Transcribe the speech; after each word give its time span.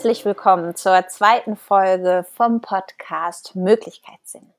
Herzlich 0.00 0.24
willkommen 0.24 0.74
zur 0.76 1.06
zweiten 1.08 1.56
Folge 1.56 2.24
vom 2.34 2.62
Podcast 2.62 3.54
Möglichkeitssinn. 3.54 4.50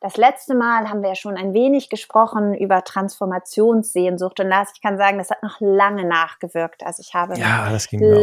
Das 0.00 0.16
letzte 0.16 0.54
Mal 0.54 0.88
haben 0.88 1.02
wir 1.02 1.08
ja 1.08 1.14
schon 1.16 1.36
ein 1.36 1.54
wenig 1.54 1.90
gesprochen 1.90 2.54
über 2.54 2.84
Transformationssehnsucht 2.84 4.38
und 4.38 4.46
Lars, 4.48 4.70
ich 4.74 4.80
kann 4.80 4.96
sagen, 4.96 5.18
das 5.18 5.30
hat 5.30 5.42
noch 5.42 5.56
lange 5.60 6.04
nachgewirkt. 6.04 6.86
Also 6.86 7.00
ich 7.00 7.14
habe 7.14 7.36
ja, 7.36 7.68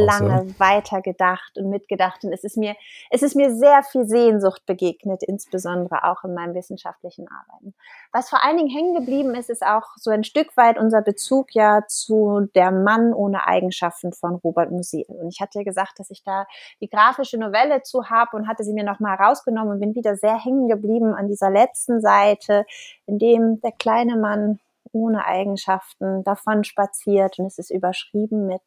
lange 0.06 0.48
so. 0.48 0.60
weitergedacht 0.60 1.58
und 1.58 1.70
mitgedacht 1.70 2.24
und 2.24 2.32
es 2.32 2.46
ist 2.46 2.56
mir, 2.56 2.76
es 3.10 3.24
ist 3.24 3.36
mir 3.36 3.54
sehr 3.54 3.84
viel 3.84 4.06
Sehnsucht 4.06 4.66
begegnet, 4.66 5.22
insbesondere 5.24 6.06
auch 6.06 6.24
in 6.24 6.34
meinem 6.34 6.56
wissenschaftlichen 6.56 7.28
Arbeiten. 7.28 7.74
Was 8.14 8.30
vor 8.30 8.46
allen 8.46 8.58
Dingen 8.58 8.70
hängen 8.70 8.96
geblieben 8.96 9.36
ist, 9.36 9.50
ist 9.50 9.66
auch 9.66 9.98
so 9.98 10.12
ein 10.12 10.24
Stück 10.24 10.56
weit 10.56 10.80
unser 10.80 11.02
Bezug 11.02 11.54
ja 11.54 11.82
zu 11.88 12.48
der 12.56 12.72
Mann 12.72 13.14
ohne 13.14 13.48
Eigenschaften 13.48 14.14
von 14.14 14.36
Robert 14.36 14.72
Musil. 14.72 15.06
Und 15.08 15.28
ich 15.28 15.42
hatte 15.42 15.60
ja 15.60 15.66
gesagt, 15.66 16.00
dass 16.00 16.10
ich 16.10 16.24
da 16.24 16.46
die 16.80 16.90
grafische 16.90 17.38
Novelle 17.38 17.82
zu 17.82 18.10
habe 18.10 18.38
und 18.38 18.48
hatte 18.48 18.64
sie 18.64 18.74
mir 18.74 18.86
nochmal 18.86 19.18
rausgenommen 19.18 19.74
und 19.74 19.80
bin 19.82 19.94
wieder 19.94 20.16
sehr 20.16 20.42
hängen 20.42 20.70
geblieben 20.70 21.14
an 21.14 21.28
dieser 21.28 21.50
letzten 21.50 21.65
letzten 21.66 22.02
Seite, 22.02 22.66
in 23.06 23.20
dem 23.20 23.62
der 23.62 23.72
kleine 23.72 24.18
Mann 24.18 24.60
ohne 24.92 25.26
Eigenschaften 25.26 26.24
davon 26.24 26.64
spaziert 26.64 27.40
und 27.40 27.46
es 27.46 27.58
ist 27.58 27.70
überschrieben 27.70 28.48
mit, 28.48 28.62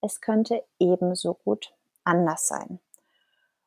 es 0.00 0.20
könnte 0.20 0.62
ebenso 0.78 1.34
gut 1.34 1.72
anders 2.04 2.46
sein. 2.46 2.78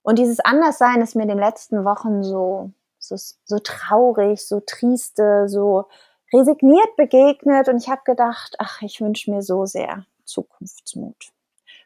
Und 0.01 0.17
dieses 0.17 0.39
Anderssein 0.39 1.01
ist 1.01 1.15
mir 1.15 1.23
in 1.23 1.29
den 1.29 1.39
letzten 1.39 1.83
Wochen 1.83 2.23
so, 2.23 2.71
so, 2.97 3.15
so 3.43 3.59
traurig, 3.59 4.47
so 4.47 4.61
triste, 4.65 5.49
so 5.49 5.85
resigniert 6.33 6.95
begegnet 6.95 7.67
und 7.67 7.77
ich 7.77 7.89
habe 7.89 8.01
gedacht, 8.05 8.55
ach, 8.59 8.81
ich 8.81 9.01
wünsche 9.01 9.31
mir 9.31 9.41
so 9.41 9.65
sehr 9.65 10.05
Zukunftsmut. 10.23 11.31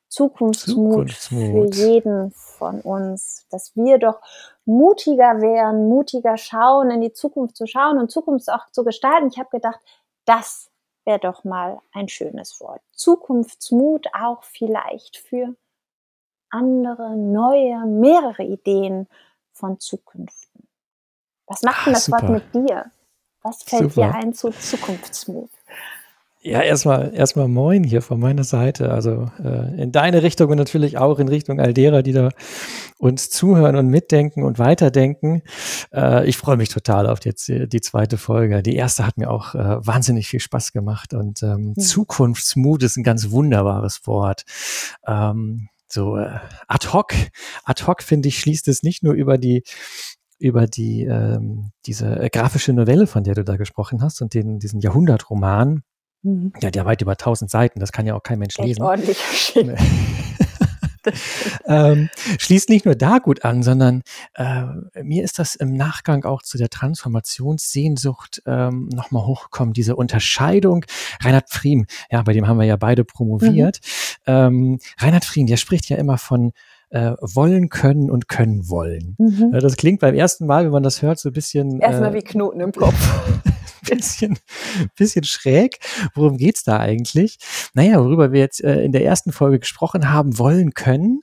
Zukunftsmut, 0.09 1.11
Zukunftsmut, 1.11 1.75
für 1.75 1.81
jeden 1.81 2.31
von 2.31 2.81
uns, 2.81 3.47
dass 3.49 3.75
wir 3.75 3.97
doch 3.97 4.21
mutiger 4.65 5.41
werden, 5.41 5.87
mutiger 5.87 6.37
schauen, 6.37 6.91
in 6.91 7.01
die 7.01 7.13
Zukunft 7.13 7.57
zu 7.57 7.67
schauen 7.67 7.99
und 7.99 8.11
Zukunft 8.11 8.49
auch 8.49 8.69
zu 8.71 8.83
gestalten. 8.83 9.27
Ich 9.27 9.37
habe 9.37 9.49
gedacht, 9.49 9.79
das 10.25 10.71
wäre 11.05 11.19
doch 11.19 11.43
mal 11.43 11.81
ein 11.91 12.07
schönes 12.07 12.59
Wort. 12.61 12.81
Zukunftsmut 12.93 14.07
auch 14.13 14.43
vielleicht 14.43 15.17
für 15.17 15.55
andere, 16.49 17.15
neue, 17.15 17.85
mehrere 17.85 18.43
Ideen 18.43 19.07
von 19.51 19.79
Zukünften. 19.79 20.67
Was 21.47 21.61
macht 21.63 21.87
denn 21.87 21.93
ah, 21.93 21.95
das 21.95 22.05
super. 22.05 22.21
Wort 22.21 22.29
mit 22.31 22.55
dir? 22.55 22.91
Was 23.41 23.63
fällt 23.63 23.91
super. 23.93 24.07
dir 24.07 24.15
ein 24.15 24.33
zu 24.33 24.51
Zukunftsmut? 24.51 25.49
Ja, 26.45 26.61
erstmal 26.61 27.13
erstmal 27.15 27.47
moin 27.47 27.85
hier 27.85 28.01
von 28.01 28.19
meiner 28.19 28.43
Seite. 28.43 28.91
Also 28.91 29.31
äh, 29.41 29.81
in 29.81 29.93
deine 29.93 30.23
Richtung 30.23 30.51
und 30.51 30.57
natürlich 30.57 30.97
auch 30.97 31.17
in 31.19 31.29
Richtung 31.29 31.61
all 31.61 31.73
derer, 31.73 32.03
die 32.03 32.11
da 32.11 32.29
uns 32.97 33.29
zuhören 33.29 33.77
und 33.77 33.87
mitdenken 33.87 34.43
und 34.43 34.59
weiterdenken. 34.59 35.41
Äh, 35.93 36.27
ich 36.27 36.35
freue 36.35 36.57
mich 36.57 36.67
total 36.67 37.07
auf 37.07 37.23
jetzt 37.23 37.47
die, 37.47 37.69
die, 37.69 37.79
zweite 37.79 38.17
Folge. 38.17 38.61
Die 38.61 38.75
erste 38.75 39.07
hat 39.07 39.17
mir 39.17 39.31
auch 39.31 39.55
äh, 39.55 39.87
wahnsinnig 39.87 40.27
viel 40.27 40.41
Spaß 40.41 40.73
gemacht 40.73 41.13
und 41.13 41.41
ähm, 41.43 41.75
mhm. 41.77 41.79
Zukunftsmut 41.79 42.83
ist 42.83 42.97
ein 42.97 43.03
ganz 43.03 43.31
wunderbares 43.31 44.01
Wort. 44.05 44.43
Ähm, 45.07 45.69
so 45.87 46.17
äh, 46.17 46.39
ad 46.67 46.89
hoc, 46.91 47.13
ad 47.63 47.85
hoc 47.87 48.03
finde 48.03 48.27
ich 48.27 48.39
schließt 48.39 48.67
es 48.67 48.83
nicht 48.83 49.01
nur 49.01 49.13
über 49.13 49.37
die 49.37 49.63
über 50.39 50.67
die 50.67 51.05
ähm, 51.05 51.71
diese 51.85 52.19
äh, 52.19 52.29
grafische 52.29 52.73
Novelle, 52.73 53.07
von 53.07 53.23
der 53.23 53.33
du 53.33 53.45
da 53.45 53.55
gesprochen 53.55 54.01
hast 54.01 54.21
und 54.21 54.33
den 54.33 54.59
diesen 54.59 54.81
Jahrhundertroman 54.81 55.83
Mhm. 56.23 56.53
Ja, 56.61 56.71
der 56.71 56.85
weit 56.85 57.01
über 57.01 57.11
1000 57.13 57.51
Seiten, 57.51 57.79
das 57.79 57.91
kann 57.91 58.05
ja 58.05 58.15
auch 58.15 58.23
kein 58.23 58.39
Mensch 58.39 58.57
Echt 58.57 58.67
lesen. 58.67 58.81
Ordentlich 58.81 59.17
ähm, 61.67 62.09
schließt 62.39 62.69
nicht 62.69 62.85
nur 62.85 62.95
da 62.95 63.17
gut 63.17 63.43
an, 63.45 63.63
sondern 63.63 64.03
äh, 64.35 64.63
mir 65.03 65.23
ist 65.23 65.39
das 65.39 65.55
im 65.55 65.73
Nachgang 65.73 66.23
auch 66.23 66.41
zu 66.41 66.57
der 66.57 66.69
Transformationssehnsucht 66.69 68.41
ähm, 68.45 68.89
nochmal 68.93 69.25
hochgekommen, 69.25 69.73
diese 69.73 69.95
Unterscheidung. 69.95 70.85
Reinhard 71.21 71.49
Pfriem, 71.49 71.85
ja, 72.09 72.21
bei 72.21 72.33
dem 72.33 72.47
haben 72.47 72.57
wir 72.57 72.65
ja 72.65 72.77
beide 72.77 73.03
promoviert. 73.03 73.79
Mhm. 74.25 74.33
Ähm, 74.33 74.79
Reinhard 74.99 75.25
Pfriem, 75.25 75.47
der 75.47 75.57
spricht 75.57 75.89
ja 75.89 75.97
immer 75.97 76.17
von 76.17 76.53
äh, 76.89 77.13
wollen 77.21 77.69
können 77.69 78.11
und 78.11 78.27
können 78.27 78.69
wollen. 78.69 79.15
Mhm. 79.17 79.51
Das 79.51 79.75
klingt 79.77 79.99
beim 79.99 80.13
ersten 80.13 80.45
Mal, 80.45 80.65
wenn 80.65 80.71
man 80.71 80.83
das 80.83 81.01
hört, 81.01 81.19
so 81.19 81.29
ein 81.29 81.33
bisschen. 81.33 81.79
Erstmal 81.79 82.11
äh, 82.11 82.19
wie 82.19 82.21
Knoten 82.21 82.59
im 82.59 82.71
Kopf. 82.71 83.41
bisschen, 83.89 84.37
bisschen 84.95 85.23
schräg. 85.23 85.77
Worum 86.15 86.37
geht's 86.37 86.63
da 86.63 86.79
eigentlich? 86.79 87.37
Naja, 87.73 88.03
worüber 88.03 88.31
wir 88.31 88.39
jetzt 88.39 88.63
äh, 88.63 88.81
in 88.81 88.91
der 88.91 89.03
ersten 89.05 89.31
Folge 89.31 89.59
gesprochen 89.59 90.11
haben, 90.11 90.37
wollen 90.37 90.73
können, 90.73 91.21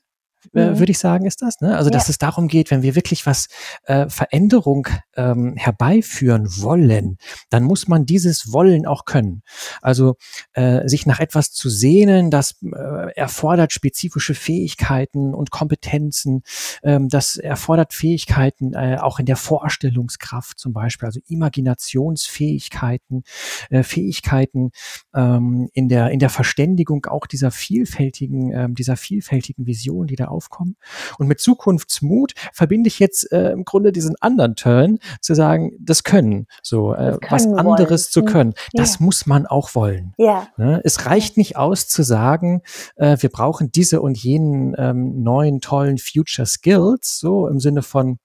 äh, 0.54 0.70
mhm. 0.70 0.78
würde 0.78 0.92
ich 0.92 0.98
sagen, 0.98 1.26
ist 1.26 1.42
das. 1.42 1.60
Ne? 1.60 1.76
Also, 1.76 1.90
dass 1.90 2.08
ja. 2.08 2.10
es 2.10 2.18
darum 2.18 2.48
geht, 2.48 2.70
wenn 2.70 2.82
wir 2.82 2.94
wirklich 2.94 3.26
was 3.26 3.48
äh, 3.84 4.08
Veränderung 4.08 4.88
ähm, 5.16 5.54
herbeiführen 5.56 6.48
wollen, 6.60 7.18
dann 7.50 7.64
muss 7.64 7.88
man 7.88 8.06
dieses 8.06 8.52
Wollen 8.52 8.86
auch 8.86 9.04
können. 9.04 9.42
Also 9.82 10.16
äh, 10.54 10.88
sich 10.88 11.06
nach 11.06 11.20
etwas 11.20 11.52
zu 11.52 11.68
sehnen, 11.68 12.30
das 12.30 12.56
äh, 12.62 13.12
erfordert 13.14 13.72
spezifische 13.72 14.34
Fähigkeiten 14.34 15.34
und 15.34 15.50
Kompetenzen. 15.50 16.42
Ähm, 16.82 17.08
das 17.08 17.36
erfordert 17.36 17.92
Fähigkeiten 17.92 18.74
äh, 18.74 18.98
auch 19.00 19.18
in 19.18 19.26
der 19.26 19.36
Vorstellungskraft 19.36 20.58
zum 20.58 20.72
Beispiel, 20.72 21.06
also 21.06 21.20
Imaginationsfähigkeiten, 21.28 23.24
äh, 23.70 23.82
Fähigkeiten 23.82 24.70
ähm, 25.14 25.68
in 25.72 25.88
der 25.88 26.10
in 26.10 26.18
der 26.18 26.30
Verständigung 26.30 27.06
auch 27.06 27.26
dieser 27.26 27.50
vielfältigen 27.50 28.52
äh, 28.52 28.68
dieser 28.70 28.96
vielfältigen 28.96 29.66
Vision, 29.66 30.06
die 30.06 30.16
da 30.16 30.28
aufkommen. 30.40 30.76
Und 31.18 31.26
mit 31.26 31.38
Zukunftsmut 31.38 32.32
verbinde 32.54 32.88
ich 32.88 32.98
jetzt 32.98 33.30
äh, 33.30 33.50
im 33.50 33.66
Grunde 33.66 33.92
diesen 33.92 34.16
anderen 34.20 34.56
Turn, 34.56 34.98
zu 35.20 35.34
sagen, 35.34 35.72
das 35.78 36.02
Können, 36.02 36.46
so 36.62 36.94
äh, 36.94 37.18
können 37.20 37.20
was 37.28 37.46
anderes 37.46 38.16
wollen. 38.16 38.26
zu 38.26 38.32
können. 38.32 38.54
Das 38.72 38.98
ja. 38.98 39.04
muss 39.04 39.26
man 39.26 39.46
auch 39.46 39.74
wollen. 39.74 40.14
Ja. 40.16 40.48
Ne? 40.56 40.80
Es 40.82 41.04
reicht 41.04 41.36
nicht 41.36 41.56
aus 41.56 41.88
zu 41.88 42.02
sagen, 42.02 42.62
äh, 42.96 43.18
wir 43.20 43.28
brauchen 43.28 43.70
diese 43.70 44.00
und 44.00 44.16
jenen 44.16 44.74
ähm, 44.78 45.22
neuen 45.22 45.60
tollen 45.60 45.98
Future 45.98 46.46
Skills, 46.46 47.18
so 47.18 47.46
im 47.46 47.60
Sinne 47.60 47.82
von 47.82 48.18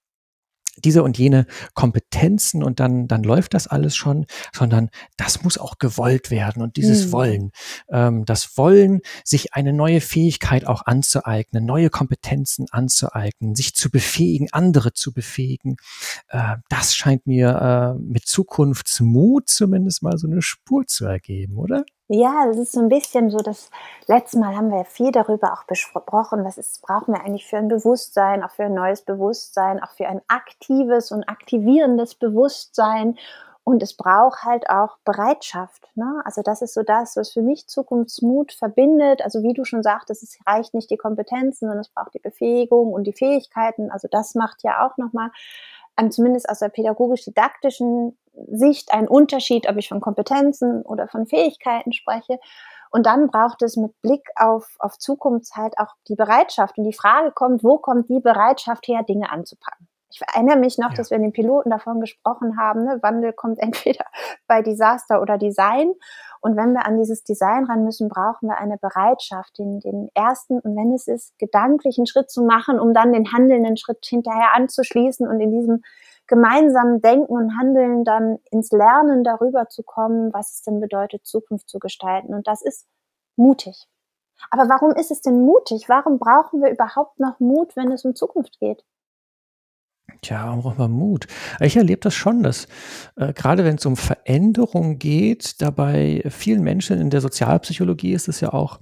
diese 0.84 1.04
und 1.04 1.18
jene 1.18 1.46
Kompetenzen 1.74 2.64
und 2.64 2.80
dann, 2.80 3.08
dann 3.08 3.24
läuft 3.24 3.54
das 3.54 3.68
alles 3.68 3.96
schon, 3.96 4.26
sondern 4.54 4.90
das 5.18 5.44
muss 5.44 5.58
auch 5.58 5.78
gewollt 5.78 6.32
werden 6.32 6.62
und 6.62 6.78
dieses 6.78 7.08
mhm. 7.08 7.12
Wollen, 7.12 7.52
ähm, 7.90 8.26
das 8.26 8.58
Wollen, 8.58 9.02
sich 9.24 9.54
eine 9.54 9.74
neue 9.74 10.02
Fähigkeit 10.02 10.68
auch 10.68 10.86
anzueignen, 10.86 11.66
neue 11.66 11.90
Kompetenzen 11.90 12.66
anzueignen, 12.72 13.56
sich 13.56 13.76
zu 13.76 13.90
befähigen, 13.90 14.48
andere 14.52 14.94
zu 14.94 15.14
befähigen, 15.14 15.78
äh, 16.30 16.58
das 16.70 16.96
scheint 16.96 17.28
mir 17.28 17.96
äh, 17.98 18.02
mit 18.02 18.26
Zukunftsmut 18.26 19.50
zumindest 19.50 20.04
mal 20.04 20.18
so 20.18 20.28
eine 20.28 20.42
Spur 20.42 20.86
zu 20.88 21.06
ergeben, 21.06 21.58
oder? 21.58 21.86
Ja, 22.08 22.46
das 22.46 22.58
ist 22.58 22.74
so 22.74 22.82
ein 22.82 22.90
bisschen 22.90 23.32
so, 23.32 23.40
das 23.40 23.72
letzte 24.06 24.38
Mal 24.38 24.56
haben 24.56 24.70
wir 24.70 24.78
ja 24.78 24.84
viel 24.84 25.12
darüber 25.12 25.54
auch 25.54 25.64
besprochen, 25.64 26.46
was 26.46 26.60
ist, 26.60 26.84
brauchen 26.84 27.16
wir 27.16 27.22
eigentlich 27.22 27.48
für 27.48 27.58
ein 27.58 27.68
Bewusstsein, 27.68 28.44
auch 28.44 28.52
für 28.52 28.66
ein 28.66 28.76
neues 28.76 29.02
Bewusstsein, 29.02 29.82
auch 29.82 29.90
für 29.90 30.08
ein 30.08 30.22
aktives 30.28 31.12
und 31.12 31.28
aktivierendes 31.28 32.14
Bewusstsein. 32.14 33.18
Und 33.64 33.82
es 33.82 33.98
braucht 33.98 34.44
halt 34.44 34.70
auch 34.70 34.98
Bereitschaft. 35.04 35.90
Ne? 35.96 36.22
Also 36.26 36.44
das 36.44 36.62
ist 36.62 36.76
so 36.76 36.84
das, 36.84 37.16
was 37.16 37.32
für 37.32 37.42
mich 37.42 37.68
Zukunftsmut 37.68 38.52
verbindet. 38.52 39.24
Also 39.24 39.42
wie 39.42 39.54
du 39.54 39.66
schon 39.66 39.82
sagtest, 39.82 40.22
es 40.22 40.38
reicht 40.46 40.76
nicht 40.76 40.92
die 40.92 40.98
Kompetenzen, 40.98 41.66
sondern 41.66 41.80
es 41.80 41.90
braucht 41.90 42.14
die 42.14 42.20
Befähigung 42.20 42.94
und 42.94 43.06
die 43.06 43.14
Fähigkeiten. 43.14 43.90
Also 43.90 44.08
das 44.12 44.36
macht 44.36 44.62
ja 44.62 44.86
auch 44.86 44.98
nochmal 44.98 45.32
ähm, 45.98 46.12
zumindest 46.12 46.48
aus 46.48 46.60
der 46.60 46.70
pädagogisch-didaktischen 46.70 48.16
Sicht 48.48 48.94
ein 48.94 49.08
Unterschied, 49.08 49.68
ob 49.70 49.78
ich 49.78 49.90
von 49.90 50.02
Kompetenzen 50.02 50.82
oder 50.82 51.08
von 51.08 51.26
Fähigkeiten 51.26 51.94
spreche. 51.94 52.40
Und 52.92 53.06
dann 53.06 53.28
braucht 53.28 53.62
es 53.62 53.76
mit 53.76 54.00
Blick 54.02 54.30
auf, 54.36 54.76
auf 54.80 54.98
Zukunft 54.98 55.56
halt 55.56 55.78
auch 55.78 55.96
die 56.08 56.16
Bereitschaft. 56.16 56.78
Und 56.78 56.86
die 56.86 56.94
Frage 56.94 57.32
kommt, 57.32 57.64
wo 57.64 57.78
kommt 57.78 58.10
die 58.10 58.20
Bereitschaft 58.20 58.88
her, 58.88 59.04
Dinge 59.04 59.32
anzupacken? 59.32 59.88
Ich 60.16 60.22
erinnere 60.34 60.58
mich 60.58 60.78
noch, 60.78 60.92
ja. 60.92 60.96
dass 60.96 61.10
wir 61.10 61.18
in 61.18 61.24
den 61.24 61.34
Piloten 61.34 61.72
davon 61.72 62.00
gesprochen 62.00 62.58
haben, 62.58 62.86
ne? 62.86 63.00
Wandel 63.02 63.34
kommt 63.34 63.60
entweder 63.62 64.06
bei 64.48 64.62
Desaster 64.62 65.22
oder 65.22 65.38
Design. 65.38 65.94
Und 66.40 66.56
wenn 66.56 66.74
wir 66.74 66.86
an 66.86 66.98
dieses 66.98 67.24
Design 67.24 67.66
ran 67.66 67.84
müssen, 67.84 68.08
brauchen 68.08 68.48
wir 68.48 68.58
eine 68.58 68.78
Bereitschaft, 68.78 69.58
den, 69.58 69.80
den 69.80 70.10
ersten 70.14 70.60
und 70.60 70.78
wenn 70.78 70.94
es 70.94 71.08
ist, 71.08 71.38
gedanklichen 71.38 72.06
Schritt 72.06 72.30
zu 72.30 72.44
machen, 72.44 72.80
um 72.80 72.94
dann 72.94 73.12
den 73.12 73.34
handelnden 73.34 73.78
Schritt 73.78 74.06
hinterher 74.06 74.56
anzuschließen 74.56 75.28
und 75.28 75.42
in 75.42 75.52
diesem 75.52 75.84
gemeinsamen 76.28 77.02
Denken 77.02 77.34
und 77.34 77.58
Handeln 77.58 78.04
dann 78.04 78.40
ins 78.52 78.72
Lernen 78.72 79.24
darüber 79.24 79.68
zu 79.70 79.84
kommen, 79.84 80.34
was 80.34 80.52
es 80.54 80.62
denn 80.64 80.80
bedeutet, 80.80 81.26
Zukunft 81.26 81.70
zu 81.70 81.80
gestalten. 81.80 82.34
Und 82.34 82.48
das 82.48 82.62
ist 82.62 82.88
mutig. 83.36 83.88
Aber 84.50 84.70
warum 84.70 84.92
ist 84.92 85.12
es 85.12 85.22
denn 85.22 85.42
mutig? 85.42 85.88
Warum 85.88 86.20
brauchen 86.20 86.62
wir 86.62 86.72
überhaupt 86.72 87.20
noch 87.20 87.40
Mut, 87.40 87.76
wenn 87.76 87.92
es 87.92 88.06
um 88.06 88.16
Zukunft 88.16 88.60
geht? 88.60 88.84
Tja, 90.22 90.46
warum 90.46 90.62
braucht 90.62 90.78
man 90.78 90.92
Mut? 90.92 91.28
Ich 91.60 91.78
erlebe 91.78 92.02
das 92.02 92.14
schon, 92.14 92.44
dass 92.44 92.68
äh, 93.16 93.34
gerade 93.34 93.66
wenn 93.66 93.76
es 93.76 93.86
um 93.86 93.96
Veränderung 93.96 94.98
geht, 94.98 95.62
dabei 95.62 96.24
vielen 96.30 96.64
Menschen 96.64 97.00
in 97.00 97.10
der 97.10 97.22
Sozialpsychologie 97.22 98.14
ist 98.14 98.28
es 98.28 98.40
ja 98.40 98.54
auch, 98.54 98.80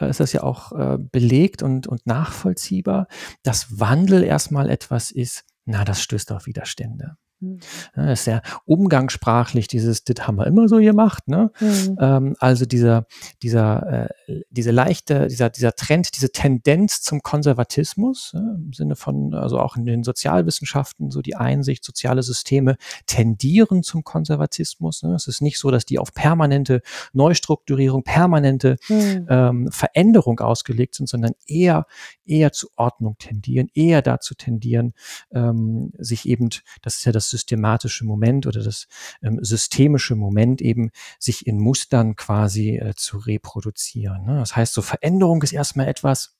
äh, 0.00 0.10
ist 0.10 0.20
das 0.20 0.32
ja 0.32 0.42
auch 0.42 0.72
äh, 0.72 0.98
belegt 0.98 1.62
und, 1.62 1.86
und 1.86 2.06
nachvollziehbar, 2.06 3.06
dass 3.42 3.78
Wandel 3.80 4.24
erstmal 4.24 4.68
etwas 4.68 5.10
ist, 5.10 5.44
na, 5.64 5.84
das 5.84 6.02
stößt 6.02 6.32
auf 6.32 6.46
Widerstände. 6.46 7.16
Mhm. 7.44 7.58
Das 7.94 8.20
ist 8.20 8.26
ja 8.26 8.42
umgangssprachlich 8.64 9.68
dieses, 9.68 10.04
das 10.04 10.26
haben 10.26 10.36
wir 10.36 10.46
immer 10.46 10.68
so 10.68 10.78
gemacht. 10.78 11.28
Ne? 11.28 11.50
Mhm. 11.60 11.98
Ähm, 12.00 12.36
also 12.38 12.64
dieser, 12.64 13.06
dieser, 13.42 14.08
äh, 14.28 14.42
diese 14.50 14.70
leichte, 14.70 15.28
dieser, 15.28 15.50
dieser 15.50 15.72
Trend, 15.72 16.16
diese 16.16 16.30
Tendenz 16.30 17.02
zum 17.02 17.22
Konservatismus 17.22 18.32
äh, 18.34 18.38
im 18.38 18.72
Sinne 18.72 18.96
von, 18.96 19.34
also 19.34 19.58
auch 19.58 19.76
in 19.76 19.84
den 19.84 20.04
Sozialwissenschaften, 20.04 21.10
so 21.10 21.22
die 21.22 21.36
Einsicht, 21.36 21.84
soziale 21.84 22.22
Systeme 22.22 22.76
tendieren 23.06 23.82
zum 23.82 24.04
Konservatismus. 24.04 25.02
Ne? 25.02 25.14
Es 25.14 25.26
ist 25.26 25.42
nicht 25.42 25.58
so, 25.58 25.70
dass 25.70 25.84
die 25.84 25.98
auf 25.98 26.14
permanente 26.14 26.82
Neustrukturierung, 27.12 28.02
permanente 28.04 28.76
mhm. 28.88 29.26
ähm, 29.28 29.68
Veränderung 29.70 30.40
ausgelegt 30.40 30.94
sind, 30.94 31.08
sondern 31.08 31.32
eher, 31.46 31.86
eher 32.26 32.52
zu 32.52 32.68
Ordnung 32.76 33.16
tendieren, 33.18 33.68
eher 33.74 34.02
dazu 34.02 34.34
tendieren, 34.34 34.94
ähm, 35.32 35.92
sich 35.98 36.28
eben, 36.28 36.50
das 36.82 36.96
ist 36.96 37.04
ja 37.04 37.12
das 37.12 37.30
systematische 37.30 38.04
Moment 38.04 38.46
oder 38.46 38.62
das 38.62 38.86
ähm, 39.22 39.38
systemische 39.42 40.14
Moment 40.14 40.60
eben, 40.60 40.90
sich 41.18 41.46
in 41.46 41.58
Mustern 41.58 42.16
quasi 42.16 42.76
äh, 42.76 42.94
zu 42.96 43.18
reproduzieren. 43.18 44.24
Ne? 44.24 44.38
Das 44.38 44.56
heißt, 44.56 44.74
so 44.74 44.82
Veränderung 44.82 45.42
ist 45.42 45.52
erstmal 45.52 45.88
etwas, 45.88 46.36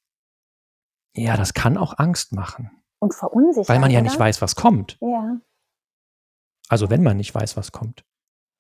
ja, 1.17 1.37
das 1.37 1.55
kann 1.55 1.77
auch 1.77 1.99
Angst 1.99 2.33
machen. 2.33 2.71
Und 2.99 3.15
verunsichern. 3.15 3.69
Weil 3.69 3.81
man 3.81 3.91
ja 3.91 4.01
oder? 4.01 4.09
nicht 4.09 4.19
weiß, 4.19 4.43
was 4.43 4.57
kommt. 4.57 4.99
Ja. 5.01 5.41
Also 6.69 6.91
wenn 6.91 7.03
man 7.03 7.17
nicht 7.17 7.35
weiß, 7.35 7.57
was 7.57 7.73
kommt. 7.73 8.05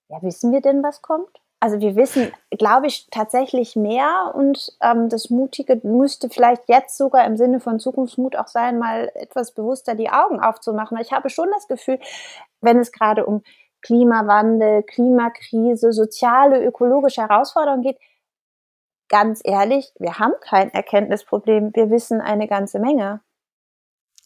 Ja, 0.08 0.22
wissen 0.22 0.52
wir 0.52 0.60
denn, 0.60 0.82
was 0.82 1.02
kommt? 1.02 1.43
Also 1.64 1.80
wir 1.80 1.96
wissen, 1.96 2.30
glaube 2.50 2.88
ich, 2.88 3.08
tatsächlich 3.10 3.74
mehr 3.74 4.34
und 4.34 4.70
ähm, 4.82 5.08
das 5.08 5.30
Mutige 5.30 5.80
müsste 5.82 6.28
vielleicht 6.28 6.68
jetzt 6.68 6.98
sogar 6.98 7.24
im 7.24 7.38
Sinne 7.38 7.58
von 7.58 7.80
Zukunftsmut 7.80 8.36
auch 8.36 8.48
sein, 8.48 8.78
mal 8.78 9.10
etwas 9.14 9.52
bewusster 9.52 9.94
die 9.94 10.10
Augen 10.10 10.40
aufzumachen. 10.40 10.98
Ich 11.00 11.12
habe 11.12 11.30
schon 11.30 11.48
das 11.54 11.66
Gefühl, 11.66 11.98
wenn 12.60 12.78
es 12.78 12.92
gerade 12.92 13.24
um 13.24 13.42
Klimawandel, 13.80 14.82
Klimakrise, 14.82 15.94
soziale, 15.94 16.62
ökologische 16.62 17.22
Herausforderungen 17.22 17.82
geht, 17.82 17.98
ganz 19.08 19.40
ehrlich, 19.42 19.90
wir 19.98 20.18
haben 20.18 20.34
kein 20.42 20.68
Erkenntnisproblem, 20.68 21.74
wir 21.74 21.88
wissen 21.88 22.20
eine 22.20 22.46
ganze 22.46 22.78
Menge. 22.78 23.22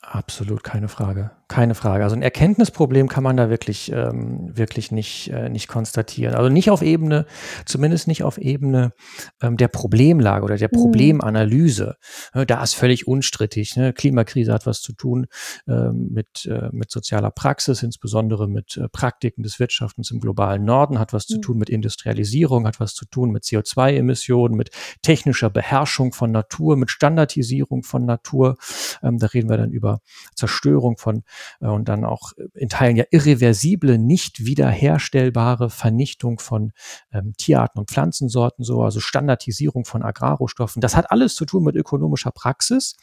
Absolut 0.03 0.65
keine 0.65 0.89
Frage. 0.89 1.38
Keine 1.49 1.75
Frage. 1.75 2.05
Also 2.05 2.15
ein 2.15 2.21
Erkenntnisproblem 2.21 3.09
kann 3.09 3.25
man 3.25 3.39
da 3.39 3.49
wirklich, 3.49 3.91
ähm, 3.91 4.55
wirklich 4.55 4.93
nicht, 4.93 5.31
äh, 5.31 5.49
nicht 5.49 5.67
konstatieren. 5.67 6.35
Also 6.35 6.51
nicht 6.51 6.71
auf 6.71 6.83
Ebene, 6.83 7.25
zumindest 7.65 8.07
nicht 8.07 8.23
auf 8.23 8.37
Ebene 8.37 8.93
ähm, 9.41 9.57
der 9.57 9.69
Problemlage 9.69 10.45
oder 10.45 10.59
der 10.59 10.69
mhm. 10.71 10.77
Problemanalyse. 10.77 11.97
Mhm. 12.35 12.47
Da 12.47 12.63
ist 12.63 12.75
völlig 12.75 13.09
unstrittig. 13.09 13.77
Ne? 13.77 13.95
Klimakrise 13.95 14.53
hat 14.53 14.67
was 14.67 14.83
zu 14.83 14.93
tun 14.93 15.27
ähm, 15.67 16.11
mit, 16.13 16.45
äh, 16.45 16.69
mit 16.71 16.91
sozialer 16.91 17.31
Praxis, 17.31 17.83
insbesondere 17.83 18.47
mit 18.47 18.77
äh, 18.77 18.87
Praktiken 18.91 19.43
des 19.43 19.59
Wirtschaftens 19.59 20.11
im 20.11 20.21
globalen 20.21 20.67
Norden, 20.67 20.99
hat 20.99 21.15
was 21.15 21.31
mhm. 21.31 21.35
zu 21.35 21.41
tun 21.41 21.59
mit 21.59 21.71
Industrialisierung, 21.71 22.67
hat 22.67 22.79
was 22.79 22.93
zu 22.93 23.07
tun 23.07 23.31
mit 23.31 23.45
CO2-Emissionen, 23.45 24.55
mit 24.55 24.69
technischer 25.01 25.49
Beherrschung 25.49 26.13
von 26.13 26.31
Natur, 26.31 26.77
mit 26.77 26.91
Standardisierung 26.91 27.85
von 27.85 28.05
Natur. 28.05 28.59
Ähm, 29.03 29.19
da 29.19 29.29
reden 29.29 29.49
wir 29.49 29.57
dann 29.57 29.73
über 29.73 30.01
Zerstörung 30.35 30.99
von 30.99 31.23
und 31.61 31.89
dann 31.89 32.05
auch 32.05 32.33
in 32.55 32.69
Teilen 32.69 32.97
ja 32.97 33.05
irreversible, 33.11 33.99
nicht 33.99 34.45
wiederherstellbare 34.45 35.71
Vernichtung 35.71 36.39
von 36.39 36.73
ähm, 37.13 37.35
Tierarten 37.37 37.79
und 37.79 37.91
Pflanzensorten, 37.91 38.65
so 38.65 38.83
also 38.83 39.01
Standardisierung 39.01 39.85
von 39.85 40.03
Agrarrohstoffen. 40.03 40.81
Das 40.81 40.97
hat 40.97 41.11
alles 41.11 41.35
zu 41.35 41.45
tun 41.45 41.65
mit 41.65 41.77
ökonomischer 41.77 42.31
Praxis, 42.31 42.97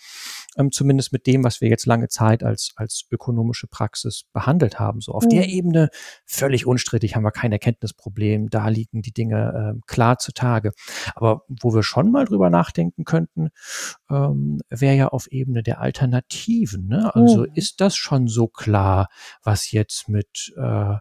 ähm, 0.58 0.72
zumindest 0.72 1.12
mit 1.12 1.28
dem, 1.28 1.44
was 1.44 1.62
wir 1.62 1.70
jetzt 1.70 1.86
lange 1.86 2.08
Zeit 2.08 2.44
als 2.44 2.72
als 2.76 3.06
ökonomische 3.12 3.68
Praxis 3.68 4.26
behandelt 4.34 4.80
haben. 4.80 5.02
So 5.02 5.14
auf 5.14 5.26
mhm. 5.26 5.30
der 5.30 5.50
Ebene 5.50 5.90
völlig 6.26 6.66
unstrittig 6.66 7.16
haben 7.16 7.24
wir 7.24 7.32
kein 7.32 7.52
Erkenntnisproblem. 7.52 8.50
Da 8.50 8.68
liegen 8.68 9.02
die 9.02 9.14
Dinge 9.14 9.54
ähm, 9.56 9.82
klar 9.88 10.18
zutage. 10.18 10.72
Aber 11.16 11.44
wo 11.48 11.74
wir 11.74 11.84
schon 11.84 12.12
mal 12.12 12.26
drüber 12.26 12.50
nachdenken 12.50 13.06
könnten, 13.06 13.50
ähm, 14.10 14.62
wäre 14.70 14.96
ja 14.96 15.08
auf 15.10 15.28
Ebene 15.32 15.64
der 15.64 15.82
Alternativen. 15.82 16.88
Ne? 16.88 17.14
Also 17.14 17.42
mhm. 17.42 17.52
ist 17.54 17.82
das 17.82 17.96
schon 17.96 18.28
so 18.28 18.48
klar, 18.48 19.08
was 19.44 19.72
jetzt 19.72 20.10
mit 20.10 20.54
äh, 20.58 20.96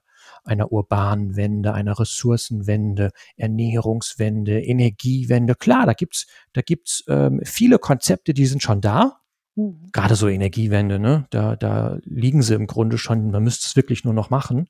einer 0.45 0.73
urbanen 0.73 1.37
Wende, 1.37 1.75
einer 1.75 1.99
Ressourcenwende, 1.99 3.11
Ernährungswende, 3.37 4.63
Energiewende. 4.63 5.55
Klar, 5.55 5.87
da 5.87 5.93
gibt's, 5.93 6.27
da 6.53 6.63
gibt's 6.63 7.05
ähm, 7.09 7.41
viele 7.45 7.79
Konzepte, 7.79 8.35
die 8.35 8.47
sind 8.47 8.63
schon 8.63 8.81
da. 8.81 9.21
Mhm. 9.57 9.89
Gerade 9.93 10.17
so 10.17 10.29
Energiewende, 10.29 10.99
ne? 10.99 11.27
Da, 11.31 11.57
da 11.57 11.99
liegen 12.05 12.43
sie 12.43 12.55
im 12.55 12.67
Grunde 12.67 12.99
schon. 12.99 13.31
Man 13.31 13.43
müsste 13.43 13.67
es 13.67 13.77
wirklich 13.77 14.05
nur 14.05 14.15
noch 14.15 14.31
machen. 14.31 14.69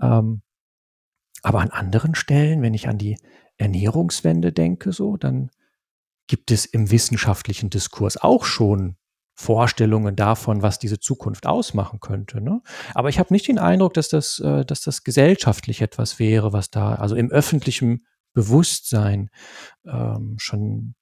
Ähm, 0.00 0.42
aber 1.42 1.60
an 1.60 1.70
anderen 1.70 2.14
Stellen, 2.14 2.62
wenn 2.62 2.74
ich 2.74 2.88
an 2.88 2.98
die 2.98 3.18
Ernährungswende 3.56 4.52
denke, 4.52 4.92
so, 4.92 5.16
dann 5.16 5.50
gibt 6.26 6.50
es 6.50 6.66
im 6.66 6.90
wissenschaftlichen 6.90 7.70
Diskurs 7.70 8.16
auch 8.16 8.44
schon 8.44 8.96
Vorstellungen 9.34 10.16
davon, 10.16 10.62
was 10.62 10.78
diese 10.78 10.98
Zukunft 10.98 11.46
ausmachen 11.46 12.00
könnte. 12.00 12.40
Ne? 12.40 12.62
Aber 12.94 13.10
ich 13.10 13.18
habe 13.18 13.32
nicht 13.32 13.46
den 13.46 13.58
Eindruck, 13.58 13.94
dass 13.94 14.08
das, 14.08 14.40
äh, 14.40 14.64
dass 14.64 14.80
das 14.80 15.04
gesellschaftlich 15.04 15.82
etwas 15.82 16.18
wäre, 16.18 16.52
was 16.52 16.70
da, 16.70 16.94
also 16.94 17.14
im 17.14 17.30
öffentlichen 17.30 18.06
Bewusstsein 18.32 19.30
ähm, 19.84 20.36
schon 20.38 20.94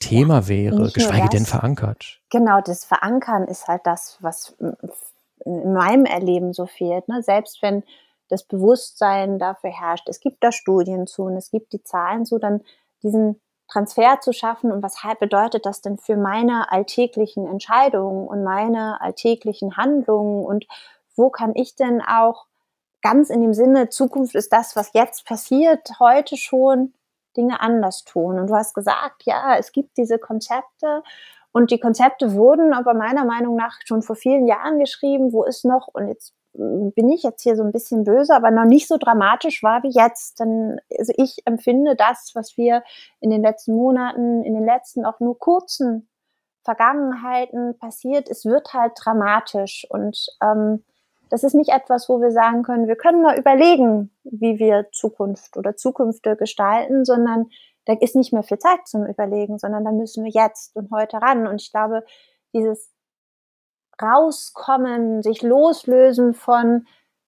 Thema 0.00 0.40
ja, 0.40 0.48
wäre, 0.48 0.90
geschweige 0.90 1.28
das, 1.28 1.30
denn 1.30 1.46
verankert. 1.46 2.20
Genau, 2.30 2.60
das 2.60 2.84
Verankern 2.84 3.44
ist 3.44 3.68
halt 3.68 3.82
das, 3.84 4.18
was 4.20 4.56
in 5.44 5.72
meinem 5.72 6.04
Erleben 6.04 6.52
so 6.52 6.66
fehlt. 6.66 7.08
Ne? 7.08 7.22
Selbst 7.22 7.62
wenn 7.62 7.82
das 8.28 8.44
Bewusstsein 8.44 9.38
dafür 9.38 9.70
herrscht, 9.70 10.08
es 10.08 10.20
gibt 10.20 10.44
da 10.44 10.52
Studien 10.52 11.06
zu 11.06 11.24
und 11.24 11.36
es 11.36 11.50
gibt 11.50 11.72
die 11.72 11.82
Zahlen 11.82 12.26
zu, 12.26 12.38
dann 12.38 12.60
diesen 13.02 13.40
Transfer 13.68 14.20
zu 14.20 14.32
schaffen 14.32 14.72
und 14.72 14.82
was 14.82 14.96
bedeutet 15.20 15.66
das 15.66 15.82
denn 15.82 15.98
für 15.98 16.16
meine 16.16 16.72
alltäglichen 16.72 17.46
Entscheidungen 17.46 18.26
und 18.26 18.42
meine 18.42 19.00
alltäglichen 19.00 19.76
Handlungen 19.76 20.44
und 20.44 20.66
wo 21.16 21.28
kann 21.30 21.54
ich 21.54 21.74
denn 21.74 22.00
auch 22.00 22.46
ganz 23.02 23.30
in 23.30 23.42
dem 23.42 23.54
Sinne, 23.54 23.90
Zukunft 23.90 24.34
ist 24.34 24.52
das, 24.52 24.74
was 24.74 24.92
jetzt 24.94 25.26
passiert, 25.26 25.88
heute 26.00 26.36
schon 26.36 26.94
Dinge 27.38 27.60
anders 27.60 28.04
tun. 28.04 28.38
Und 28.38 28.48
du 28.50 28.54
hast 28.54 28.74
gesagt, 28.74 29.22
ja, 29.24 29.56
es 29.56 29.72
gibt 29.72 29.96
diese 29.96 30.18
Konzepte 30.18 31.02
und 31.52 31.70
die 31.70 31.80
Konzepte 31.80 32.34
wurden 32.34 32.74
aber 32.74 32.94
meiner 32.94 33.24
Meinung 33.24 33.56
nach 33.56 33.78
schon 33.84 34.02
vor 34.02 34.16
vielen 34.16 34.46
Jahren 34.46 34.78
geschrieben, 34.78 35.32
wo 35.32 35.44
ist 35.44 35.64
noch, 35.64 35.88
und 35.88 36.08
jetzt 36.08 36.34
bin 36.52 37.08
ich 37.08 37.22
jetzt 37.22 37.42
hier 37.42 37.56
so 37.56 37.62
ein 37.62 37.72
bisschen 37.72 38.04
böse, 38.04 38.34
aber 38.34 38.50
noch 38.50 38.64
nicht 38.64 38.88
so 38.88 38.96
dramatisch 38.96 39.62
war 39.62 39.82
wie 39.82 39.90
jetzt. 39.90 40.40
Denn 40.40 40.80
also 40.98 41.12
ich 41.16 41.38
empfinde 41.46 41.94
das, 41.94 42.32
was 42.34 42.56
wir 42.56 42.82
in 43.20 43.30
den 43.30 43.42
letzten 43.42 43.74
Monaten, 43.74 44.42
in 44.42 44.54
den 44.54 44.64
letzten 44.64 45.04
auch 45.04 45.20
nur 45.20 45.38
kurzen 45.38 46.08
Vergangenheiten 46.64 47.78
passiert, 47.78 48.28
es 48.28 48.44
wird 48.44 48.74
halt 48.74 48.92
dramatisch. 48.96 49.86
Und 49.88 50.26
ähm, 50.42 50.84
das 51.30 51.42
ist 51.42 51.54
nicht 51.54 51.70
etwas, 51.70 52.08
wo 52.08 52.20
wir 52.20 52.30
sagen 52.30 52.62
können, 52.62 52.88
wir 52.88 52.96
können 52.96 53.22
mal 53.22 53.38
überlegen, 53.38 54.10
wie 54.24 54.58
wir 54.58 54.88
Zukunft 54.92 55.56
oder 55.56 55.76
Zukünfte 55.76 56.36
gestalten, 56.36 57.04
sondern 57.04 57.50
da 57.84 57.94
ist 58.00 58.16
nicht 58.16 58.32
mehr 58.32 58.42
viel 58.42 58.58
Zeit 58.58 58.86
zum 58.86 59.06
Überlegen, 59.06 59.58
sondern 59.58 59.84
da 59.84 59.92
müssen 59.92 60.24
wir 60.24 60.30
jetzt 60.30 60.76
und 60.76 60.90
heute 60.90 61.22
ran. 61.22 61.46
Und 61.46 61.62
ich 61.62 61.70
glaube, 61.70 62.04
dieses 62.52 62.92
rauskommen, 64.00 65.22
sich 65.22 65.42
loslösen 65.42 66.34
von 66.34 66.86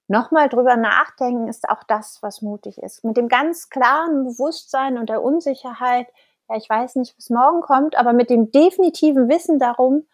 nochmal 0.08 0.48
drüber 0.48 0.76
nachdenken, 0.76 1.48
ist 1.48 1.68
auch 1.68 1.82
das, 1.84 2.18
was 2.20 2.42
mutig 2.42 2.78
ist. 2.78 3.04
Mit 3.04 3.16
dem 3.16 3.28
ganz 3.28 3.70
klaren 3.70 4.24
Bewusstsein 4.24 4.98
und 4.98 5.08
der 5.08 5.22
Unsicherheit, 5.22 6.08
ja, 6.48 6.56
ich 6.56 6.68
weiß 6.68 6.96
nicht, 6.96 7.16
was 7.16 7.30
morgen 7.30 7.60
kommt, 7.60 7.96
aber 7.96 8.12
mit 8.12 8.28
dem 8.28 8.50
definitiven 8.50 9.28
Wissen 9.28 9.58
darum, 9.58 10.06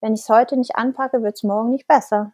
wenn 0.00 0.14
ich 0.14 0.20
es 0.20 0.28
heute 0.28 0.56
nicht 0.56 0.76
anpacke, 0.76 1.22
wird 1.22 1.34
es 1.34 1.42
morgen 1.42 1.70
nicht 1.70 1.86
besser. 1.86 2.32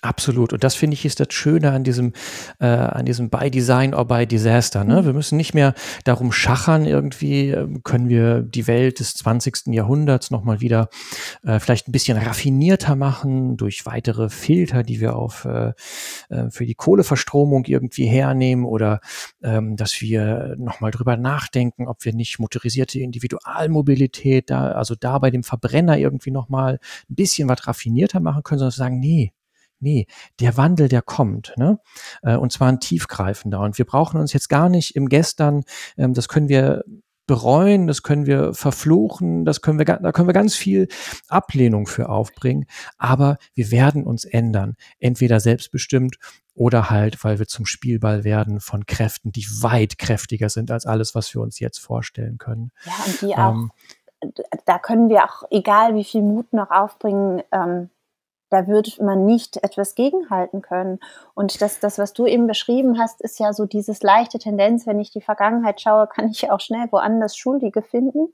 Absolut. 0.00 0.52
Und 0.52 0.62
das 0.62 0.76
finde 0.76 0.94
ich 0.94 1.04
ist 1.04 1.18
das 1.18 1.26
Schöne 1.30 1.72
an 1.72 1.82
diesem, 1.82 2.12
äh, 2.60 2.66
an 2.66 3.04
diesem 3.04 3.30
by 3.30 3.50
Design 3.50 3.94
or 3.94 4.04
by 4.04 4.26
Disaster. 4.26 4.84
Ne? 4.84 5.02
Mhm. 5.02 5.06
Wir 5.06 5.12
müssen 5.12 5.36
nicht 5.36 5.54
mehr 5.54 5.74
darum 6.04 6.30
schachern, 6.30 6.84
irgendwie 6.84 7.50
ähm, 7.50 7.82
können 7.82 8.08
wir 8.08 8.42
die 8.42 8.68
Welt 8.68 9.00
des 9.00 9.14
20. 9.14 9.74
Jahrhunderts 9.74 10.30
nochmal 10.30 10.60
wieder 10.60 10.88
äh, 11.44 11.58
vielleicht 11.58 11.88
ein 11.88 11.92
bisschen 11.92 12.16
raffinierter 12.16 12.94
machen 12.94 13.56
durch 13.56 13.86
weitere 13.86 14.28
Filter, 14.28 14.84
die 14.84 15.00
wir 15.00 15.16
auf 15.16 15.44
äh, 15.46 15.72
äh, 16.28 16.48
für 16.50 16.64
die 16.64 16.76
Kohleverstromung 16.76 17.64
irgendwie 17.64 18.06
hernehmen 18.06 18.66
oder 18.66 19.00
ähm, 19.42 19.74
dass 19.76 20.00
wir 20.00 20.54
nochmal 20.58 20.92
drüber 20.92 21.16
nachdenken, 21.16 21.88
ob 21.88 22.04
wir 22.04 22.14
nicht 22.14 22.38
motorisierte 22.38 23.00
Individualmobilität 23.00 24.48
da, 24.48 24.70
also 24.70 24.94
da 24.94 25.18
bei 25.18 25.32
dem 25.32 25.42
Verbrenner 25.42 25.98
irgendwie 25.98 26.30
nochmal 26.30 26.78
ein 27.10 27.14
bisschen 27.16 27.48
was 27.48 27.66
raffinierter 27.66 28.20
machen 28.20 28.44
können, 28.44 28.60
sondern 28.60 28.70
sagen, 28.70 29.00
nee, 29.00 29.32
Nee, 29.80 30.06
der 30.40 30.56
Wandel, 30.56 30.88
der 30.88 31.02
kommt, 31.02 31.54
ne? 31.56 31.78
Äh, 32.22 32.36
und 32.36 32.52
zwar 32.52 32.68
ein 32.68 32.80
tiefgreifender. 32.80 33.60
Und 33.60 33.78
wir 33.78 33.84
brauchen 33.84 34.20
uns 34.20 34.32
jetzt 34.32 34.48
gar 34.48 34.68
nicht 34.68 34.96
im 34.96 35.08
Gestern, 35.08 35.62
ähm, 35.96 36.14
das 36.14 36.28
können 36.28 36.48
wir 36.48 36.84
bereuen, 37.28 37.86
das 37.86 38.02
können 38.02 38.26
wir 38.26 38.54
verfluchen, 38.54 39.44
das 39.44 39.60
können 39.60 39.78
wir, 39.78 39.84
da 39.84 40.10
können 40.12 40.28
wir 40.28 40.32
ganz 40.32 40.56
viel 40.56 40.88
Ablehnung 41.28 41.86
für 41.86 42.08
aufbringen. 42.08 42.64
Aber 42.96 43.36
wir 43.54 43.70
werden 43.70 44.04
uns 44.04 44.24
ändern. 44.24 44.74
Entweder 44.98 45.38
selbstbestimmt 45.38 46.16
oder 46.54 46.90
halt, 46.90 47.22
weil 47.22 47.38
wir 47.38 47.46
zum 47.46 47.66
Spielball 47.66 48.24
werden 48.24 48.60
von 48.60 48.86
Kräften, 48.86 49.30
die 49.30 49.46
weit 49.60 49.98
kräftiger 49.98 50.48
sind 50.48 50.72
als 50.72 50.86
alles, 50.86 51.14
was 51.14 51.32
wir 51.32 51.42
uns 51.42 51.60
jetzt 51.60 51.78
vorstellen 51.78 52.38
können. 52.38 52.72
Ja, 52.84 52.92
und 53.06 53.20
die 53.20 53.36
auch, 53.36 53.52
ähm, 53.52 53.70
da 54.64 54.78
können 54.78 55.08
wir 55.08 55.24
auch, 55.24 55.44
egal 55.50 55.94
wie 55.94 56.04
viel 56.04 56.22
Mut 56.22 56.52
noch 56.52 56.70
aufbringen, 56.70 57.42
ähm, 57.52 57.90
da 58.50 58.66
würde 58.66 58.90
man 59.02 59.24
nicht 59.24 59.62
etwas 59.62 59.94
gegenhalten 59.94 60.62
können. 60.62 61.00
Und 61.34 61.60
das, 61.60 61.80
das, 61.80 61.98
was 61.98 62.12
du 62.12 62.26
eben 62.26 62.46
beschrieben 62.46 62.98
hast, 62.98 63.20
ist 63.20 63.38
ja 63.38 63.52
so 63.52 63.66
dieses 63.66 64.02
leichte 64.02 64.38
Tendenz, 64.38 64.86
wenn 64.86 65.00
ich 65.00 65.10
die 65.10 65.20
Vergangenheit 65.20 65.80
schaue, 65.80 66.06
kann 66.06 66.28
ich 66.28 66.50
auch 66.50 66.60
schnell 66.60 66.86
woanders 66.90 67.36
Schuldige 67.36 67.82
finden. 67.82 68.32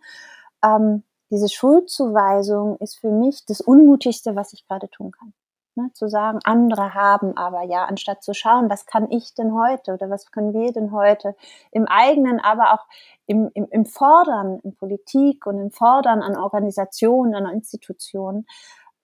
Ähm, 0.65 1.03
diese 1.31 1.49
Schuldzuweisung 1.49 2.77
ist 2.79 2.99
für 2.99 3.11
mich 3.11 3.45
das 3.47 3.61
Unmutigste, 3.61 4.37
was 4.37 4.53
ich 4.53 4.67
gerade 4.69 4.89
tun 4.89 5.11
kann. 5.11 5.33
Ne, 5.77 5.91
zu 5.93 6.09
sagen, 6.09 6.39
andere 6.45 6.95
haben 6.95 7.37
aber 7.37 7.63
ja, 7.63 7.85
anstatt 7.87 8.23
zu 8.23 8.33
schauen, 8.33 8.71
was 8.71 8.87
kann 8.87 9.11
ich 9.11 9.35
denn 9.35 9.53
heute 9.55 9.95
oder 9.95 10.09
was 10.09 10.31
können 10.31 10.53
wir 10.55 10.73
denn 10.73 10.93
heute 10.93 11.35
im 11.73 11.89
eigenen, 11.89 12.39
aber 12.39 12.75
auch 12.75 12.87
im, 13.27 13.51
im, 13.55 13.67
im 13.73 13.85
Fordern 13.85 14.61
in 14.61 14.77
Politik 14.77 15.47
und 15.47 15.59
im 15.59 15.73
Fordern 15.73 16.23
an 16.23 16.37
Organisationen, 16.37 17.35
an 17.35 17.53
Institutionen, 17.53 18.47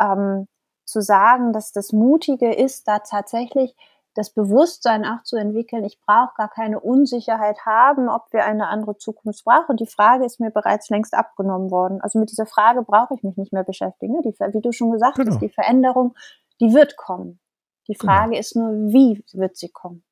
ähm, 0.00 0.46
zu 0.90 1.02
sagen, 1.02 1.52
dass 1.52 1.72
das 1.72 1.92
Mutige 1.92 2.52
ist, 2.52 2.86
da 2.88 2.98
tatsächlich 2.98 3.74
das 4.14 4.30
Bewusstsein 4.30 5.04
auch 5.04 5.22
zu 5.22 5.36
entwickeln, 5.36 5.84
ich 5.84 6.00
brauche 6.00 6.34
gar 6.36 6.48
keine 6.48 6.80
Unsicherheit 6.80 7.64
haben, 7.64 8.08
ob 8.08 8.32
wir 8.32 8.44
eine 8.44 8.66
andere 8.66 8.98
Zukunft 8.98 9.44
brauchen. 9.44 9.76
Die 9.76 9.86
Frage 9.86 10.24
ist 10.24 10.40
mir 10.40 10.50
bereits 10.50 10.90
längst 10.90 11.14
abgenommen 11.14 11.70
worden. 11.70 12.00
Also 12.00 12.18
mit 12.18 12.30
dieser 12.30 12.46
Frage 12.46 12.82
brauche 12.82 13.14
ich 13.14 13.22
mich 13.22 13.36
nicht 13.36 13.52
mehr 13.52 13.64
beschäftigen. 13.64 14.20
Die, 14.22 14.30
wie 14.30 14.60
du 14.60 14.72
schon 14.72 14.90
gesagt 14.90 15.16
genau. 15.16 15.30
hast, 15.30 15.40
die 15.40 15.48
Veränderung, 15.48 16.14
die 16.60 16.74
wird 16.74 16.96
kommen. 16.96 17.38
Die 17.86 17.94
genau. 17.94 18.12
Frage 18.12 18.30
genau. 18.30 18.40
ist 18.40 18.56
nur, 18.56 18.70
wie 18.92 19.24
wird 19.32 19.56
sie 19.56 19.68
kommen? 19.68 20.02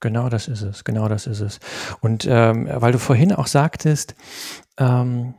Genau 0.00 0.28
das 0.28 0.48
ist 0.48 0.62
es, 0.62 0.84
genau 0.84 1.08
das 1.08 1.26
ist 1.26 1.40
es. 1.40 1.60
Und 2.00 2.26
ähm, 2.28 2.68
weil 2.70 2.92
du 2.92 2.98
vorhin 2.98 3.32
auch 3.32 3.46
sagtest, 3.46 4.14
ähm, 4.76 5.34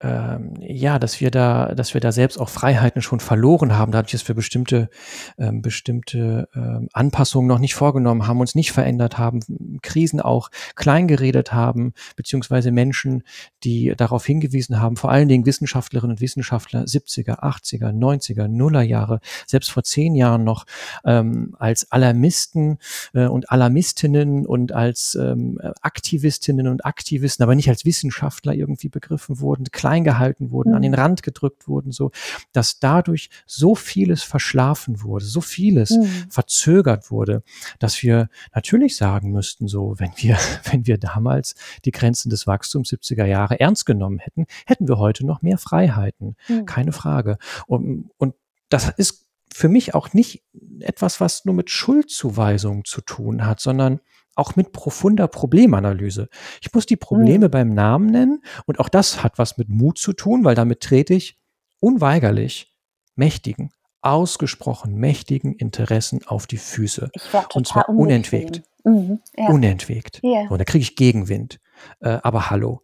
ähm, 0.00 0.54
ja, 0.60 0.98
dass 0.98 1.20
wir 1.20 1.30
da, 1.30 1.74
dass 1.74 1.92
wir 1.92 2.00
da 2.00 2.12
selbst 2.12 2.38
auch 2.38 2.48
Freiheiten 2.48 3.02
schon 3.02 3.18
verloren 3.18 3.76
haben, 3.76 3.90
dadurch, 3.90 4.12
dass 4.12 4.28
wir 4.28 4.34
bestimmte, 4.34 4.90
ähm, 5.38 5.60
bestimmte 5.60 6.48
ähm, 6.54 6.88
Anpassungen 6.92 7.48
noch 7.48 7.58
nicht 7.58 7.74
vorgenommen 7.74 8.26
haben, 8.26 8.38
uns 8.38 8.54
nicht 8.54 8.70
verändert 8.70 9.18
haben, 9.18 9.40
Krisen 9.82 10.20
auch 10.20 10.50
klein 10.76 11.08
geredet 11.08 11.52
haben, 11.52 11.94
beziehungsweise 12.14 12.70
Menschen, 12.70 13.24
die 13.64 13.92
darauf 13.96 14.24
hingewiesen 14.24 14.80
haben, 14.80 14.96
vor 14.96 15.10
allen 15.10 15.28
Dingen 15.28 15.46
Wissenschaftlerinnen 15.46 16.16
und 16.16 16.20
Wissenschaftler 16.20 16.84
70er, 16.84 17.40
80er, 17.40 17.90
90er, 17.90 18.46
Nullerjahre, 18.46 19.20
selbst 19.46 19.70
vor 19.72 19.82
zehn 19.82 20.14
Jahren 20.14 20.44
noch 20.44 20.64
ähm, 21.04 21.56
als 21.58 21.90
Alarmisten 21.90 22.78
äh, 23.14 23.26
und 23.26 23.50
Alarmistinnen 23.50 24.46
und 24.46 24.72
als 24.72 25.16
ähm, 25.16 25.58
Aktivistinnen 25.82 26.68
und 26.68 26.84
Aktivisten, 26.84 27.42
aber 27.42 27.56
nicht 27.56 27.68
als 27.68 27.84
Wissenschaftler 27.84 28.54
irgendwie 28.54 28.88
begriffen 28.88 29.40
wurden, 29.40 29.64
klein 29.72 29.87
gehalten 29.96 30.50
wurden, 30.50 30.70
mhm. 30.70 30.76
an 30.76 30.82
den 30.82 30.92
mhm. 30.92 30.98
Rand 30.98 31.22
gedrückt 31.22 31.68
wurden, 31.68 31.92
so, 31.92 32.10
dass 32.52 32.78
dadurch 32.78 33.30
so 33.46 33.74
vieles 33.74 34.22
verschlafen 34.22 35.02
wurde, 35.02 35.24
so 35.24 35.40
vieles 35.40 35.90
mhm. 35.90 36.30
verzögert 36.30 37.10
wurde, 37.10 37.42
dass 37.78 38.02
wir 38.02 38.28
natürlich 38.54 38.96
sagen 38.96 39.32
müssten, 39.32 39.68
so, 39.68 39.94
wenn 39.98 40.12
wir, 40.16 40.36
wenn 40.70 40.86
wir 40.86 40.98
damals 40.98 41.54
die 41.84 41.92
Grenzen 41.92 42.30
des 42.30 42.46
Wachstums 42.46 42.90
70er 42.90 43.24
Jahre 43.24 43.60
ernst 43.60 43.86
genommen 43.86 44.18
hätten, 44.18 44.46
hätten 44.66 44.88
wir 44.88 44.98
heute 44.98 45.26
noch 45.26 45.42
mehr 45.42 45.58
Freiheiten. 45.58 46.36
Mhm. 46.48 46.66
Keine 46.66 46.92
Frage. 46.92 47.38
Und, 47.66 48.10
und 48.18 48.34
das 48.68 48.88
ist 48.96 49.26
für 49.52 49.68
mich 49.68 49.94
auch 49.94 50.12
nicht 50.12 50.44
etwas, 50.80 51.20
was 51.20 51.44
nur 51.44 51.54
mit 51.54 51.70
Schuldzuweisung 51.70 52.84
zu 52.84 53.00
tun 53.00 53.46
hat, 53.46 53.60
sondern 53.60 54.00
auch 54.38 54.56
mit 54.56 54.72
profunder 54.72 55.28
Problemanalyse. 55.28 56.28
Ich 56.62 56.72
muss 56.72 56.86
die 56.86 56.96
Probleme 56.96 57.48
mhm. 57.48 57.50
beim 57.50 57.74
Namen 57.74 58.06
nennen 58.06 58.42
und 58.66 58.80
auch 58.80 58.88
das 58.88 59.22
hat 59.22 59.38
was 59.38 59.58
mit 59.58 59.68
Mut 59.68 59.98
zu 59.98 60.12
tun, 60.12 60.44
weil 60.44 60.54
damit 60.54 60.80
trete 60.80 61.14
ich 61.14 61.38
unweigerlich 61.80 62.74
mächtigen, 63.14 63.70
ausgesprochen 64.00 64.94
mächtigen 64.94 65.54
Interessen 65.54 66.26
auf 66.26 66.46
die 66.46 66.56
Füße. 66.56 67.10
Und 67.54 67.66
zwar 67.66 67.88
unentwegt. 67.88 68.62
Mhm, 68.84 69.20
ja. 69.36 69.48
Unentwegt. 69.48 70.22
Yeah. 70.22 70.48
Und 70.48 70.58
da 70.58 70.64
kriege 70.64 70.82
ich 70.82 70.96
Gegenwind. 70.96 71.58
Äh, 72.00 72.18
aber 72.22 72.50
hallo, 72.50 72.82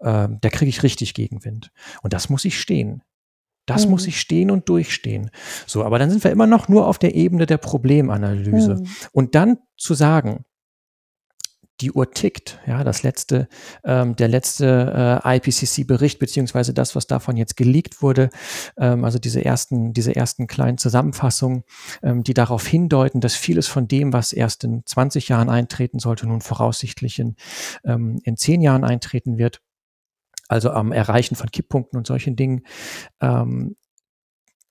äh, 0.00 0.28
da 0.28 0.48
kriege 0.50 0.68
ich 0.68 0.82
richtig 0.82 1.14
Gegenwind. 1.14 1.70
Und 2.02 2.12
das 2.12 2.28
muss 2.28 2.44
ich 2.44 2.60
stehen. 2.60 3.02
Das 3.64 3.84
mhm. 3.84 3.92
muss 3.92 4.06
ich 4.06 4.20
stehen 4.20 4.50
und 4.50 4.68
durchstehen. 4.68 5.30
So, 5.66 5.84
aber 5.84 5.98
dann 5.98 6.10
sind 6.10 6.22
wir 6.24 6.30
immer 6.30 6.46
noch 6.46 6.68
nur 6.68 6.86
auf 6.86 6.98
der 6.98 7.14
Ebene 7.14 7.46
der 7.46 7.58
Problemanalyse. 7.58 8.76
Mhm. 8.76 8.86
Und 9.12 9.34
dann 9.34 9.58
zu 9.76 9.94
sagen, 9.94 10.44
die 11.80 11.92
Uhr 11.92 12.10
tickt. 12.10 12.58
Ja, 12.66 12.84
das 12.84 13.02
letzte, 13.02 13.48
ähm, 13.84 14.16
der 14.16 14.28
letzte 14.28 15.20
äh, 15.24 15.36
IPCC-Bericht 15.36 16.18
beziehungsweise 16.18 16.72
das, 16.72 16.96
was 16.96 17.06
davon 17.06 17.36
jetzt 17.36 17.56
geleakt 17.56 18.02
wurde, 18.02 18.30
ähm, 18.78 19.04
also 19.04 19.18
diese 19.18 19.44
ersten, 19.44 19.92
diese 19.92 20.16
ersten 20.16 20.46
kleinen 20.46 20.78
Zusammenfassungen, 20.78 21.64
ähm, 22.02 22.22
die 22.22 22.34
darauf 22.34 22.66
hindeuten, 22.66 23.20
dass 23.20 23.34
vieles 23.34 23.66
von 23.66 23.88
dem, 23.88 24.12
was 24.12 24.32
erst 24.32 24.64
in 24.64 24.82
20 24.86 25.28
Jahren 25.28 25.50
eintreten 25.50 25.98
sollte, 25.98 26.26
nun 26.26 26.40
voraussichtlich 26.40 27.18
in, 27.18 27.36
ähm, 27.84 28.20
in 28.24 28.36
10 28.36 28.60
Jahren 28.60 28.84
eintreten 28.84 29.38
wird. 29.38 29.60
Also 30.48 30.70
am 30.70 30.92
Erreichen 30.92 31.34
von 31.34 31.50
Kipppunkten 31.50 31.98
und 31.98 32.06
solchen 32.06 32.36
Dingen, 32.36 32.62
ähm, 33.20 33.76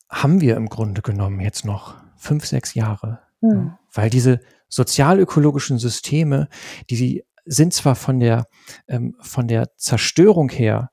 haben 0.09 0.39
wir 0.41 0.55
im 0.55 0.69
Grunde 0.69 1.01
genommen 1.01 1.39
jetzt 1.41 1.65
noch 1.65 1.95
fünf, 2.15 2.45
sechs 2.45 2.73
Jahre. 2.73 3.19
Hm. 3.41 3.51
Ja, 3.51 3.79
weil 3.93 4.09
diese 4.09 4.39
sozialökologischen 4.69 5.77
Systeme, 5.77 6.49
die 6.89 7.23
sind 7.45 7.73
zwar 7.73 7.95
von 7.95 8.19
der, 8.19 8.47
ähm, 8.87 9.15
von 9.21 9.47
der 9.47 9.75
Zerstörung 9.77 10.49
her, 10.49 10.91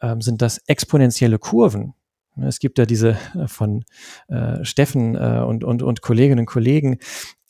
ähm, 0.00 0.20
sind 0.20 0.42
das 0.42 0.58
exponentielle 0.66 1.38
Kurven. 1.38 1.94
Es 2.42 2.58
gibt 2.58 2.78
ja 2.78 2.86
diese 2.86 3.16
äh, 3.34 3.46
von 3.46 3.84
äh, 4.28 4.64
Steffen 4.64 5.14
äh, 5.14 5.42
und, 5.46 5.64
und, 5.64 5.82
und 5.82 6.02
Kolleginnen 6.02 6.40
und 6.40 6.46
Kollegen, 6.46 6.98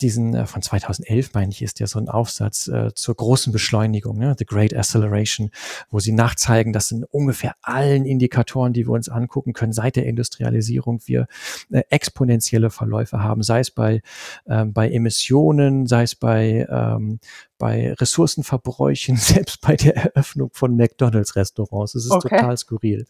diesen 0.01 0.33
äh, 0.33 0.45
von 0.45 0.61
2011, 0.61 1.33
meine 1.33 1.51
ich, 1.51 1.61
ist 1.61 1.79
ja 1.79 1.87
so 1.87 1.99
ein 1.99 2.09
Aufsatz 2.09 2.67
äh, 2.67 2.93
zur 2.93 3.15
großen 3.15 3.51
Beschleunigung, 3.51 4.17
ne? 4.17 4.35
The 4.37 4.45
Great 4.45 4.73
Acceleration, 4.73 5.51
wo 5.89 5.99
sie 5.99 6.11
nachzeigen, 6.11 6.73
dass 6.73 6.91
in 6.91 7.03
ungefähr 7.03 7.55
allen 7.61 8.05
Indikatoren, 8.05 8.73
die 8.73 8.87
wir 8.87 8.93
uns 8.93 9.09
angucken 9.09 9.53
können, 9.53 9.73
seit 9.73 9.95
der 9.95 10.05
Industrialisierung 10.05 11.01
wir 11.05 11.27
äh, 11.71 11.83
exponentielle 11.89 12.69
Verläufe 12.69 13.21
haben, 13.21 13.43
sei 13.43 13.59
es 13.59 13.71
bei, 13.71 14.01
ähm, 14.47 14.73
bei 14.73 14.89
Emissionen, 14.89 15.85
sei 15.85 16.03
es 16.03 16.15
bei, 16.15 16.67
ähm, 16.69 17.19
bei 17.59 17.93
Ressourcenverbräuchen, 17.93 19.15
selbst 19.17 19.61
bei 19.61 19.75
der 19.75 19.95
Eröffnung 19.95 20.49
von 20.53 20.75
McDonalds-Restaurants. 20.75 21.93
Es 21.93 22.05
ist 22.05 22.11
okay. 22.11 22.29
total 22.29 22.57
skurril. 22.57 23.05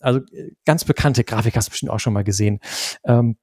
Also 0.00 0.20
äh, 0.32 0.50
ganz 0.64 0.84
bekannte 0.84 1.22
Grafik 1.22 1.54
hast 1.54 1.68
du 1.68 1.70
bestimmt 1.70 1.92
auch 1.92 2.00
schon 2.00 2.12
mal 2.12 2.24
gesehen. 2.24 2.58
Ähm, 3.04 3.36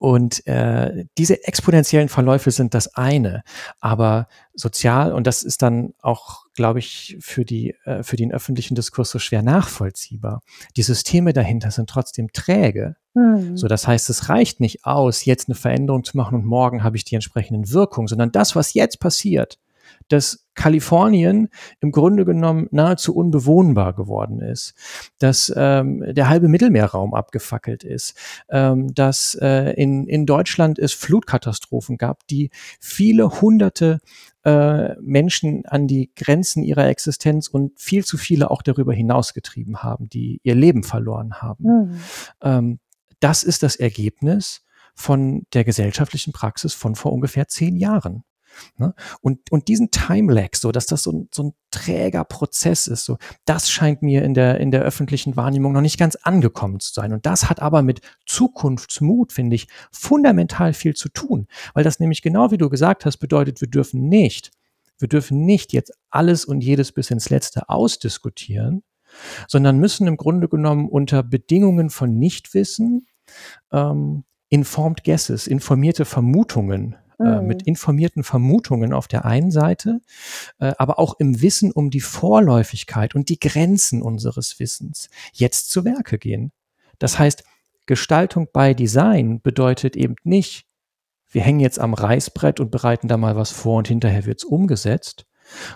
und 0.00 0.46
äh, 0.46 1.04
diese 1.18 1.46
exponentiellen 1.46 2.08
Verläufe 2.08 2.50
sind 2.50 2.72
das 2.72 2.94
eine, 2.94 3.42
aber 3.80 4.28
sozial 4.54 5.12
und 5.12 5.26
das 5.26 5.42
ist 5.42 5.60
dann 5.60 5.92
auch, 6.00 6.46
glaube 6.54 6.78
ich, 6.78 7.18
für 7.20 7.44
die 7.44 7.74
äh, 7.84 8.02
für 8.02 8.16
den 8.16 8.32
öffentlichen 8.32 8.74
Diskurs 8.74 9.10
so 9.10 9.18
schwer 9.18 9.42
nachvollziehbar. 9.42 10.40
Die 10.78 10.82
Systeme 10.82 11.34
dahinter 11.34 11.70
sind 11.70 11.90
trotzdem 11.90 12.32
träge. 12.32 12.96
Mhm. 13.12 13.58
So, 13.58 13.68
das 13.68 13.86
heißt, 13.86 14.08
es 14.08 14.30
reicht 14.30 14.58
nicht 14.58 14.86
aus, 14.86 15.26
jetzt 15.26 15.50
eine 15.50 15.54
Veränderung 15.54 16.02
zu 16.02 16.16
machen 16.16 16.34
und 16.34 16.46
morgen 16.46 16.82
habe 16.82 16.96
ich 16.96 17.04
die 17.04 17.16
entsprechenden 17.16 17.70
Wirkungen, 17.70 18.08
sondern 18.08 18.32
das, 18.32 18.56
was 18.56 18.72
jetzt 18.72 19.00
passiert, 19.00 19.58
dass 20.08 20.46
Kalifornien 20.54 21.48
im 21.80 21.90
Grunde 21.92 22.24
genommen 22.24 22.68
nahezu 22.70 23.14
unbewohnbar 23.14 23.94
geworden 23.94 24.40
ist, 24.40 24.74
dass 25.18 25.52
ähm, 25.56 26.04
der 26.14 26.28
halbe 26.28 26.48
Mittelmeerraum 26.48 27.14
abgefackelt 27.14 27.84
ist, 27.84 28.14
ähm, 28.50 28.92
dass 28.94 29.38
äh, 29.40 29.72
in, 29.80 30.06
in 30.06 30.26
Deutschland 30.26 30.78
es 30.78 30.92
Flutkatastrophen 30.92 31.96
gab, 31.96 32.26
die 32.26 32.50
viele 32.78 33.40
hunderte 33.40 34.00
äh, 34.44 34.94
Menschen 35.00 35.64
an 35.66 35.86
die 35.86 36.10
Grenzen 36.14 36.62
ihrer 36.62 36.88
Existenz 36.88 37.48
und 37.48 37.80
viel 37.80 38.04
zu 38.04 38.18
viele 38.18 38.50
auch 38.50 38.62
darüber 38.62 38.92
hinausgetrieben 38.92 39.82
haben, 39.82 40.08
die 40.08 40.40
ihr 40.42 40.54
Leben 40.54 40.82
verloren 40.82 41.34
haben. 41.40 41.64
Mhm. 41.64 42.00
Ähm, 42.42 42.78
das 43.20 43.42
ist 43.42 43.62
das 43.62 43.76
Ergebnis 43.76 44.62
von 44.94 45.46
der 45.52 45.64
gesellschaftlichen 45.64 46.32
Praxis 46.32 46.74
von 46.74 46.94
vor 46.94 47.12
ungefähr 47.12 47.48
zehn 47.48 47.76
Jahren. 47.76 48.24
Ne? 48.76 48.94
Und, 49.20 49.50
und 49.50 49.68
diesen 49.68 49.90
Time-Lag, 49.90 50.54
so 50.54 50.72
dass 50.72 50.86
das 50.86 51.02
so 51.02 51.12
ein, 51.12 51.28
so 51.32 51.44
ein 51.44 51.54
träger 51.70 52.24
Prozess 52.24 52.86
ist, 52.86 53.04
so, 53.04 53.18
das 53.44 53.70
scheint 53.70 54.02
mir 54.02 54.22
in 54.22 54.34
der, 54.34 54.58
in 54.58 54.70
der 54.70 54.82
öffentlichen 54.82 55.36
Wahrnehmung 55.36 55.72
noch 55.72 55.80
nicht 55.80 55.98
ganz 55.98 56.16
angekommen 56.16 56.80
zu 56.80 56.92
sein. 56.92 57.12
Und 57.12 57.26
das 57.26 57.48
hat 57.48 57.60
aber 57.60 57.82
mit 57.82 58.00
Zukunftsmut, 58.26 59.32
finde 59.32 59.56
ich, 59.56 59.68
fundamental 59.92 60.72
viel 60.72 60.94
zu 60.94 61.08
tun. 61.08 61.46
Weil 61.74 61.84
das 61.84 62.00
nämlich 62.00 62.22
genau 62.22 62.50
wie 62.50 62.58
du 62.58 62.68
gesagt 62.68 63.04
hast, 63.04 63.18
bedeutet, 63.18 63.60
wir 63.60 63.68
dürfen 63.68 64.08
nicht, 64.08 64.50
wir 64.98 65.08
dürfen 65.08 65.44
nicht 65.44 65.72
jetzt 65.72 65.92
alles 66.10 66.44
und 66.44 66.62
jedes 66.62 66.92
bis 66.92 67.10
ins 67.10 67.30
Letzte 67.30 67.68
ausdiskutieren, 67.68 68.82
sondern 69.48 69.78
müssen 69.78 70.06
im 70.06 70.16
Grunde 70.16 70.48
genommen 70.48 70.88
unter 70.88 71.22
Bedingungen 71.22 71.90
von 71.90 72.18
Nichtwissen 72.18 73.06
ähm, 73.72 74.24
informed 74.48 75.04
guesses, 75.04 75.46
informierte 75.46 76.04
Vermutungen 76.04 76.96
äh, 77.20 77.42
mit 77.42 77.62
mhm. 77.62 77.68
informierten 77.68 78.22
Vermutungen 78.22 78.92
auf 78.92 79.08
der 79.08 79.24
einen 79.24 79.50
Seite, 79.50 80.00
äh, 80.58 80.72
aber 80.78 80.98
auch 80.98 81.18
im 81.18 81.42
Wissen 81.42 81.72
um 81.72 81.90
die 81.90 82.00
Vorläufigkeit 82.00 83.14
und 83.14 83.28
die 83.28 83.38
Grenzen 83.38 84.02
unseres 84.02 84.58
Wissens 84.58 85.08
jetzt 85.32 85.70
zu 85.70 85.84
Werke 85.84 86.18
gehen. 86.18 86.52
Das 86.98 87.18
heißt, 87.18 87.44
Gestaltung 87.86 88.48
bei 88.52 88.74
Design 88.74 89.40
bedeutet 89.40 89.96
eben 89.96 90.16
nicht, 90.22 90.66
wir 91.28 91.42
hängen 91.42 91.60
jetzt 91.60 91.78
am 91.78 91.94
Reißbrett 91.94 92.60
und 92.60 92.70
bereiten 92.70 93.08
da 93.08 93.16
mal 93.16 93.36
was 93.36 93.50
vor 93.50 93.78
und 93.78 93.88
hinterher 93.88 94.26
wird's 94.26 94.44
umgesetzt, 94.44 95.26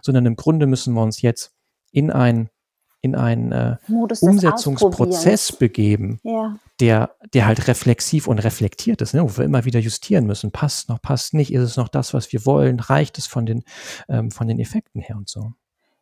sondern 0.03 0.27
im 0.27 0.37
Grunde 0.37 0.67
müssen 0.67 0.95
wir 0.95 1.03
uns 1.03 1.23
jetzt 1.23 1.53
in 1.93 2.11
ein 2.11 2.51
in 3.04 3.14
einen 3.14 3.52
äh, 3.52 3.76
Umsetzungsprozess 3.90 5.52
begeben, 5.52 6.20
ja. 6.23 6.56
der, 6.80 7.11
der 7.34 7.44
halt 7.44 7.68
reflexiv 7.68 8.26
und 8.26 8.38
reflektiert 8.38 9.02
ist, 9.02 9.12
ne? 9.12 9.23
wo 9.23 9.37
wir 9.37 9.44
immer 9.44 9.66
wieder 9.66 9.78
justieren 9.78 10.26
müssen. 10.26 10.52
Passt 10.52 10.88
noch, 10.88 11.02
passt 11.02 11.34
nicht, 11.34 11.52
ist 11.52 11.62
es 11.62 11.76
noch 11.76 11.88
das, 11.88 12.14
was 12.14 12.32
wir 12.32 12.46
wollen, 12.46 12.80
reicht 12.80 13.18
es 13.18 13.26
von 13.26 13.44
den, 13.44 13.62
ähm, 14.08 14.30
von 14.30 14.49
den 14.49 14.58
Effekten 14.58 15.02
her 15.02 15.16
und 15.16 15.28
so. 15.28 15.52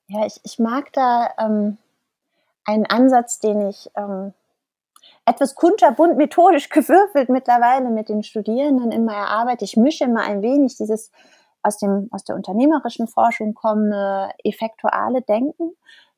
Ja, 0.06 0.24
ich, 0.26 0.38
ich 0.44 0.60
mag 0.60 0.92
da 0.92 1.30
ähm, 1.40 1.76
einen 2.64 2.86
Ansatz, 2.86 3.40
den 3.40 3.68
ich 3.68 3.90
ähm, 3.96 4.32
etwas 5.24 5.56
kunterbunt 5.56 6.16
methodisch 6.16 6.68
gewürfelt 6.70 7.30
mittlerweile 7.30 7.90
mit 7.90 8.08
den 8.08 8.22
Studierenden 8.22 8.92
in 8.92 9.04
meiner 9.04 9.26
Arbeit. 9.26 9.62
Ich 9.62 9.76
mische 9.76 10.04
immer 10.04 10.22
ein 10.22 10.40
wenig 10.40 10.76
dieses 10.76 11.10
aus, 11.64 11.78
dem, 11.78 12.08
aus 12.12 12.22
der 12.22 12.36
unternehmerischen 12.36 13.08
Forschung 13.08 13.54
kommende 13.54 14.30
effektuale 14.44 15.22
Denken 15.22 15.72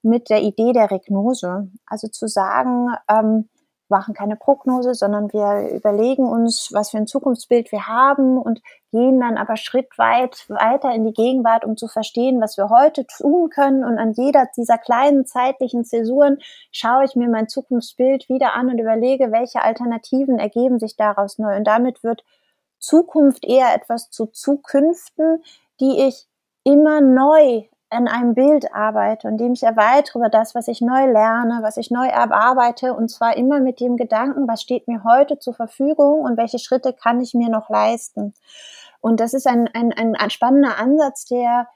mit 0.04 0.30
der 0.30 0.42
Idee 0.42 0.73
der 0.73 0.90
Regnose. 0.90 1.68
Also 1.87 2.08
zu 2.08 2.28
sagen, 2.28 2.88
ähm, 3.08 3.49
machen 3.88 4.14
keine 4.14 4.37
Prognose, 4.37 4.94
sondern 4.94 5.32
wir 5.32 5.70
überlegen 5.70 6.26
uns, 6.26 6.70
was 6.73 6.90
für 6.90 6.96
ein 6.96 7.06
Zukunftsbild 7.06 7.70
wir 7.70 7.87
haben 7.87 8.38
und 8.38 8.62
gehen 8.90 9.20
dann 9.20 9.37
aber 9.37 9.56
schrittweit 9.56 10.46
weiter 10.49 10.92
in 10.92 11.04
die 11.04 11.12
Gegenwart, 11.12 11.64
um 11.64 11.76
zu 11.76 11.87
verstehen, 11.88 12.40
was 12.40 12.56
wir 12.56 12.70
heute 12.70 13.06
tun 13.06 13.50
können. 13.50 13.84
Und 13.84 13.99
an 13.99 14.12
jeder 14.12 14.49
dieser 14.56 14.78
kleinen 14.78 15.26
zeitlichen 15.26 15.84
Zäsuren 15.84 16.38
schaue 16.73 17.04
ich 17.04 17.14
mir 17.14 17.28
mein 17.28 17.49
Zukunftsbild 17.49 18.28
wieder 18.28 18.54
an 18.54 18.68
und 18.68 18.78
überlege, 18.78 19.32
welche 19.32 19.62
Alternativen 19.62 20.38
ergeben 20.38 20.78
sich 20.78 20.96
daraus 20.96 21.38
neu. 21.38 21.56
Und 21.56 21.64
damit 21.64 22.02
wird 22.02 22.25
Zukunft 22.78 23.44
eher 23.44 23.75
etwas 23.75 24.11
zu 24.11 24.26
Zukünften, 24.26 25.42
die 25.80 26.00
ich 26.00 26.26
immer 26.64 27.00
neu 27.00 27.64
an 27.94 28.08
einem 28.08 28.34
Bild 28.34 28.74
arbeite 28.74 29.28
und 29.28 29.38
dem 29.38 29.52
ich 29.52 29.62
erweitere 29.62 30.18
über 30.18 30.28
das, 30.28 30.54
was 30.54 30.68
ich 30.68 30.80
neu 30.80 31.10
lerne, 31.10 31.60
was 31.62 31.76
ich 31.76 31.90
neu 31.90 32.06
erarbeite 32.06 32.94
und 32.94 33.08
zwar 33.08 33.36
immer 33.36 33.60
mit 33.60 33.80
dem 33.80 33.96
Gedanken, 33.96 34.46
was 34.48 34.62
steht 34.62 34.88
mir 34.88 35.04
heute 35.04 35.38
zur 35.38 35.54
Verfügung 35.54 36.20
und 36.20 36.36
welche 36.36 36.58
Schritte 36.58 36.92
kann 36.92 37.20
ich 37.20 37.34
mir 37.34 37.48
noch 37.48 37.70
leisten. 37.70 38.34
Und 39.00 39.20
das 39.20 39.34
ist 39.34 39.46
ein, 39.46 39.68
ein, 39.72 39.92
ein 39.92 40.30
spannender 40.30 40.78
Ansatz, 40.78 41.26
der 41.26 41.68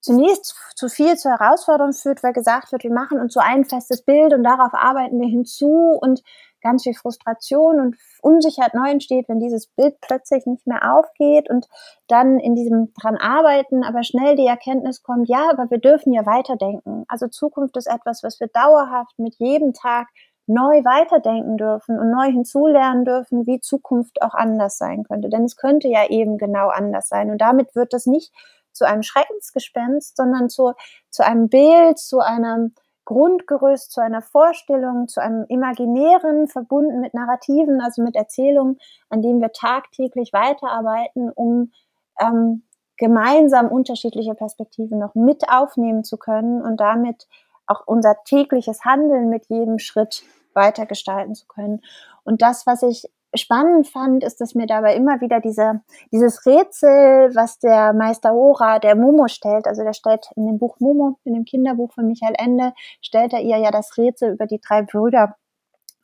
zunächst 0.00 0.56
zu 0.74 0.88
viel 0.88 1.16
zur 1.16 1.32
Herausforderung 1.32 1.92
führt, 1.92 2.22
weil 2.22 2.32
gesagt 2.32 2.72
wird, 2.72 2.84
wir 2.84 2.92
machen 2.92 3.20
uns 3.20 3.34
so 3.34 3.40
ein 3.40 3.64
festes 3.64 4.02
Bild 4.02 4.32
und 4.32 4.42
darauf 4.42 4.72
arbeiten 4.74 5.20
wir 5.20 5.28
hinzu 5.28 5.98
und 6.00 6.22
ganz 6.60 6.82
viel 6.82 6.94
Frustration 6.94 7.80
und 7.80 7.96
Unsicherheit 8.22 8.74
neu 8.74 8.90
entsteht, 8.90 9.28
wenn 9.28 9.40
dieses 9.40 9.66
Bild 9.66 10.00
plötzlich 10.00 10.46
nicht 10.46 10.66
mehr 10.66 10.94
aufgeht 10.94 11.50
und 11.50 11.66
dann 12.08 12.38
in 12.38 12.54
diesem 12.54 12.92
dran 12.94 13.16
arbeiten, 13.16 13.84
aber 13.84 14.02
schnell 14.02 14.36
die 14.36 14.46
Erkenntnis 14.46 15.02
kommt, 15.02 15.28
ja, 15.28 15.50
aber 15.50 15.70
wir 15.70 15.78
dürfen 15.78 16.12
ja 16.12 16.26
weiterdenken. 16.26 17.04
Also 17.08 17.28
Zukunft 17.28 17.76
ist 17.76 17.86
etwas, 17.86 18.22
was 18.22 18.40
wir 18.40 18.48
dauerhaft 18.48 19.18
mit 19.18 19.36
jedem 19.38 19.72
Tag 19.72 20.08
neu 20.50 20.84
weiterdenken 20.84 21.56
dürfen 21.56 21.98
und 21.98 22.10
neu 22.10 22.26
hinzulernen 22.26 23.04
dürfen, 23.04 23.46
wie 23.46 23.60
Zukunft 23.60 24.20
auch 24.22 24.34
anders 24.34 24.78
sein 24.78 25.04
könnte. 25.04 25.28
Denn 25.28 25.44
es 25.44 25.56
könnte 25.56 25.88
ja 25.88 26.08
eben 26.08 26.38
genau 26.38 26.68
anders 26.68 27.08
sein. 27.08 27.30
Und 27.30 27.40
damit 27.40 27.74
wird 27.76 27.92
das 27.92 28.06
nicht 28.06 28.32
zu 28.72 28.84
einem 28.84 29.02
Schreckensgespenst, 29.02 30.16
sondern 30.16 30.48
zu, 30.48 30.72
zu 31.10 31.24
einem 31.24 31.48
Bild, 31.48 31.98
zu 31.98 32.18
einem 32.18 32.74
Grundgerüst, 33.10 33.90
zu 33.90 34.00
einer 34.00 34.22
Vorstellung, 34.22 35.08
zu 35.08 35.20
einem 35.20 35.44
Imaginären, 35.48 36.46
verbunden 36.46 37.00
mit 37.00 37.12
Narrativen, 37.12 37.80
also 37.80 38.02
mit 38.02 38.14
Erzählungen, 38.14 38.78
an 39.08 39.20
dem 39.20 39.40
wir 39.40 39.50
tagtäglich 39.50 40.32
weiterarbeiten, 40.32 41.28
um 41.32 41.72
ähm, 42.20 42.62
gemeinsam 42.98 43.66
unterschiedliche 43.66 44.36
Perspektiven 44.36 45.00
noch 45.00 45.16
mit 45.16 45.42
aufnehmen 45.50 46.04
zu 46.04 46.18
können 46.18 46.62
und 46.62 46.78
damit 46.78 47.26
auch 47.66 47.82
unser 47.84 48.22
tägliches 48.22 48.84
Handeln 48.84 49.28
mit 49.28 49.46
jedem 49.46 49.80
Schritt 49.80 50.22
weiter 50.54 50.86
gestalten 50.86 51.34
zu 51.34 51.48
können. 51.48 51.82
Und 52.22 52.42
das, 52.42 52.64
was 52.64 52.84
ich 52.84 53.10
spannend 53.34 53.88
fand, 53.88 54.24
ist, 54.24 54.40
dass 54.40 54.54
mir 54.54 54.66
dabei 54.66 54.94
immer 54.94 55.20
wieder 55.20 55.40
diese, 55.40 55.80
dieses 56.12 56.46
Rätsel, 56.46 57.34
was 57.34 57.58
der 57.58 57.92
Meister 57.92 58.34
Ora, 58.34 58.78
der 58.78 58.96
Momo 58.96 59.28
stellt, 59.28 59.66
also 59.66 59.82
der 59.82 59.92
stellt 59.92 60.26
in 60.36 60.46
dem 60.46 60.58
Buch 60.58 60.80
Momo, 60.80 61.18
in 61.24 61.34
dem 61.34 61.44
Kinderbuch 61.44 61.92
von 61.92 62.06
Michael 62.06 62.34
Ende, 62.38 62.72
stellt 63.00 63.32
er 63.32 63.40
ihr 63.40 63.58
ja 63.58 63.70
das 63.70 63.96
Rätsel 63.96 64.32
über 64.32 64.46
die 64.46 64.60
drei 64.60 64.82
Brüder, 64.82 65.36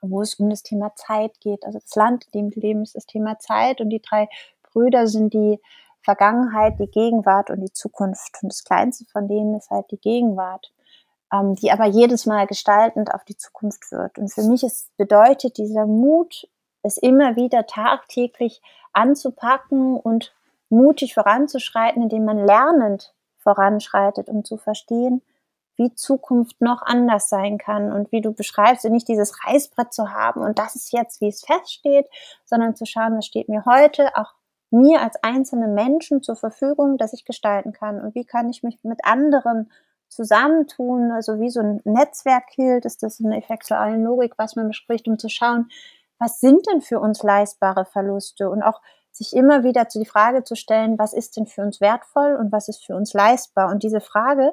wo 0.01 0.23
es 0.23 0.35
um 0.35 0.51
das 0.51 0.63
Thema 0.63 0.95
Zeit 0.95 1.41
geht. 1.41 1.65
Also 1.65 1.79
das 1.79 1.95
Land, 1.95 2.27
in 2.33 2.41
dem 2.41 2.55
wir 2.55 2.63
leben, 2.63 2.83
ist 2.83 2.95
das 2.95 3.07
Thema 3.07 3.39
Zeit 3.39 3.81
und 3.81 3.91
die 3.91 4.03
drei 4.03 4.29
Brüder 4.63 5.07
sind 5.07 5.35
die 5.35 5.61
Vergangenheit, 6.03 6.79
die 6.79 6.91
Gegenwart 6.91 7.51
und 7.51 7.61
die 7.61 7.73
Zukunft. 7.73 8.39
Und 8.43 8.53
das 8.53 8.63
kleinste 8.63 9.05
von 9.07 9.27
denen 9.27 9.57
ist 9.57 9.71
halt 9.71 9.91
die 9.91 9.99
Gegenwart 9.99 10.71
ähm, 11.33 11.55
die 11.57 11.71
aber 11.71 11.87
jedes 11.87 12.27
Mal 12.27 12.47
gestaltend 12.47 13.13
auf 13.13 13.25
die 13.25 13.37
Zukunft 13.37 13.91
wird. 13.91 14.19
Und 14.19 14.33
für 14.33 14.43
mich 14.43 14.63
ist, 14.63 14.97
bedeutet 14.97 15.59
dieser 15.59 15.87
Mut 15.87 16.49
es 16.87 16.97
immer 16.97 17.37
wieder 17.37 17.67
tagtäglich 17.67 18.63
anzupacken 18.93 19.97
und 19.97 20.35
mutig 20.69 21.15
voranzuschreiten, 21.15 22.03
indem 22.03 22.25
man 22.25 22.39
lernend 22.39 23.13
voranschreitet, 23.39 24.29
um 24.29 24.45
zu 24.45 24.57
verstehen, 24.57 25.23
wie 25.77 25.95
Zukunft 25.95 26.61
noch 26.61 26.83
anders 26.83 27.29
sein 27.29 27.59
kann. 27.59 27.93
Und 27.93 28.11
wie 28.11 28.23
du 28.23 28.33
beschreibst, 28.33 28.85
nicht 28.87 29.09
dieses 29.09 29.45
Reißbrett 29.45 29.93
zu 29.93 30.13
haben 30.13 30.41
und 30.41 30.59
das 30.59 30.75
ist 30.75 30.93
jetzt, 30.93 31.21
wie 31.21 31.29
es 31.29 31.45
feststeht, 31.45 32.07
sondern 32.45 32.75
zu 32.75 32.87
schauen, 32.87 33.17
was 33.17 33.27
steht 33.27 33.49
mir 33.49 33.65
heute 33.67 34.17
auch 34.17 34.35
mir 34.71 35.01
als 35.01 35.17
einzelne 35.23 35.69
Menschen 35.69 36.23
zur 36.23 36.37
Verfügung, 36.37 36.99
dass 36.99 37.13
ich 37.13 37.25
gestalten 37.25 37.73
kann. 37.73 38.01
Und 38.01 38.15
wie 38.15 38.25
kann 38.25 38.51
ich 38.51 38.63
mich 38.63 38.79
mit 38.83 39.05
anderen 39.05 39.71
zusammentun, 40.09 41.13
also 41.13 41.41
wie 41.41 41.51
so 41.51 41.61
ein 41.61 41.81
Netzwerk 41.85 42.45
hielt, 42.51 42.85
ist 42.85 43.03
das 43.03 43.21
eine 43.21 43.37
effektuelle 43.37 43.97
Logik, 43.97 44.35
was 44.39 44.57
man 44.57 44.69
bespricht, 44.69 45.09
um 45.09 45.19
zu 45.19 45.29
schauen, 45.29 45.69
was 46.19 46.41
sind 46.41 46.67
denn 46.71 46.81
für 46.81 47.01
uns 47.01 47.23
leistbare 47.23 47.85
Verluste 47.85 48.51
und 48.51 48.63
auch 48.63 48.81
sich 49.13 49.35
immer 49.35 49.65
wieder 49.65 49.89
zu 49.89 49.99
die 49.99 50.07
Frage 50.07 50.45
zu 50.45 50.57
stellen, 50.57 50.99
was 50.99 51.13
ist 51.13 51.37
denn 51.37 51.47
für 51.47 51.63
uns 51.63 51.81
wertvoll 51.81 52.37
und 52.37 52.53
was 52.53 52.69
ist 52.69 52.85
für 52.85 52.95
uns 52.95 53.15
leistbar? 53.15 53.71
Und 53.71 53.83
diese 53.83 54.01
Frage 54.01 54.53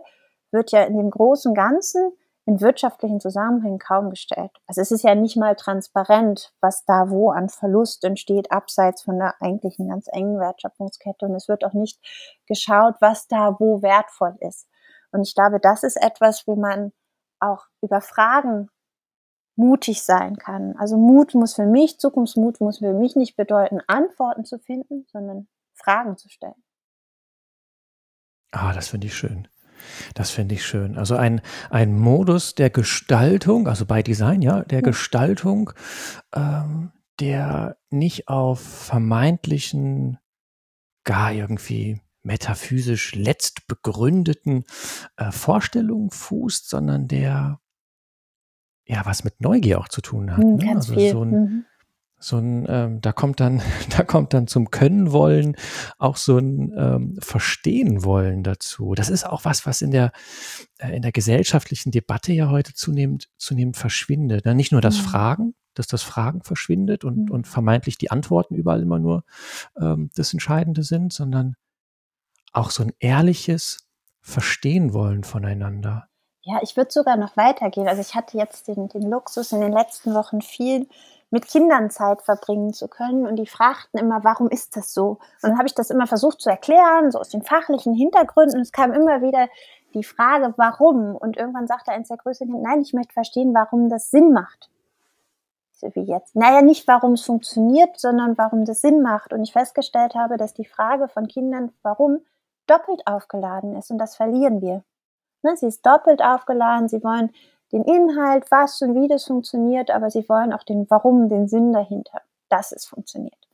wird 0.52 0.72
ja 0.72 0.84
in 0.84 0.98
dem 0.98 1.10
großen 1.10 1.54
Ganzen 1.54 2.14
in 2.46 2.60
wirtschaftlichen 2.60 3.20
Zusammenhängen 3.22 3.80
kaum 3.80 4.10
gestellt. 4.10 4.52
Also 4.68 4.82
es 4.82 4.92
ist 4.92 5.04
ja 5.04 5.16
nicht 5.16 5.38
mal 5.38 5.56
transparent, 5.56 6.54
was 6.60 6.84
da 6.86 7.10
wo 7.10 7.32
an 7.32 7.48
Verlust 7.48 8.04
entsteht, 8.04 8.52
abseits 8.52 9.04
von 9.04 9.18
der 9.18 9.36
eigentlichen 9.42 9.90
ganz 9.90 10.08
engen 10.12 10.40
Wertschöpfungskette. 10.40 11.26
Und 11.26 11.36
es 11.36 11.48
wird 11.48 11.64
auch 11.64 11.74
nicht 11.74 12.00
geschaut, 12.48 12.96
was 13.00 13.28
da 13.28 13.58
wo 13.60 13.82
wertvoll 13.82 14.36
ist. 14.40 14.68
Und 15.12 15.26
ich 15.26 15.36
glaube, 15.36 15.60
das 15.62 15.84
ist 15.84 15.96
etwas, 15.96 16.46
wo 16.46 16.56
man 16.56 16.92
auch 17.40 17.66
über 17.82 18.02
Fragen 18.02 18.70
mutig 19.56 20.04
sein 20.04 20.38
kann. 20.38 20.76
Also 20.78 20.98
Mut 20.98 21.36
muss 21.36 21.54
für 21.56 21.66
mich, 21.66 22.00
Zukunftsmut 22.00 22.60
muss 22.60 22.80
für 22.80 22.94
mich 22.94 23.16
nicht 23.16 23.36
bedeuten, 23.36 23.80
Antworten 23.88 24.46
zu 24.46 24.60
finden, 24.60 25.06
sondern 25.12 25.48
Fragen 25.74 26.18
zu 26.18 26.30
stellen. 26.30 26.64
Ah, 28.52 28.74
das 28.74 28.90
finde 28.90 29.08
ich 29.08 29.16
schön. 29.16 29.48
Das 30.14 30.32
finde 30.32 30.56
ich 30.56 30.66
schön. 30.66 30.98
Also 30.98 31.16
ein, 31.16 31.42
ein 31.70 31.98
Modus 31.98 32.56
der 32.56 32.70
Gestaltung, 32.70 33.68
also 33.68 33.86
bei 33.86 34.02
Design, 34.02 34.42
ja, 34.42 34.64
der 34.64 34.80
ja. 34.80 34.86
Gestaltung, 34.86 35.72
ähm, 36.34 36.92
der 37.20 37.78
nicht 37.90 38.28
auf 38.28 38.60
vermeintlichen, 38.62 40.20
gar 41.04 41.34
irgendwie 41.34 42.02
metaphysisch 42.22 43.14
letzt 43.16 43.68
begründeten 43.68 44.64
äh, 45.18 45.32
Vorstellungen 45.32 46.10
fußt, 46.10 46.70
sondern 46.70 47.08
der 47.08 47.60
ja 48.86 49.06
was 49.06 49.24
mit 49.24 49.42
Neugier 49.42 49.80
auch 49.80 49.88
zu 49.88 50.02
tun 50.02 50.32
hat. 50.32 50.44
Mhm, 50.44 50.56
ne? 50.56 50.76
Also 50.76 50.94
viel. 50.94 51.12
so 51.12 51.24
ein, 51.24 51.32
mhm 51.32 51.66
so 52.24 52.38
ein, 52.38 52.66
ähm, 52.70 53.02
da 53.02 53.12
kommt 53.12 53.40
dann, 53.40 53.62
da 53.90 54.04
kommt 54.04 54.34
dann 54.34 54.48
zum 54.48 54.72
Können 54.72 55.12
wollen 55.12 55.56
auch 55.98 56.16
so 56.16 56.38
ein 56.38 56.74
ähm, 56.76 57.18
Verstehen 57.20 58.04
wollen 58.04 58.44
dazu. 58.44 58.96
Das 58.96 59.10
ist 59.10 59.26
auch 59.26 59.46
was, 59.46 59.66
was 59.66 59.82
in 59.82 59.92
der 59.92 60.12
äh, 60.80 60.96
in 60.96 61.02
der 61.02 61.12
gesellschaftlichen 61.12 61.92
Debatte 61.92 62.32
ja 62.34 62.50
heute 62.50 62.74
zunehmend 62.74 63.30
zunehmend 63.38 63.78
verschwindet. 63.78 64.46
Ne? 64.46 64.56
Nicht 64.56 64.72
nur 64.72 64.82
das 64.82 64.98
mhm. 65.00 65.04
Fragen, 65.04 65.56
dass 65.74 65.88
das 65.88 66.02
Fragen 66.02 66.44
verschwindet 66.44 67.04
und 67.04 67.26
mhm. 67.26 67.32
und 67.32 67.48
vermeintlich 67.48 67.98
die 67.98 68.12
Antworten 68.12 68.56
überall 68.56 68.82
immer 68.82 69.00
nur 69.00 69.26
ähm, 69.80 70.10
das 70.16 70.32
Entscheidende 70.34 70.84
sind, 70.84 71.12
sondern 71.12 71.56
auch 72.54 72.72
so 72.72 72.84
ein 72.84 72.94
ehrliches 73.00 73.90
Verstehen 74.22 74.94
wollen 74.94 75.26
voneinander. 75.26 76.08
Ja, 76.46 76.60
ich 76.62 76.76
würde 76.76 76.92
sogar 76.92 77.16
noch 77.16 77.38
weitergehen. 77.38 77.88
Also 77.88 78.02
ich 78.02 78.16
hatte 78.16 78.38
jetzt 78.38 78.68
den, 78.68 78.90
den 78.90 79.10
Luxus 79.10 79.54
in 79.54 79.62
den 79.62 79.72
letzten 79.72 80.14
Wochen 80.14 80.42
viel 80.42 80.88
mit 81.30 81.48
Kindern 81.48 81.90
Zeit 81.90 82.22
verbringen 82.22 82.74
zu 82.74 82.90
können. 82.90 83.26
Und 83.26 83.38
die 83.38 83.48
fragten 83.48 83.98
immer, 84.00 84.24
warum 84.24 84.50
ist 84.50 84.76
das 84.76 84.94
so? 84.94 85.20
Und 85.42 85.50
dann 85.50 85.58
habe 85.58 85.68
ich 85.68 85.74
das 85.74 85.90
immer 85.90 86.06
versucht 86.06 86.42
zu 86.42 86.50
erklären, 86.50 87.12
so 87.12 87.20
aus 87.20 87.30
den 87.30 87.44
fachlichen 87.44 87.94
Hintergründen. 87.94 88.58
Und 88.58 88.62
es 88.62 88.74
kam 88.74 88.92
immer 88.92 89.22
wieder 89.22 89.48
die 89.94 90.04
Frage, 90.04 90.54
warum? 90.58 91.16
Und 91.16 91.38
irgendwann 91.38 91.66
sagte 91.66 91.92
eins 91.92 92.10
der 92.10 92.18
größeren 92.18 92.52
Kinder, 92.52 92.70
nein, 92.70 92.82
ich 92.82 92.94
möchte 92.94 93.14
verstehen, 93.14 93.54
warum 93.54 93.90
das 93.90 94.12
Sinn 94.12 94.34
macht. 94.34 94.70
So 95.72 95.90
wie 95.96 96.04
jetzt. 96.04 96.36
Naja, 96.36 96.62
nicht 96.62 96.88
warum 96.90 97.14
es 97.14 97.24
funktioniert, 97.24 98.00
sondern 98.00 98.38
warum 98.38 98.66
das 98.66 98.82
Sinn 98.82 99.02
macht. 99.02 99.32
Und 99.32 99.44
ich 99.44 99.54
festgestellt 99.54 100.14
habe, 100.14 100.36
dass 100.36 100.54
die 100.54 100.66
Frage 100.66 101.08
von 101.08 101.28
Kindern, 101.28 101.72
warum, 101.84 102.20
doppelt 102.68 103.08
aufgeladen 103.08 103.76
ist. 103.78 103.92
Und 103.92 103.98
das 103.98 104.16
verlieren 104.18 104.62
wir. 104.62 104.84
Ne, 105.44 105.56
sie 105.56 105.68
ist 105.68 105.86
doppelt 105.86 106.22
aufgeladen. 106.24 106.88
Sie 106.88 107.04
wollen 107.04 107.32
den 107.72 107.84
Inhalt, 107.84 108.50
was 108.52 108.82
und 108.82 108.96
wie 108.96 109.08
das 109.08 109.26
funktioniert, 109.26 109.92
aber 109.92 110.10
sie 110.10 110.28
wollen 110.30 110.54
auch 110.54 110.64
den 110.64 110.90
Warum, 110.90 111.28
den 111.28 111.48
Sinn 111.48 111.74
dahinter, 111.74 112.22
dass 112.50 112.72
es 112.72 112.86
funktioniert, 112.86 113.48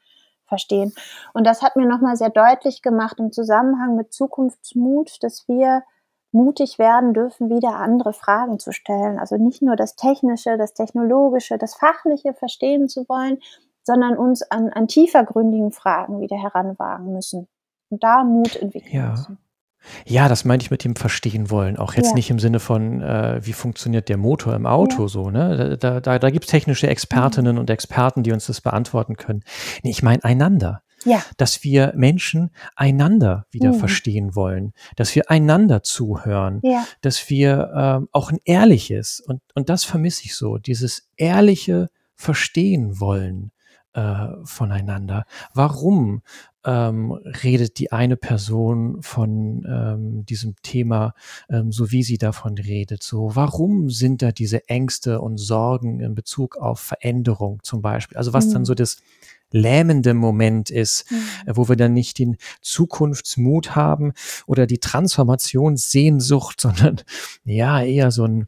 verstehen. 0.45 0.93
Und 1.33 1.47
das 1.47 1.61
hat 1.61 1.75
mir 1.75 1.87
nochmal 1.87 2.17
sehr 2.17 2.29
deutlich 2.29 2.81
gemacht 2.81 3.19
im 3.19 3.31
Zusammenhang 3.31 3.95
mit 3.95 4.13
Zukunftsmut, 4.13 5.23
dass 5.23 5.47
wir 5.47 5.83
mutig 6.31 6.77
werden 6.77 7.13
dürfen, 7.13 7.49
wieder 7.49 7.77
andere 7.77 8.13
Fragen 8.13 8.59
zu 8.59 8.71
stellen. 8.71 9.17
Also 9.17 9.37
nicht 9.37 9.61
nur 9.61 9.75
das 9.75 9.95
Technische, 9.95 10.57
das 10.57 10.73
Technologische, 10.73 11.57
das 11.57 11.75
Fachliche 11.75 12.33
verstehen 12.33 12.87
zu 12.87 13.07
wollen, 13.09 13.39
sondern 13.83 14.17
uns 14.17 14.43
an, 14.43 14.69
an 14.69 14.87
tiefergründigen 14.87 15.71
Fragen 15.71 16.19
wieder 16.21 16.37
heranwagen 16.37 17.11
müssen 17.13 17.47
und 17.89 18.03
da 18.03 18.23
Mut 18.23 18.55
entwickeln 18.57 18.95
ja. 18.95 19.09
müssen. 19.09 19.39
Ja, 20.05 20.27
das 20.27 20.45
meinte 20.45 20.63
ich 20.65 20.71
mit 20.71 20.83
dem 20.83 20.95
Verstehen 20.95 21.49
wollen. 21.49 21.77
Auch 21.77 21.93
jetzt 21.93 22.09
ja. 22.09 22.15
nicht 22.15 22.29
im 22.29 22.39
Sinne 22.39 22.59
von, 22.59 23.01
äh, 23.01 23.39
wie 23.43 23.53
funktioniert 23.53 24.09
der 24.09 24.17
Motor 24.17 24.55
im 24.55 24.65
Auto 24.65 25.03
ja. 25.03 25.07
so. 25.07 25.29
Ne? 25.29 25.77
Da, 25.79 25.99
da, 25.99 26.19
da 26.19 26.29
gibt 26.29 26.45
es 26.45 26.51
technische 26.51 26.87
Expertinnen 26.87 27.55
mhm. 27.55 27.61
und 27.61 27.69
Experten, 27.69 28.23
die 28.23 28.31
uns 28.31 28.47
das 28.47 28.61
beantworten 28.61 29.17
können. 29.17 29.43
Nee, 29.83 29.91
ich 29.91 30.03
meine 30.03 30.23
einander. 30.23 30.81
Ja. 31.05 31.23
Dass 31.37 31.63
wir 31.63 31.93
Menschen 31.95 32.51
einander 32.75 33.45
wieder 33.51 33.71
mhm. 33.71 33.79
verstehen 33.79 34.35
wollen, 34.35 34.73
dass 34.97 35.15
wir 35.15 35.31
einander 35.31 35.81
zuhören, 35.81 36.59
ja. 36.61 36.85
dass 36.99 37.29
wir 37.29 37.71
ähm, 37.73 38.09
auch 38.11 38.31
ein 38.31 38.39
ehrliches, 38.43 39.21
und, 39.21 39.41
und 39.55 39.69
das 39.69 39.85
vermisse 39.85 40.25
ich 40.25 40.35
so, 40.35 40.57
dieses 40.57 41.09
ehrliche 41.15 41.89
Verstehen 42.15 42.99
wollen 42.99 43.51
äh, 43.93 44.27
voneinander. 44.43 45.25
Warum 45.53 46.21
ähm, 46.65 47.11
redet 47.11 47.79
die 47.79 47.91
eine 47.91 48.17
Person 48.17 49.01
von 49.01 49.65
ähm, 49.67 50.25
diesem 50.25 50.55
Thema, 50.61 51.13
ähm, 51.49 51.71
so 51.71 51.91
wie 51.91 52.03
sie 52.03 52.17
davon 52.17 52.57
redet. 52.57 53.01
So, 53.01 53.35
warum 53.35 53.89
sind 53.89 54.21
da 54.21 54.31
diese 54.31 54.67
Ängste 54.67 55.21
und 55.21 55.37
Sorgen 55.37 56.01
in 56.01 56.15
Bezug 56.15 56.57
auf 56.57 56.79
Veränderung 56.81 57.59
zum 57.63 57.81
Beispiel? 57.81 58.17
Also 58.17 58.33
was 58.33 58.47
mhm. 58.47 58.53
dann 58.53 58.65
so 58.65 58.75
das 58.75 58.97
lähmende 59.51 60.13
Moment 60.13 60.69
ist, 60.69 61.09
mhm. 61.09 61.55
Wo 61.55 61.69
wir 61.69 61.75
dann 61.75 61.93
nicht 61.93 62.19
den 62.19 62.37
Zukunftsmut 62.61 63.75
haben 63.75 64.13
oder 64.45 64.67
die 64.67 64.79
Transformationssehnsucht, 64.79 66.59
sondern 66.61 67.01
ja 67.45 67.81
eher 67.81 68.11
so 68.11 68.25
ein 68.25 68.47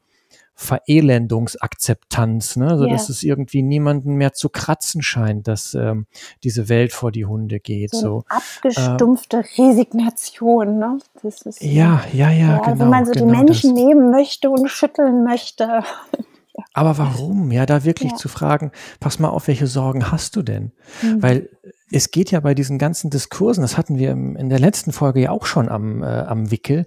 Verelendungsakzeptanz, 0.62 2.56
ne? 2.56 2.78
so 2.78 2.84
yeah. 2.84 2.94
dass 2.94 3.10
es 3.10 3.24
irgendwie 3.24 3.64
niemanden 3.64 4.14
mehr 4.14 4.34
zu 4.34 4.50
kratzen 4.50 5.02
scheint, 5.02 5.48
dass 5.48 5.74
ähm, 5.74 6.06
diese 6.44 6.70
Welt 6.70 6.94
vor 6.94 7.12
die 7.12 7.26
Hunde 7.26 7.60
geht. 7.60 7.92
So, 7.92 8.00
so. 8.00 8.24
abgestumpfte 8.30 9.38
äh, 9.38 9.62
Resignation, 9.62 10.78
ne? 10.78 11.00
Das 11.24 11.42
ist, 11.42 11.64
ja, 11.64 12.04
ja, 12.14 12.30
ja, 12.30 12.32
ja 12.32 12.60
genau. 12.60 12.86
Wo 12.86 12.86
man 12.86 13.06
so 13.06 13.12
genau 13.12 13.26
die 13.26 13.32
Menschen 13.32 13.76
das. 13.76 13.84
nehmen 13.84 14.12
möchte 14.12 14.50
und 14.52 14.70
schütteln 14.70 15.24
möchte. 15.24 15.82
Aber 16.74 16.98
warum? 16.98 17.52
Ja, 17.52 17.66
da 17.66 17.84
wirklich 17.84 18.12
ja. 18.12 18.18
zu 18.18 18.30
fragen, 18.30 18.72
pass 19.00 19.20
mal 19.20 19.30
auf, 19.30 19.48
welche 19.48 19.68
Sorgen 19.68 20.12
hast 20.12 20.36
du 20.36 20.44
denn? 20.44 20.74
Mhm. 21.02 21.24
Weil 21.24 21.50
es 21.92 22.12
geht 22.12 22.32
ja 22.32 22.40
bei 22.40 22.54
diesen 22.54 22.78
ganzen 22.78 23.10
Diskursen, 23.10 23.62
das 23.62 23.78
hatten 23.78 23.98
wir 23.98 24.12
in 24.12 24.50
der 24.50 24.60
letzten 24.60 24.92
Folge 24.92 25.22
ja 25.22 25.32
auch 25.32 25.46
schon 25.46 25.70
am, 25.70 26.04
äh, 26.04 26.06
am 26.06 26.52
Wickel, 26.52 26.86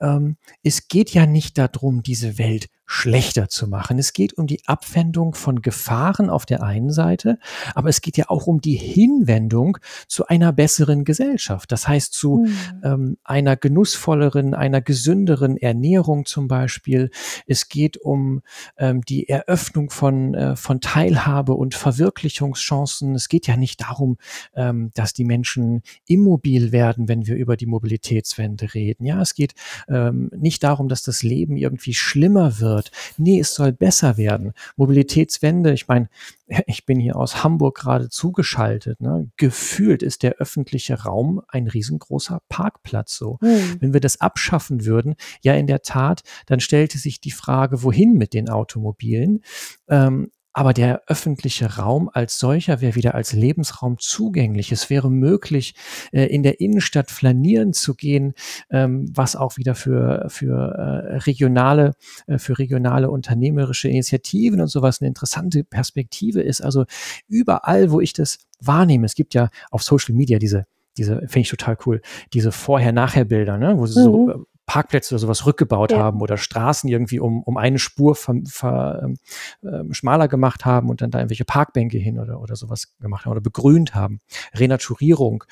ähm, 0.00 0.36
es 0.62 0.88
geht 0.88 1.10
ja 1.10 1.26
nicht 1.26 1.58
darum, 1.58 2.02
diese 2.02 2.38
Welt 2.38 2.68
schlechter 2.92 3.48
zu 3.48 3.68
machen. 3.68 4.00
Es 4.00 4.12
geht 4.12 4.36
um 4.36 4.48
die 4.48 4.66
Abwendung 4.66 5.36
von 5.36 5.62
Gefahren 5.62 6.28
auf 6.28 6.44
der 6.44 6.64
einen 6.64 6.90
Seite, 6.90 7.38
aber 7.76 7.88
es 7.88 8.00
geht 8.00 8.16
ja 8.16 8.24
auch 8.28 8.48
um 8.48 8.60
die 8.60 8.74
Hinwendung 8.74 9.78
zu 10.08 10.26
einer 10.26 10.52
besseren 10.52 11.04
Gesellschaft. 11.04 11.70
Das 11.70 11.86
heißt 11.86 12.12
zu 12.12 12.38
mhm. 12.38 12.56
ähm, 12.82 13.16
einer 13.22 13.56
genussvolleren, 13.56 14.54
einer 14.54 14.80
gesünderen 14.80 15.56
Ernährung 15.56 16.26
zum 16.26 16.48
Beispiel. 16.48 17.10
Es 17.46 17.68
geht 17.68 17.96
um 17.96 18.42
ähm, 18.76 19.02
die 19.02 19.28
Eröffnung 19.28 19.90
von, 19.90 20.34
äh, 20.34 20.56
von 20.56 20.80
Teilhabe 20.80 21.54
und 21.54 21.76
Verwirklichungschancen. 21.76 23.14
Es 23.14 23.28
geht 23.28 23.46
ja 23.46 23.56
nicht 23.56 23.82
darum, 23.82 24.16
ähm, 24.56 24.90
dass 24.94 25.12
die 25.12 25.24
Menschen 25.24 25.82
immobil 26.08 26.72
werden, 26.72 27.06
wenn 27.06 27.24
wir 27.24 27.36
über 27.36 27.56
die 27.56 27.66
Mobilitätswende 27.66 28.74
reden. 28.74 29.06
Ja, 29.06 29.22
es 29.22 29.34
geht 29.34 29.54
ähm, 29.88 30.28
nicht 30.36 30.64
darum, 30.64 30.88
dass 30.88 31.04
das 31.04 31.22
Leben 31.22 31.56
irgendwie 31.56 31.94
schlimmer 31.94 32.58
wird 32.58 32.79
wird. 32.80 32.90
Nee, 33.18 33.40
es 33.40 33.54
soll 33.54 33.72
besser 33.72 34.16
werden. 34.16 34.52
Mobilitätswende, 34.76 35.72
ich 35.72 35.88
meine, 35.88 36.08
ich 36.66 36.86
bin 36.86 36.98
hier 36.98 37.16
aus 37.16 37.44
Hamburg 37.44 37.76
gerade 37.76 38.08
zugeschaltet. 38.08 39.00
Ne? 39.00 39.30
Gefühlt 39.36 40.02
ist 40.02 40.22
der 40.22 40.36
öffentliche 40.36 41.02
Raum 41.02 41.42
ein 41.48 41.68
riesengroßer 41.68 42.40
Parkplatz 42.48 43.16
so. 43.16 43.38
Mhm. 43.40 43.76
Wenn 43.80 43.92
wir 43.92 44.00
das 44.00 44.20
abschaffen 44.20 44.84
würden, 44.84 45.14
ja 45.42 45.54
in 45.54 45.66
der 45.66 45.82
Tat, 45.82 46.22
dann 46.46 46.60
stellte 46.60 46.98
sich 46.98 47.20
die 47.20 47.30
Frage, 47.30 47.82
wohin 47.82 48.14
mit 48.14 48.34
den 48.34 48.48
Automobilen? 48.48 49.42
Ähm, 49.88 50.30
aber 50.52 50.72
der 50.72 51.02
öffentliche 51.06 51.76
Raum 51.76 52.10
als 52.12 52.38
solcher 52.38 52.80
wäre 52.80 52.94
wieder 52.94 53.14
als 53.14 53.32
Lebensraum 53.32 53.98
zugänglich. 53.98 54.72
Es 54.72 54.90
wäre 54.90 55.10
möglich, 55.10 55.74
äh, 56.12 56.24
in 56.26 56.42
der 56.42 56.60
Innenstadt 56.60 57.10
flanieren 57.10 57.72
zu 57.72 57.94
gehen, 57.94 58.34
ähm, 58.70 59.08
was 59.14 59.36
auch 59.36 59.56
wieder 59.56 59.74
für, 59.74 60.26
für 60.28 60.54
äh, 60.54 61.16
regionale, 61.18 61.92
äh, 62.26 62.38
für 62.38 62.58
regionale 62.58 63.10
unternehmerische 63.10 63.88
Initiativen 63.88 64.60
und 64.60 64.68
sowas 64.68 65.00
eine 65.00 65.08
interessante 65.08 65.62
Perspektive 65.64 66.42
ist. 66.42 66.60
Also 66.62 66.84
überall, 67.28 67.90
wo 67.90 68.00
ich 68.00 68.12
das 68.12 68.38
wahrnehme, 68.60 69.06
es 69.06 69.14
gibt 69.14 69.34
ja 69.34 69.50
auf 69.70 69.82
Social 69.82 70.14
Media 70.14 70.38
diese 70.38 70.66
diese 70.96 71.20
finde 71.20 71.40
ich 71.40 71.48
total 71.48 71.78
cool, 71.86 72.02
diese 72.32 72.52
Vorher-Nachher-Bilder, 72.52 73.56
ne, 73.56 73.78
wo 73.78 73.86
sie 73.86 74.00
mhm. 74.00 74.04
so 74.04 74.46
Parkplätze 74.70 75.12
oder 75.16 75.18
sowas 75.18 75.46
rückgebaut 75.46 75.90
ja. 75.90 75.98
haben 75.98 76.20
oder 76.20 76.36
Straßen 76.36 76.88
irgendwie 76.88 77.18
um, 77.18 77.42
um 77.42 77.56
eine 77.56 77.80
Spur 77.80 78.14
ver, 78.14 78.36
ver, 78.46 79.00
ähm, 79.02 79.16
ähm, 79.64 79.92
schmaler 79.92 80.28
gemacht 80.28 80.64
haben 80.64 80.90
und 80.90 81.02
dann 81.02 81.10
da 81.10 81.18
irgendwelche 81.18 81.44
Parkbänke 81.44 81.98
hin 81.98 82.20
oder, 82.20 82.40
oder 82.40 82.54
sowas 82.54 82.94
gemacht 83.00 83.24
haben 83.24 83.32
oder 83.32 83.40
begrünt 83.40 83.96
haben. 83.96 84.20
Renaturierung, 84.54 85.42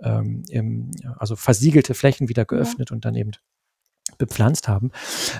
ähm, 0.00 0.42
im, 0.50 0.90
also 1.16 1.36
versiegelte 1.36 1.94
Flächen 1.94 2.28
wieder 2.28 2.44
geöffnet 2.44 2.90
ja. 2.90 2.94
und 2.94 3.06
dann 3.06 3.14
eben 3.14 3.30
bepflanzt 4.18 4.68
haben. 4.68 4.90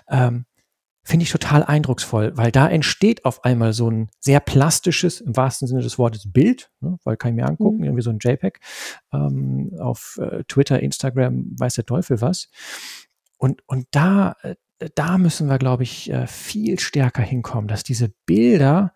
Ähm, 0.08 0.46
finde 1.02 1.24
ich 1.24 1.30
total 1.30 1.62
eindrucksvoll, 1.62 2.32
weil 2.38 2.50
da 2.50 2.66
entsteht 2.66 3.26
auf 3.26 3.44
einmal 3.44 3.74
so 3.74 3.90
ein 3.90 4.08
sehr 4.18 4.40
plastisches, 4.40 5.20
im 5.20 5.36
wahrsten 5.36 5.68
Sinne 5.68 5.82
des 5.82 5.98
Wortes, 5.98 6.32
Bild, 6.32 6.70
ne, 6.80 6.98
weil 7.04 7.18
kann 7.18 7.32
ich 7.32 7.36
mir 7.36 7.46
angucken, 7.46 7.76
mhm. 7.76 7.84
irgendwie 7.84 8.02
so 8.02 8.10
ein 8.10 8.18
JPEG 8.18 8.60
ähm, 9.12 9.76
auf 9.78 10.18
äh, 10.22 10.42
Twitter, 10.48 10.80
Instagram, 10.80 11.54
weiß 11.58 11.74
der 11.74 11.84
Teufel 11.84 12.22
was. 12.22 12.48
Und, 13.46 13.62
und 13.68 13.86
da, 13.92 14.34
äh, 14.42 14.56
da 14.96 15.18
müssen 15.18 15.48
wir, 15.48 15.58
glaube 15.58 15.84
ich, 15.84 16.10
äh, 16.10 16.26
viel 16.26 16.80
stärker 16.80 17.22
hinkommen, 17.22 17.68
dass 17.68 17.84
diese 17.84 18.08
Bilder 18.26 18.92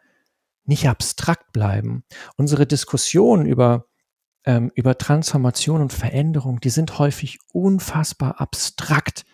nicht 0.64 0.88
abstrakt 0.88 1.52
bleiben. 1.52 2.02
Unsere 2.36 2.66
Diskussion 2.66 3.46
über 3.46 3.86
ähm, 4.44 4.72
über 4.74 4.98
Transformation 4.98 5.82
und 5.82 5.92
Veränderung, 5.92 6.60
die 6.60 6.70
sind 6.70 6.98
häufig 6.98 7.38
unfassbar 7.52 8.40
abstrakt. 8.40 9.24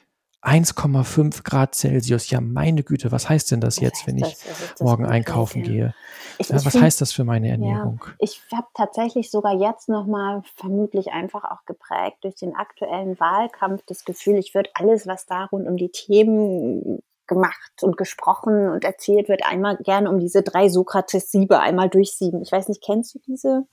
1,5 0.46 1.42
Grad 1.42 1.74
Celsius. 1.74 2.30
Ja, 2.30 2.40
meine 2.40 2.84
Güte, 2.84 3.10
was 3.10 3.28
heißt 3.28 3.50
denn 3.50 3.60
das 3.60 3.80
jetzt, 3.80 4.06
wenn 4.06 4.16
ich 4.16 4.36
morgen 4.78 5.04
einkaufen 5.04 5.62
gehe? 5.62 5.94
Ich, 6.38 6.48
ja, 6.48 6.56
ich 6.56 6.64
was 6.64 6.72
find, 6.72 6.84
heißt 6.84 7.00
das 7.00 7.12
für 7.12 7.24
meine 7.24 7.48
Ernährung? 7.48 8.00
Ja, 8.06 8.14
ich 8.20 8.40
habe 8.52 8.68
tatsächlich 8.74 9.30
sogar 9.30 9.54
jetzt 9.54 9.88
nochmal, 9.88 10.42
vermutlich 10.54 11.08
einfach 11.12 11.44
auch 11.44 11.64
geprägt 11.66 12.18
durch 12.22 12.36
den 12.36 12.54
aktuellen 12.54 13.18
Wahlkampf, 13.18 13.82
das 13.86 14.04
Gefühl, 14.04 14.36
ich 14.36 14.54
würde 14.54 14.70
alles, 14.74 15.06
was 15.06 15.26
da 15.26 15.46
rund 15.46 15.66
um 15.66 15.76
die 15.76 15.90
Themen 15.90 17.00
gemacht 17.26 17.82
und 17.82 17.96
gesprochen 17.96 18.68
und 18.68 18.84
erzählt 18.84 19.28
wird, 19.28 19.44
einmal 19.44 19.76
gerne 19.78 20.08
um 20.10 20.20
diese 20.20 20.42
drei 20.42 20.68
Sokrates-Siebe 20.68 21.58
einmal 21.58 21.88
durchsieben. 21.88 22.40
Ich 22.42 22.52
weiß 22.52 22.68
nicht, 22.68 22.84
kennst 22.84 23.16
du 23.16 23.18
diese 23.26 23.66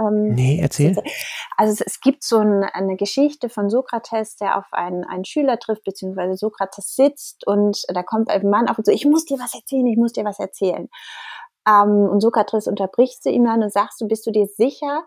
ähm, 0.00 0.34
nee, 0.34 0.58
erzähl. 0.60 0.96
Also 1.56 1.82
es, 1.84 2.00
gibt 2.00 2.22
so 2.22 2.38
ein, 2.38 2.64
eine 2.64 2.96
Geschichte 2.96 3.48
von 3.48 3.68
Sokrates, 3.68 4.36
der 4.36 4.56
auf 4.56 4.66
einen, 4.72 5.04
einen 5.04 5.24
Schüler 5.24 5.58
trifft, 5.58 5.84
beziehungsweise 5.84 6.36
Sokrates 6.36 6.96
sitzt 6.96 7.46
und 7.46 7.82
da 7.88 8.02
kommt 8.02 8.30
ein 8.30 8.48
Mann 8.48 8.68
auf 8.68 8.78
und 8.78 8.86
so, 8.86 8.92
ich 8.92 9.04
muss 9.04 9.24
dir 9.26 9.38
was 9.38 9.54
erzählen, 9.54 9.86
ich 9.86 9.98
muss 9.98 10.12
dir 10.12 10.24
was 10.24 10.38
erzählen. 10.38 10.88
Ähm, 11.68 12.08
und 12.10 12.20
Sokrates 12.20 12.66
unterbricht 12.66 13.22
sie 13.22 13.30
ihm 13.30 13.44
dann 13.44 13.62
und 13.62 13.72
sagst 13.72 14.00
du, 14.00 14.08
bist 14.08 14.26
du 14.26 14.30
dir 14.30 14.46
sicher, 14.46 15.04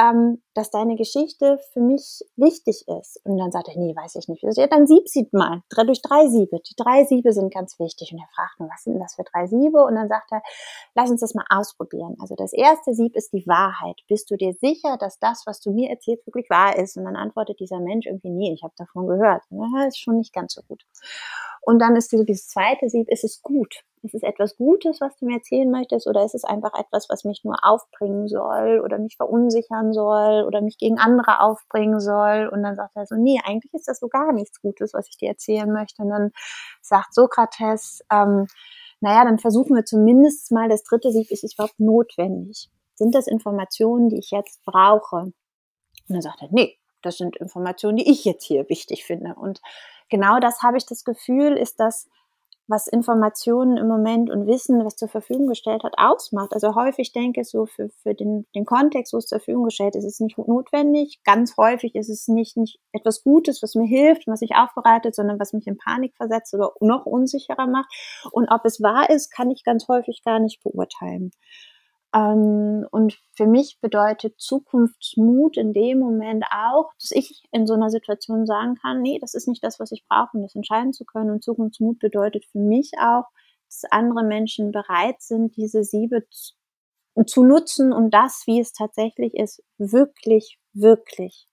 ähm, 0.00 0.42
dass 0.54 0.70
deine 0.70 0.96
Geschichte 0.96 1.58
für 1.72 1.80
mich 1.80 2.22
wichtig 2.36 2.84
ist. 2.88 3.20
Und 3.24 3.38
dann 3.38 3.52
sagt 3.52 3.68
er, 3.68 3.76
nee, 3.76 3.94
weiß 3.94 4.14
ich 4.16 4.28
nicht. 4.28 4.42
Ja, 4.42 4.66
dann 4.66 4.86
sieb 4.86 5.08
sie 5.08 5.28
mal, 5.32 5.62
drei, 5.68 5.84
durch 5.84 6.00
drei 6.00 6.26
Siebe. 6.28 6.58
Die 6.60 6.74
drei 6.76 7.04
Siebe 7.04 7.32
sind 7.32 7.52
ganz 7.52 7.78
wichtig. 7.78 8.12
Und 8.12 8.18
er 8.18 8.28
fragt 8.34 8.54
was 8.58 8.84
sind 8.84 8.98
das 8.98 9.14
für 9.14 9.24
drei 9.24 9.46
Siebe? 9.46 9.84
Und 9.84 9.96
dann 9.96 10.08
sagt 10.08 10.32
er, 10.32 10.42
lass 10.94 11.10
uns 11.10 11.20
das 11.20 11.34
mal 11.34 11.44
ausprobieren. 11.50 12.16
Also 12.20 12.34
das 12.34 12.52
erste 12.52 12.94
Sieb 12.94 13.14
ist 13.14 13.32
die 13.32 13.46
Wahrheit. 13.46 13.96
Bist 14.08 14.30
du 14.30 14.36
dir 14.36 14.54
sicher, 14.54 14.96
dass 14.98 15.18
das, 15.18 15.42
was 15.46 15.60
du 15.60 15.70
mir 15.70 15.90
erzählst, 15.90 16.26
wirklich 16.26 16.48
wahr 16.48 16.76
ist? 16.76 16.96
Und 16.96 17.04
dann 17.04 17.16
antwortet 17.16 17.60
dieser 17.60 17.80
Mensch 17.80 18.06
irgendwie, 18.06 18.30
nee, 18.30 18.52
ich 18.54 18.62
habe 18.62 18.74
davon 18.76 19.06
gehört. 19.06 19.42
Das 19.50 19.88
ist 19.88 19.98
schon 19.98 20.16
nicht 20.16 20.32
ganz 20.32 20.54
so 20.54 20.62
gut. 20.62 20.82
Und 21.62 21.78
dann 21.78 21.96
ist 21.96 22.10
dieses 22.12 22.48
zweite 22.48 22.88
Sieb, 22.88 23.08
ist 23.10 23.24
es 23.24 23.42
gut? 23.42 23.84
Ist 24.02 24.14
es 24.14 24.22
etwas 24.22 24.56
Gutes, 24.56 25.00
was 25.02 25.14
du 25.16 25.26
mir 25.26 25.36
erzählen 25.36 25.70
möchtest, 25.70 26.06
oder 26.06 26.24
ist 26.24 26.34
es 26.34 26.44
einfach 26.44 26.72
etwas, 26.78 27.08
was 27.10 27.24
mich 27.24 27.44
nur 27.44 27.56
aufbringen 27.62 28.28
soll 28.28 28.80
oder 28.82 28.98
mich 28.98 29.16
verunsichern 29.16 29.92
soll 29.92 30.44
oder 30.46 30.62
mich 30.62 30.78
gegen 30.78 30.98
andere 30.98 31.40
aufbringen 31.40 32.00
soll? 32.00 32.48
Und 32.50 32.62
dann 32.62 32.76
sagt 32.76 32.96
er 32.96 33.04
so, 33.04 33.16
nee, 33.16 33.40
eigentlich 33.44 33.74
ist 33.74 33.88
das 33.88 34.00
so 34.00 34.08
gar 34.08 34.32
nichts 34.32 34.62
Gutes, 34.62 34.94
was 34.94 35.06
ich 35.08 35.18
dir 35.18 35.28
erzählen 35.28 35.70
möchte. 35.70 36.02
Und 36.02 36.08
dann 36.08 36.30
sagt 36.80 37.12
Sokrates, 37.12 38.00
ähm, 38.10 38.46
naja, 39.00 39.24
dann 39.24 39.38
versuchen 39.38 39.76
wir 39.76 39.84
zumindest 39.84 40.50
mal, 40.50 40.68
das 40.68 40.82
dritte 40.82 41.10
Sieg, 41.10 41.30
ist 41.30 41.44
es 41.44 41.54
überhaupt 41.54 41.80
notwendig? 41.80 42.70
Sind 42.94 43.14
das 43.14 43.26
Informationen, 43.26 44.08
die 44.08 44.18
ich 44.18 44.30
jetzt 44.30 44.62
brauche? 44.64 45.16
Und 45.16 45.34
dann 46.08 46.22
sagt 46.22 46.42
er, 46.42 46.48
nee, 46.50 46.78
das 47.02 47.16
sind 47.16 47.36
Informationen, 47.36 47.96
die 47.96 48.10
ich 48.10 48.24
jetzt 48.24 48.44
hier 48.44 48.68
wichtig 48.68 49.04
finde. 49.04 49.34
Und 49.34 49.60
genau 50.08 50.38
das 50.38 50.62
habe 50.62 50.76
ich 50.76 50.86
das 50.86 51.04
Gefühl, 51.04 51.56
ist 51.56 51.80
das, 51.80 52.08
was 52.70 52.86
Informationen 52.86 53.76
im 53.76 53.88
Moment 53.88 54.30
und 54.30 54.46
Wissen, 54.46 54.84
was 54.84 54.94
zur 54.94 55.08
Verfügung 55.08 55.48
gestellt 55.48 55.82
hat, 55.82 55.94
ausmacht. 55.96 56.54
Also 56.54 56.76
häufig 56.76 57.12
denke 57.12 57.40
ich 57.40 57.50
so 57.50 57.66
für, 57.66 57.90
für 58.02 58.14
den, 58.14 58.46
den 58.54 58.64
Kontext, 58.64 59.12
wo 59.12 59.18
es 59.18 59.26
zur 59.26 59.40
Verfügung 59.40 59.64
gestellt 59.64 59.96
ist, 59.96 60.04
ist 60.04 60.14
es 60.14 60.20
nicht 60.20 60.38
notwendig. 60.38 61.20
Ganz 61.24 61.56
häufig 61.56 61.96
ist 61.96 62.08
es 62.08 62.28
nicht, 62.28 62.56
nicht 62.56 62.78
etwas 62.92 63.24
Gutes, 63.24 63.60
was 63.62 63.74
mir 63.74 63.86
hilft, 63.86 64.28
was 64.28 64.40
mich 64.40 64.54
aufbereitet, 64.54 65.16
sondern 65.16 65.40
was 65.40 65.52
mich 65.52 65.66
in 65.66 65.78
Panik 65.78 66.14
versetzt 66.16 66.54
oder 66.54 66.72
noch 66.80 67.06
unsicherer 67.06 67.66
macht. 67.66 67.92
Und 68.30 68.48
ob 68.50 68.64
es 68.64 68.80
wahr 68.80 69.10
ist, 69.10 69.30
kann 69.30 69.50
ich 69.50 69.64
ganz 69.64 69.88
häufig 69.88 70.22
gar 70.24 70.38
nicht 70.38 70.62
beurteilen. 70.62 71.32
Ähm, 72.14 72.86
und 72.90 73.18
für 73.32 73.46
mich 73.46 73.78
bedeutet 73.80 74.40
Zukunftsmut 74.40 75.56
in 75.56 75.72
dem 75.72 76.00
Moment 76.00 76.44
auch, 76.52 76.92
dass 77.00 77.12
ich 77.12 77.44
in 77.52 77.66
so 77.66 77.74
einer 77.74 77.90
Situation 77.90 78.46
sagen 78.46 78.74
kann, 78.76 79.00
nee, 79.00 79.18
das 79.20 79.34
ist 79.34 79.46
nicht 79.46 79.62
das, 79.62 79.78
was 79.78 79.92
ich 79.92 80.04
brauche, 80.08 80.36
um 80.36 80.42
das 80.42 80.54
entscheiden 80.54 80.92
zu 80.92 81.04
können. 81.04 81.30
Und 81.30 81.44
Zukunftsmut 81.44 81.98
bedeutet 81.98 82.44
für 82.46 82.58
mich 82.58 82.92
auch, 83.00 83.24
dass 83.66 83.84
andere 83.90 84.24
Menschen 84.24 84.72
bereit 84.72 85.20
sind, 85.22 85.56
diese 85.56 85.84
Siebe 85.84 86.26
zu, 86.30 86.54
zu 87.26 87.44
nutzen, 87.44 87.92
um 87.92 88.10
das, 88.10 88.42
wie 88.46 88.60
es 88.60 88.72
tatsächlich 88.72 89.34
ist, 89.34 89.62
wirklich, 89.78 90.58
wirklich 90.72 91.46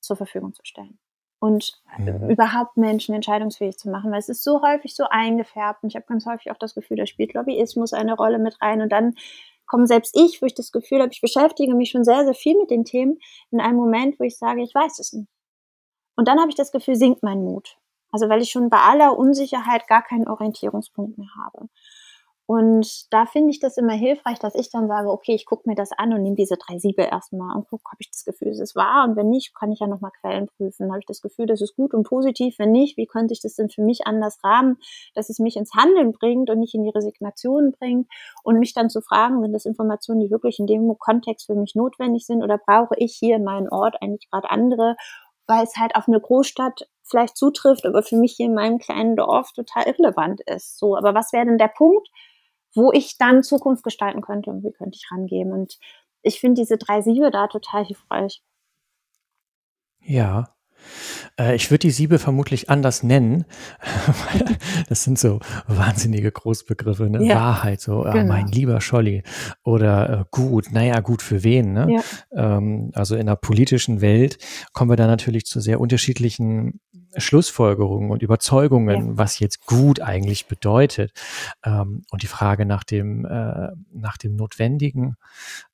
zur 0.00 0.16
Verfügung 0.16 0.54
zu 0.54 0.62
stellen 0.64 0.98
und 1.40 1.80
mhm. 1.98 2.30
überhaupt 2.30 2.76
Menschen 2.76 3.14
entscheidungsfähig 3.14 3.78
zu 3.78 3.90
machen, 3.90 4.10
weil 4.10 4.18
es 4.18 4.28
ist 4.28 4.42
so 4.42 4.62
häufig 4.62 4.94
so 4.94 5.04
eingefärbt 5.08 5.82
und 5.82 5.90
ich 5.90 5.96
habe 5.96 6.06
ganz 6.06 6.26
häufig 6.26 6.50
auch 6.50 6.58
das 6.58 6.74
Gefühl, 6.74 6.96
da 6.96 7.06
spielt 7.06 7.34
Lobbyismus 7.34 7.92
eine 7.92 8.14
Rolle 8.14 8.38
mit 8.38 8.60
rein 8.60 8.82
und 8.82 8.90
dann 8.90 9.14
komme 9.66 9.86
selbst 9.86 10.16
ich, 10.16 10.40
wo 10.42 10.46
ich 10.46 10.54
das 10.54 10.72
Gefühl 10.72 11.00
habe, 11.00 11.12
ich 11.12 11.20
beschäftige 11.20 11.74
mich 11.74 11.90
schon 11.90 12.04
sehr, 12.04 12.24
sehr 12.24 12.34
viel 12.34 12.56
mit 12.56 12.70
den 12.70 12.84
Themen, 12.84 13.18
in 13.50 13.60
einem 13.60 13.76
Moment, 13.76 14.18
wo 14.18 14.24
ich 14.24 14.36
sage, 14.36 14.62
ich 14.62 14.74
weiß 14.74 14.98
es 14.98 15.12
nicht. 15.12 15.28
Und 16.16 16.26
dann 16.26 16.40
habe 16.40 16.48
ich 16.48 16.56
das 16.56 16.72
Gefühl, 16.72 16.96
sinkt 16.96 17.22
mein 17.22 17.44
Mut. 17.44 17.76
Also 18.10 18.28
weil 18.28 18.42
ich 18.42 18.50
schon 18.50 18.70
bei 18.70 18.78
aller 18.78 19.16
Unsicherheit 19.16 19.86
gar 19.86 20.02
keinen 20.02 20.26
Orientierungspunkt 20.26 21.18
mehr 21.18 21.28
habe. 21.44 21.68
Und 22.50 23.12
da 23.12 23.26
finde 23.26 23.50
ich 23.50 23.60
das 23.60 23.76
immer 23.76 23.92
hilfreich, 23.92 24.38
dass 24.38 24.54
ich 24.54 24.70
dann 24.70 24.88
sage, 24.88 25.10
okay, 25.10 25.34
ich 25.34 25.44
gucke 25.44 25.68
mir 25.68 25.74
das 25.74 25.92
an 25.92 26.14
und 26.14 26.22
nehme 26.22 26.34
diese 26.34 26.56
drei 26.56 26.78
Siebe 26.78 27.02
erstmal 27.02 27.54
und 27.54 27.68
gucke, 27.68 27.84
habe 27.84 27.98
ich 27.98 28.10
das 28.10 28.24
Gefühl, 28.24 28.48
es 28.48 28.58
ist 28.58 28.74
wahr 28.74 29.04
und 29.06 29.16
wenn 29.16 29.28
nicht, 29.28 29.54
kann 29.54 29.70
ich 29.70 29.80
ja 29.80 29.86
nochmal 29.86 30.12
Quellen 30.18 30.46
prüfen. 30.56 30.88
Habe 30.88 31.00
ich 31.00 31.04
das 31.04 31.20
Gefühl, 31.20 31.44
das 31.44 31.60
ist 31.60 31.76
gut 31.76 31.92
und 31.92 32.04
positiv, 32.04 32.58
wenn 32.58 32.72
nicht, 32.72 32.96
wie 32.96 33.04
könnte 33.04 33.34
ich 33.34 33.42
das 33.42 33.56
denn 33.56 33.68
für 33.68 33.82
mich 33.82 34.06
anders 34.06 34.38
rahmen, 34.42 34.78
dass 35.14 35.28
es 35.28 35.38
mich 35.40 35.56
ins 35.56 35.74
Handeln 35.74 36.12
bringt 36.12 36.48
und 36.48 36.58
nicht 36.58 36.74
in 36.74 36.84
die 36.84 36.88
Resignation 36.88 37.72
bringt 37.72 38.08
und 38.44 38.58
mich 38.58 38.72
dann 38.72 38.88
zu 38.88 39.02
fragen, 39.02 39.42
sind 39.42 39.52
das 39.52 39.66
Informationen, 39.66 40.20
die 40.20 40.30
wirklich 40.30 40.58
in 40.58 40.66
dem 40.66 40.96
Kontext 40.98 41.44
für 41.44 41.54
mich 41.54 41.74
notwendig 41.74 42.24
sind 42.24 42.42
oder 42.42 42.56
brauche 42.56 42.94
ich 42.96 43.14
hier 43.14 43.36
in 43.36 43.44
meinem 43.44 43.68
Ort 43.70 44.00
eigentlich 44.00 44.30
gerade 44.30 44.50
andere, 44.50 44.96
weil 45.46 45.64
es 45.64 45.76
halt 45.76 45.96
auf 45.96 46.08
eine 46.08 46.18
Großstadt 46.18 46.88
vielleicht 47.02 47.36
zutrifft, 47.36 47.84
aber 47.84 48.02
für 48.02 48.16
mich 48.16 48.34
hier 48.36 48.46
in 48.46 48.54
meinem 48.54 48.78
kleinen 48.78 49.16
Dorf 49.16 49.52
total 49.52 49.84
irrelevant 49.84 50.40
ist. 50.46 50.78
So, 50.78 50.96
aber 50.96 51.14
was 51.14 51.34
wäre 51.34 51.44
denn 51.44 51.58
der 51.58 51.68
Punkt, 51.68 52.08
wo 52.74 52.92
ich 52.92 53.18
dann 53.18 53.42
Zukunft 53.42 53.84
gestalten 53.84 54.20
könnte 54.20 54.50
und 54.50 54.62
wie 54.62 54.72
könnte 54.72 54.96
ich 54.96 55.10
rangehen. 55.10 55.52
Und 55.52 55.78
ich 56.22 56.40
finde 56.40 56.60
diese 56.60 56.78
drei 56.78 57.00
Siebe 57.00 57.30
da 57.30 57.46
total 57.46 57.84
hilfreich. 57.84 58.42
Ja, 60.00 60.54
äh, 61.38 61.54
ich 61.54 61.70
würde 61.70 61.80
die 61.80 61.90
Siebe 61.90 62.18
vermutlich 62.18 62.70
anders 62.70 63.02
nennen. 63.02 63.44
das 64.88 65.04
sind 65.04 65.18
so 65.18 65.40
wahnsinnige 65.66 66.30
Großbegriffe, 66.30 67.08
ne? 67.08 67.24
Ja. 67.24 67.36
Wahrheit, 67.36 67.80
so 67.80 68.04
äh, 68.04 68.12
genau. 68.12 68.32
mein 68.32 68.48
lieber 68.48 68.80
Scholli. 68.80 69.22
Oder 69.64 70.20
äh, 70.20 70.24
gut, 70.30 70.72
naja, 70.72 71.00
gut 71.00 71.22
für 71.22 71.44
wen. 71.44 71.72
Ne? 71.72 72.00
Ja. 72.32 72.56
Ähm, 72.56 72.90
also 72.94 73.16
in 73.16 73.26
der 73.26 73.36
politischen 73.36 74.00
Welt 74.00 74.38
kommen 74.72 74.90
wir 74.90 74.96
da 74.96 75.06
natürlich 75.06 75.46
zu 75.46 75.60
sehr 75.60 75.80
unterschiedlichen 75.80 76.80
Schlussfolgerungen 77.16 78.10
und 78.10 78.22
Überzeugungen, 78.22 79.08
ja. 79.08 79.18
was 79.18 79.38
jetzt 79.38 79.66
gut 79.66 80.00
eigentlich 80.00 80.46
bedeutet. 80.46 81.12
Ähm, 81.64 82.04
und 82.10 82.22
die 82.22 82.26
Frage 82.26 82.66
nach 82.66 82.84
dem, 82.84 83.24
äh, 83.24 83.68
nach 83.92 84.16
dem 84.16 84.36
Notwendigen, 84.36 85.16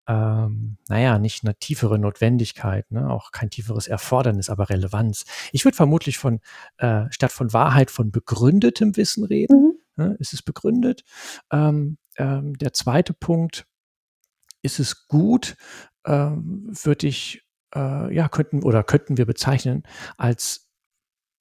ähm, 0.07 0.77
naja, 0.88 1.18
nicht 1.18 1.44
eine 1.44 1.55
tiefere 1.55 1.99
Notwendigkeit, 1.99 2.90
ne? 2.90 3.11
auch 3.11 3.33
kein 3.33 3.51
tieferes 3.51 3.87
Erfordernis, 3.87 4.51
aber 4.51 4.68
Relevanz. 4.70 5.25
Ich 5.53 5.64
würde 5.64 5.77
vermutlich 5.77 6.18
von, 6.18 6.40
äh, 6.77 7.05
statt 7.11 7.33
von 7.33 7.53
Wahrheit, 7.53 7.90
von 7.90 8.11
begründetem 8.11 8.97
Wissen 8.97 9.25
reden. 9.25 9.79
Mhm. 9.97 10.05
Ne? 10.05 10.16
Ist 10.18 10.35
es 10.35 10.42
begründet? 10.42 11.05
Ähm, 11.51 11.99
ähm, 12.16 12.57
der 12.59 12.73
zweite 12.73 13.12
Punkt, 13.14 13.66
ist 14.62 14.81
es 14.81 15.07
gut, 15.09 15.57
ähm, 16.07 16.70
würde 16.83 17.07
ich, 17.07 17.42
äh, 17.75 18.14
ja, 18.14 18.29
könnten 18.29 18.62
oder 18.62 18.83
könnten 18.83 19.18
wir 19.18 19.27
bezeichnen 19.27 19.83
als 20.16 20.63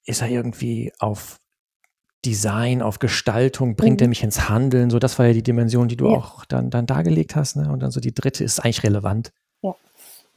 ist 0.04 0.22
er 0.22 0.28
irgendwie 0.28 0.92
auf 0.98 1.40
Design, 2.24 2.82
auf 2.82 2.98
Gestaltung, 2.98 3.76
bringt 3.76 4.00
mhm. 4.00 4.06
er 4.06 4.08
mich 4.08 4.22
ins 4.22 4.48
Handeln? 4.48 4.90
So, 4.90 4.98
das 4.98 5.18
war 5.18 5.26
ja 5.26 5.32
die 5.32 5.42
Dimension, 5.42 5.88
die 5.88 5.96
du 5.96 6.08
ja. 6.08 6.16
auch 6.16 6.44
dann, 6.44 6.70
dann 6.70 6.86
dargelegt 6.86 7.36
hast. 7.36 7.56
Ne? 7.56 7.70
Und 7.70 7.80
dann 7.80 7.90
so 7.90 8.00
die 8.00 8.14
dritte 8.14 8.44
ist 8.44 8.60
eigentlich 8.60 8.82
relevant. 8.82 9.32
Ja. 9.62 9.74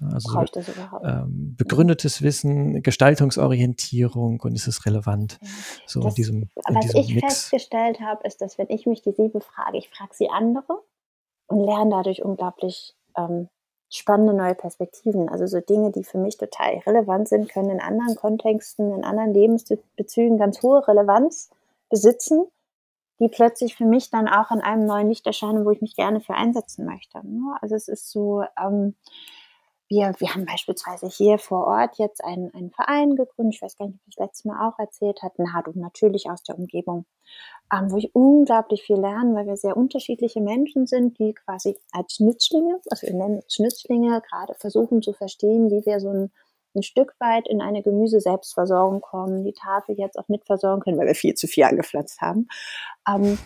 Also 0.02 0.30
so, 0.30 0.62
ähm, 1.04 1.56
begründetes 1.58 2.22
Wissen, 2.22 2.84
Gestaltungsorientierung 2.84 4.40
und 4.42 4.56
ist 4.56 4.68
es 4.68 4.86
relevant? 4.86 5.40
Ja. 5.42 5.50
So 5.86 6.02
das, 6.02 6.12
in 6.12 6.16
diesem, 6.16 6.42
in 6.68 6.76
was 6.76 6.86
diesem 6.86 7.00
ich 7.00 7.16
Mix. 7.16 7.26
festgestellt 7.26 8.00
habe, 8.02 8.26
ist, 8.28 8.42
dass 8.42 8.58
wenn 8.58 8.70
ich 8.70 8.86
mich 8.86 9.02
die 9.02 9.14
sieben 9.14 9.42
frage, 9.42 9.78
ich 9.78 9.90
frage 9.90 10.14
sie 10.14 10.30
andere 10.30 10.82
und 11.48 11.66
lerne 11.66 11.92
dadurch 11.92 12.22
unglaublich 12.22 12.96
ähm, 13.18 13.50
spannende 13.90 14.34
neue 14.34 14.56
Perspektiven. 14.56 15.30
Also 15.30 15.48
so 15.48 15.60
Dinge, 15.62 15.92
die 15.92 16.04
für 16.04 16.18
mich 16.18 16.38
total 16.38 16.80
relevant 16.86 17.30
sind, 17.30 17.50
können 17.50 17.70
in 17.70 17.80
anderen 17.80 18.16
Kontexten, 18.16 18.94
in 18.94 19.04
anderen 19.04 19.34
Lebensbezügen 19.34 20.38
ganz 20.38 20.62
hohe 20.62 20.88
Relevanz 20.88 21.50
besitzen, 21.90 22.48
die 23.20 23.30
plötzlich 23.30 23.76
für 23.76 23.86
mich 23.86 24.10
dann 24.10 24.28
auch 24.28 24.52
in 24.52 24.62
einem 24.62 24.86
neuen 24.86 25.10
Licht 25.10 25.26
erscheinen, 25.26 25.66
wo 25.66 25.72
ich 25.72 25.82
mich 25.82 25.96
gerne 25.96 26.20
für 26.22 26.34
einsetzen 26.34 26.86
möchte. 26.86 27.26
Ne? 27.26 27.58
Also 27.62 27.76
es 27.76 27.88
ist 27.88 28.12
so, 28.12 28.44
ähm, 28.62 28.96
wir, 29.90 30.14
wir 30.18 30.34
haben 30.34 30.46
beispielsweise 30.46 31.08
hier 31.08 31.38
vor 31.38 31.66
Ort 31.66 31.98
jetzt 31.98 32.24
einen, 32.24 32.54
einen 32.54 32.72
Verein 32.72 33.16
gegründet, 33.16 33.56
ich 33.56 33.62
weiß 33.62 33.78
gar 33.78 33.88
nicht, 33.88 33.96
ob 33.96 34.08
ich 34.08 34.16
das 34.16 34.26
letzte 34.26 34.48
Mal 34.50 34.68
auch 34.68 34.78
erzählt 34.80 35.22
hatte, 35.24 35.44
Nado 35.44 35.72
natürlich 35.76 36.30
aus 36.30 36.44
der 36.44 36.58
Umgebung, 36.58 37.06
ähm, 37.74 37.92
wo 37.92 37.98
ich 37.98 38.14
unglaublich 38.14 38.84
viel 38.84 38.98
lerne, 38.98 39.34
weil 39.36 39.48
wir 39.48 39.56
sehr 39.56 39.78
unterschiedliche 39.78 40.42
Menschen 40.42 40.88
sind, 40.88 41.18
die 41.20 41.34
quasi 41.34 41.78
als 41.92 42.20
Nützlinge, 42.20 42.80
also 42.90 43.08
wir 43.08 43.14
nennen 43.14 43.42
es 43.48 43.60
Nützlinge, 43.60 44.22
gerade 44.30 44.56
versuchen 44.56 45.02
zu 45.02 45.14
verstehen, 45.14 45.70
wie 45.72 45.86
wir 45.86 46.00
so 46.00 46.10
ein 46.10 46.32
ein 46.78 46.84
Stück 46.84 47.14
weit 47.20 47.48
in 47.48 47.62
eine 47.62 47.82
Gemüse-Selbstversorgung 47.82 49.02
kommen, 49.02 49.44
die 49.44 49.54
Tafel 49.54 49.96
jetzt 49.98 50.18
auch 50.18 50.28
mitversorgen 50.28 50.82
können, 50.82 50.98
weil 50.98 51.08
wir 51.08 51.16
viel 51.16 51.34
zu 51.34 51.48
viel 51.48 51.64
angepflanzt 51.64 52.22
haben. 52.22 52.48
Ähm, 53.08 53.38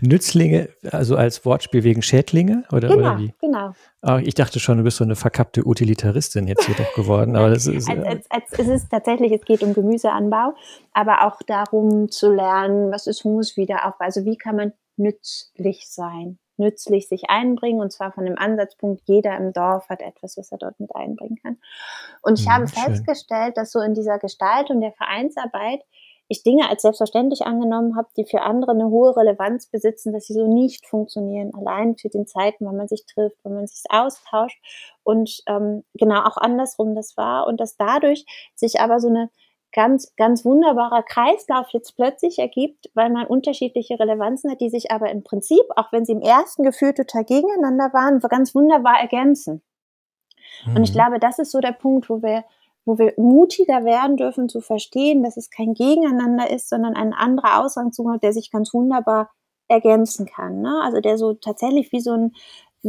Nützlinge, 0.00 0.68
also 0.90 1.16
als 1.16 1.44
Wortspiel 1.44 1.84
wegen 1.84 2.02
Schädlinge 2.02 2.64
oder, 2.72 2.88
genau, 2.88 2.98
oder 2.98 3.18
wie? 3.18 3.34
Genau. 3.40 3.72
Oh, 4.02 4.18
ich 4.22 4.34
dachte 4.34 4.58
schon, 4.58 4.78
du 4.78 4.84
bist 4.84 4.96
so 4.96 5.04
eine 5.04 5.16
verkappte 5.16 5.66
Utilitaristin 5.66 6.46
jetzt 6.46 6.64
hier 6.64 6.74
doch 6.76 6.94
geworden. 6.94 7.36
Aber 7.36 7.50
das 7.50 7.66
ist, 7.66 7.88
als, 7.88 8.04
als, 8.04 8.30
als, 8.30 8.58
es 8.58 8.68
ist 8.68 8.90
tatsächlich, 8.90 9.32
es 9.32 9.44
geht 9.44 9.62
um 9.62 9.74
Gemüseanbau, 9.74 10.54
aber 10.92 11.26
auch 11.26 11.40
darum 11.46 12.10
zu 12.10 12.32
lernen, 12.32 12.90
was 12.90 13.06
ist 13.06 13.24
Humuswiederaufbau, 13.24 14.04
also 14.04 14.24
wie 14.24 14.36
kann 14.36 14.56
man 14.56 14.72
nützlich 14.96 15.86
sein 15.88 16.38
nützlich 16.58 17.08
sich 17.08 17.28
einbringen 17.28 17.80
und 17.80 17.92
zwar 17.92 18.12
von 18.12 18.24
dem 18.24 18.38
Ansatzpunkt, 18.38 19.02
jeder 19.06 19.36
im 19.36 19.52
Dorf 19.52 19.88
hat 19.88 20.00
etwas, 20.00 20.36
was 20.36 20.52
er 20.52 20.58
dort 20.58 20.78
mit 20.80 20.94
einbringen 20.94 21.38
kann. 21.42 21.58
Und 22.22 22.38
ich 22.38 22.46
mhm, 22.46 22.52
habe 22.52 22.68
schön. 22.68 22.82
festgestellt, 22.82 23.56
dass 23.56 23.72
so 23.72 23.80
in 23.80 23.94
dieser 23.94 24.18
Gestaltung 24.18 24.80
der 24.80 24.92
Vereinsarbeit 24.92 25.82
ich 26.28 26.42
Dinge 26.42 26.68
als 26.68 26.82
selbstverständlich 26.82 27.42
angenommen 27.42 27.96
habe, 27.96 28.08
die 28.16 28.24
für 28.24 28.42
andere 28.42 28.72
eine 28.72 28.88
hohe 28.88 29.16
Relevanz 29.16 29.66
besitzen, 29.66 30.12
dass 30.12 30.26
sie 30.26 30.34
so 30.34 30.52
nicht 30.52 30.86
funktionieren, 30.86 31.52
allein 31.54 31.96
für 31.96 32.08
den 32.08 32.26
Zeiten, 32.26 32.66
wenn 32.66 32.76
man 32.76 32.88
sich 32.88 33.06
trifft, 33.06 33.36
wenn 33.44 33.54
man 33.54 33.66
sich 33.66 33.84
austauscht 33.88 34.58
und 35.04 35.42
ähm, 35.46 35.84
genau 35.94 36.22
auch 36.24 36.36
andersrum 36.36 36.94
das 36.94 37.16
war 37.16 37.46
und 37.46 37.60
dass 37.60 37.76
dadurch 37.76 38.24
sich 38.54 38.80
aber 38.80 38.98
so 38.98 39.08
eine 39.08 39.30
ganz, 39.76 40.16
ganz 40.16 40.44
wunderbarer 40.44 41.02
Kreislauf 41.02 41.68
jetzt 41.68 41.96
plötzlich 41.96 42.38
ergibt, 42.38 42.90
weil 42.94 43.10
man 43.10 43.26
unterschiedliche 43.26 44.00
Relevanzen 44.00 44.50
hat, 44.50 44.60
die 44.62 44.70
sich 44.70 44.90
aber 44.90 45.10
im 45.10 45.22
Prinzip, 45.22 45.62
auch 45.76 45.92
wenn 45.92 46.06
sie 46.06 46.12
im 46.12 46.22
ersten 46.22 46.62
Gefühl 46.64 46.94
total 46.94 47.24
gegeneinander 47.24 47.92
waren, 47.92 48.18
ganz 48.20 48.54
wunderbar 48.54 48.98
ergänzen. 48.98 49.62
Mhm. 50.64 50.76
Und 50.76 50.82
ich 50.82 50.90
mhm. 50.90 50.94
glaube, 50.94 51.18
das 51.20 51.38
ist 51.38 51.52
so 51.52 51.60
der 51.60 51.72
Punkt, 51.72 52.08
wo 52.08 52.22
wir, 52.22 52.44
wo 52.86 52.98
wir 52.98 53.12
mutiger 53.18 53.84
werden 53.84 54.16
dürfen 54.16 54.48
zu 54.48 54.62
verstehen, 54.62 55.22
dass 55.22 55.36
es 55.36 55.50
kein 55.50 55.74
Gegeneinander 55.74 56.50
ist, 56.50 56.70
sondern 56.70 56.96
ein 56.96 57.12
anderer 57.12 57.62
Ausgangszugang, 57.62 58.18
der 58.20 58.32
sich 58.32 58.50
ganz 58.50 58.72
wunderbar 58.72 59.30
ergänzen 59.68 60.26
kann. 60.26 60.62
Ne? 60.62 60.80
Also 60.82 61.00
der 61.00 61.18
so 61.18 61.34
tatsächlich 61.34 61.92
wie 61.92 62.00
so 62.00 62.12
ein 62.12 62.32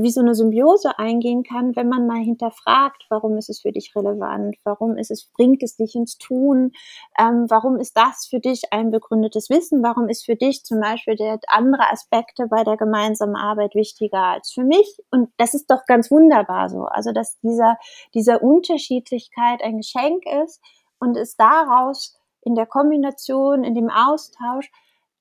wie 0.02 0.12
so 0.12 0.22
eine 0.22 0.36
Symbiose 0.36 0.98
eingehen 1.00 1.44
kann, 1.44 1.76
wenn 1.76 1.90
man 1.90 2.08
mal 2.08 2.20
hinterfragt, 2.20 3.06
warum 3.10 3.38
ist 3.38 3.50
es 3.50 3.62
für 3.62 3.72
dich 3.72 3.94
relevant, 3.96 4.56
warum 4.64 4.98
ist 4.98 5.12
es, 5.12 5.26
bringt 5.34 5.64
es 5.64 5.76
dich 5.76 5.96
ins 5.96 6.18
Tun, 6.18 6.72
ähm, 7.20 7.46
warum 7.50 7.78
ist 7.78 7.98
das 7.98 8.28
für 8.30 8.40
dich 8.40 8.72
ein 8.72 8.92
begründetes 8.92 9.50
Wissen, 9.50 9.84
warum 9.84 10.10
ist 10.10 10.26
für 10.26 10.36
dich 10.36 10.64
zum 10.64 10.80
Beispiel 10.80 11.16
der 11.16 11.40
andere 11.48 11.90
Aspekte 11.92 12.48
bei 12.48 12.64
der 12.64 12.78
gemeinsamen 12.78 13.36
Arbeit 13.36 13.76
wichtiger 13.76 14.24
als 14.24 14.52
für 14.52 14.64
mich? 14.64 14.98
Und 15.12 15.30
das 15.38 15.54
ist 15.54 15.70
doch 15.72 15.86
ganz 15.86 16.12
wunderbar 16.12 16.70
so, 16.70 16.84
also 16.84 17.12
dass 17.12 17.40
dieser, 17.40 17.78
dieser 18.14 18.44
Unterschiedlichkeit 18.44 19.64
ein 19.64 19.78
Geschenk 19.78 20.24
ist 20.44 20.62
und 21.00 21.18
es 21.18 21.36
daraus 21.36 22.16
in 22.42 22.56
der 22.56 22.66
Kombination, 22.66 23.64
in 23.64 23.74
dem 23.74 23.90
Austausch 23.90 24.72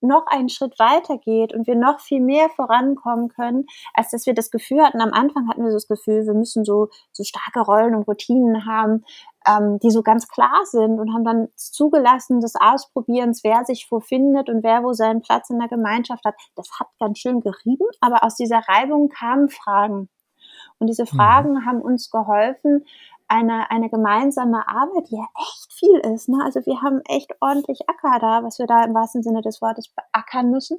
noch 0.07 0.27
einen 0.27 0.49
Schritt 0.49 0.79
weiter 0.79 1.19
geht 1.19 1.55
und 1.55 1.67
wir 1.67 1.77
noch 1.77 2.01
viel 2.01 2.21
mehr 2.21 2.49
vorankommen 2.51 3.29
können, 3.29 3.67
als 3.95 4.11
dass 4.11 4.27
wir 4.27 4.35
das 4.35 4.51
Gefühl 4.51 4.83
hatten, 4.83 5.01
am 5.01 5.13
Anfang 5.13 5.49
hatten 5.49 5.63
wir 5.63 5.71
so 5.71 5.77
das 5.77 5.89
Gefühl, 5.89 6.27
wir 6.27 6.35
müssen 6.35 6.65
so, 6.65 6.89
so 7.13 7.25
starke 7.25 7.61
Rollen 7.61 7.95
und 7.95 8.09
Routinen 8.09 8.67
haben, 8.67 9.05
ähm, 9.47 9.79
die 9.81 9.91
so 9.91 10.03
ganz 10.03 10.29
klar 10.29 10.61
sind 10.65 10.99
und 10.99 11.13
haben 11.13 11.25
dann 11.25 11.49
zugelassen 11.57 12.41
des 12.41 12.55
Ausprobierens, 12.59 13.43
wer 13.45 13.65
sich 13.65 13.87
wo 13.91 14.01
findet 14.01 14.49
und 14.49 14.63
wer 14.63 14.83
wo 14.83 14.93
seinen 14.93 15.23
Platz 15.23 15.51
in 15.51 15.59
der 15.59 15.69
Gemeinschaft 15.69 16.25
hat. 16.25 16.35
Das 16.55 16.69
hat 16.79 16.89
ganz 16.99 17.19
schön 17.19 17.41
gerieben, 17.41 17.87
aber 18.01 18.25
aus 18.25 18.37
dieser 18.37 18.61
Reibung 18.69 19.09
kamen 19.09 19.49
Fragen. 19.49 20.09
Und 20.79 20.89
diese 20.89 21.05
mhm. 21.05 21.17
Fragen 21.17 21.53
mhm. 21.55 21.67
haben 21.67 21.81
uns 21.81 22.11
geholfen, 22.11 22.85
eine, 23.29 23.71
eine 23.71 23.91
gemeinsame 23.91 24.69
Arbeit, 24.69 25.11
die 25.11 25.17
ja 25.17 25.27
echt 25.37 25.73
viel 25.73 25.99
ist. 26.15 26.29
Ne? 26.29 26.39
Also 26.45 26.65
wir 26.65 26.81
haben 26.83 27.01
echt 27.09 27.35
ordentlich 27.41 27.89
Acker 27.89 28.19
da, 28.21 28.45
was 28.45 28.59
wir 28.59 28.67
da 28.67 28.85
im 28.85 28.95
wahrsten 28.95 29.23
Sinne 29.23 29.43
des 29.43 29.61
Wortes 29.61 29.89
beackern 29.89 30.51
müssen. 30.51 30.79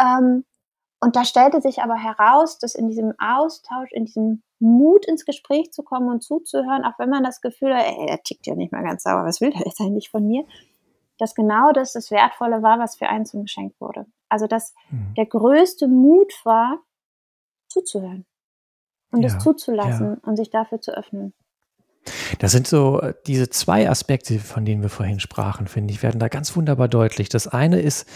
Ähm, 0.00 0.44
und 1.00 1.14
da 1.14 1.24
stellte 1.24 1.60
sich 1.60 1.82
aber 1.82 1.94
heraus, 1.94 2.58
dass 2.58 2.74
in 2.74 2.88
diesem 2.88 3.12
Austausch, 3.18 3.92
in 3.92 4.06
diesem 4.06 4.42
Mut 4.58 5.06
ins 5.06 5.24
Gespräch 5.24 5.72
zu 5.72 5.82
kommen 5.82 6.08
und 6.08 6.22
zuzuhören, 6.22 6.84
auch 6.84 6.98
wenn 6.98 7.10
man 7.10 7.22
das 7.22 7.40
Gefühl 7.40 7.74
hat, 7.74 7.84
ey, 7.84 8.06
er 8.08 8.22
tickt 8.22 8.46
ja 8.46 8.56
nicht 8.56 8.72
mal 8.72 8.82
ganz 8.82 9.04
sauber, 9.04 9.24
was 9.24 9.40
will 9.40 9.50
der 9.50 9.62
jetzt 9.64 9.80
eigentlich 9.80 10.10
von 10.10 10.26
mir, 10.26 10.44
dass 11.18 11.34
genau 11.34 11.72
das 11.72 11.92
das 11.92 12.10
Wertvolle 12.10 12.62
war, 12.62 12.78
was 12.78 12.96
für 12.96 13.08
einen 13.08 13.26
zum 13.26 13.42
Geschenk 13.42 13.74
wurde. 13.80 14.06
Also 14.28 14.46
dass 14.46 14.74
mhm. 14.90 15.14
der 15.16 15.26
größte 15.26 15.86
Mut 15.86 16.32
war, 16.44 16.80
zuzuhören 17.68 18.26
und 19.12 19.22
ja, 19.22 19.28
es 19.28 19.38
zuzulassen 19.38 20.18
ja. 20.20 20.28
und 20.28 20.36
sich 20.36 20.50
dafür 20.50 20.80
zu 20.80 20.96
öffnen. 20.96 21.34
Das 22.38 22.52
sind 22.52 22.66
so 22.66 23.00
äh, 23.00 23.14
diese 23.26 23.50
zwei 23.50 23.88
Aspekte, 23.88 24.38
von 24.38 24.64
denen 24.64 24.82
wir 24.82 24.88
vorhin 24.88 25.20
sprachen, 25.20 25.66
finde 25.66 25.92
ich, 25.92 26.02
werden 26.02 26.20
da 26.20 26.28
ganz 26.28 26.56
wunderbar 26.56 26.88
deutlich. 26.88 27.28
Das 27.28 27.46
eine 27.48 27.80
ist, 27.80 28.06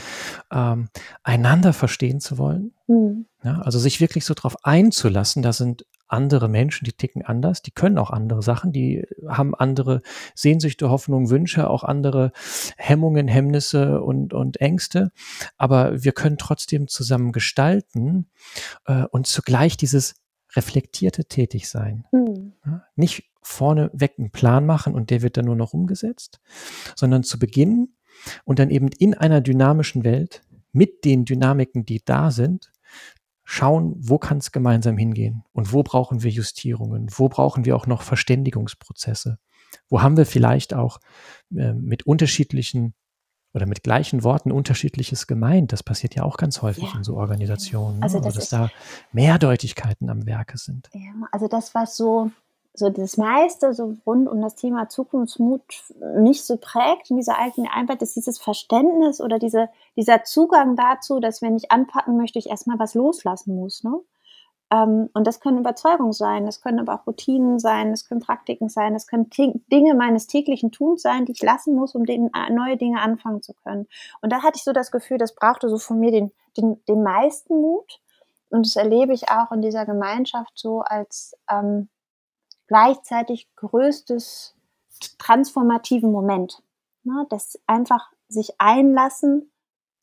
ähm, 0.53 0.89
einander 1.23 1.73
verstehen 1.73 2.21
zu 2.21 2.39
wollen. 2.39 2.73
Mhm. 2.87 3.27
Ja, 3.45 3.61
also 3.63 3.79
sich 3.79 4.01
wirklich 4.01 4.25
so 4.25 4.35
drauf 4.35 4.57
einzulassen, 4.65 5.43
da 5.43 5.53
sind 5.53 5.85
andere 6.13 6.49
Menschen, 6.49 6.85
die 6.85 6.93
ticken 6.93 7.23
anders, 7.23 7.63
die 7.63 7.71
können 7.71 7.99
auch 7.99 8.11
andere 8.11 8.43
Sachen, 8.43 8.71
die 8.71 9.05
haben 9.27 9.55
andere 9.55 10.03
Sehnsüchte, 10.35 10.91
Hoffnungen, 10.91 11.31
Wünsche, 11.31 11.69
auch 11.71 11.85
andere 11.85 12.33
Hemmungen, 12.77 13.29
Hemmnisse 13.29 14.03
und, 14.03 14.35
und 14.35 14.61
Ängste. 14.61 15.11
Aber 15.57 16.05
wir 16.05 16.13
können 16.13 16.37
trotzdem 16.37 16.87
zusammen 16.87 17.33
gestalten 17.33 18.31
äh, 18.85 19.05
und 19.11 19.27
zugleich 19.27 19.77
dieses 19.77 20.15
reflektierte 20.55 21.25
Tätigsein. 21.25 22.05
Mhm. 22.13 22.53
Ja, 22.65 22.85
nicht 22.95 23.32
vorneweg 23.43 24.15
einen 24.19 24.31
Plan 24.31 24.67
machen 24.67 24.95
und 24.95 25.11
der 25.11 25.23
wird 25.23 25.37
dann 25.37 25.47
nur 25.47 25.57
noch 25.57 25.73
umgesetzt, 25.73 26.41
sondern 26.97 27.23
zu 27.23 27.39
Beginn 27.39 27.95
und 28.45 28.59
dann 28.59 28.71
eben 28.71 28.89
in 28.99 29.15
einer 29.15 29.41
dynamischen 29.41 30.05
Welt 30.05 30.43
mit 30.73 31.05
den 31.05 31.25
Dynamiken, 31.25 31.85
die 31.85 32.03
da 32.05 32.31
sind, 32.31 32.73
schauen, 33.45 33.95
wo 33.99 34.19
kann 34.19 34.39
es 34.39 34.53
gemeinsam 34.53 34.97
hingehen 34.97 35.45
und 35.53 35.73
wo 35.73 35.83
brauchen 35.83 36.23
wir 36.23 36.31
Justierungen, 36.31 37.09
wo 37.11 37.29
brauchen 37.29 37.65
wir 37.65 37.77
auch 37.77 37.87
noch 37.87 38.03
Verständigungsprozesse, 38.03 39.39
wo 39.89 40.01
haben 40.01 40.17
wir 40.17 40.27
vielleicht 40.27 40.75
auch 40.75 40.99
äh, 41.55 41.73
mit 41.75 42.05
unterschiedlichen 42.07 42.95
oder 43.55 43.67
mit 43.67 43.83
gleichen 43.83 44.25
Worten 44.25 44.51
unterschiedliches 44.51 45.27
gemeint. 45.27 45.73
Das 45.73 45.83
passiert 45.83 46.15
ja 46.15 46.23
auch 46.23 46.39
ganz 46.39 46.63
häufig 46.63 46.85
ja. 46.85 46.97
in 46.97 47.05
so 47.05 47.17
Organisationen, 47.17 47.99
ne? 47.99 48.03
also, 48.05 48.19
das 48.19 48.27
also 48.27 48.39
dass 48.39 48.49
da 48.49 48.71
Mehrdeutigkeiten 49.13 50.09
am 50.09 50.25
Werke 50.27 50.57
sind. 50.57 50.89
Ja, 50.95 51.13
also 51.33 51.49
das, 51.49 51.75
was 51.75 51.97
so 51.97 52.31
so 52.75 52.89
das 52.89 53.17
meiste 53.19 53.75
so 53.75 53.97
rund 54.07 54.29
um 54.29 54.41
das 54.41 54.55
Thema 54.55 54.89
Zukunftsmut 54.89 55.63
mich 56.17 56.45
so 56.45 56.57
prägt 56.57 57.11
in 57.11 57.17
dieser 57.17 57.39
alten 57.39 57.67
Arbeit, 57.67 58.01
ist 58.03 58.17
dieses 58.17 58.39
Verständnis 58.39 59.21
oder 59.21 59.39
diese, 59.39 59.69
dieser 59.97 60.25
Zugang 60.25 60.75
dazu, 60.75 61.21
dass 61.21 61.43
wenn 61.43 61.57
ich 61.57 61.71
anpacken 61.71 62.17
möchte, 62.17 62.39
ich 62.39 62.49
erstmal 62.49 62.79
was 62.79 62.95
loslassen 62.95 63.55
muss. 63.57 63.85
Ne? 63.85 64.01
Ähm, 64.73 65.11
und 65.13 65.27
das 65.27 65.41
können 65.41 65.59
Überzeugungen 65.59 66.15
sein, 66.15 66.47
das 66.47 66.63
können 66.63 66.81
aber 66.81 66.95
auch 66.95 67.07
Routinen 67.07 67.59
sein, 67.59 67.91
das 67.91 68.09
können 68.09 68.23
Praktiken 68.23 68.71
sein, 68.71 68.95
das 68.95 69.07
können 69.07 69.29
Dinge 69.71 69.95
meines 69.95 70.27
täglichen 70.27 70.73
Tuns 70.73 71.03
sein, 71.03 71.27
die 71.27 71.33
ich 71.33 71.43
lassen 71.43 71.75
muss, 71.75 71.95
um 71.95 72.07
den, 72.07 72.31
äh, 72.35 72.51
neue 72.51 72.79
Dinge 72.79 73.01
anfangen 73.03 73.43
zu 73.43 73.53
können. 73.53 73.87
Und 74.23 74.33
da 74.33 74.43
hatte 74.43 74.57
ich 74.57 74.65
so 74.65 74.73
das 74.73 74.91
Gefühl, 74.91 75.19
das 75.19 75.35
brauchte 75.35 75.69
so 75.69 75.77
von 75.77 76.01
mir 76.01 76.11
den, 76.11 76.33
den, 76.57 76.83
den 76.89 77.03
meisten 77.03 77.61
Mut. 77.61 78.01
Und 78.49 78.67
das 78.67 78.77
erlebe 78.77 79.13
ich 79.13 79.31
auch 79.31 79.53
in 79.53 79.61
dieser 79.61 79.85
Gemeinschaft 79.85 80.53
so 80.55 80.81
als 80.81 81.37
ähm, 81.51 81.89
gleichzeitig 82.67 83.49
größtes 83.57 84.57
transformativen 85.19 86.11
Moment. 86.13 86.63
Ne? 87.05 87.27
Das 87.31 87.61
einfach 87.67 88.11
sich 88.29 88.55
einlassen, 88.59 89.53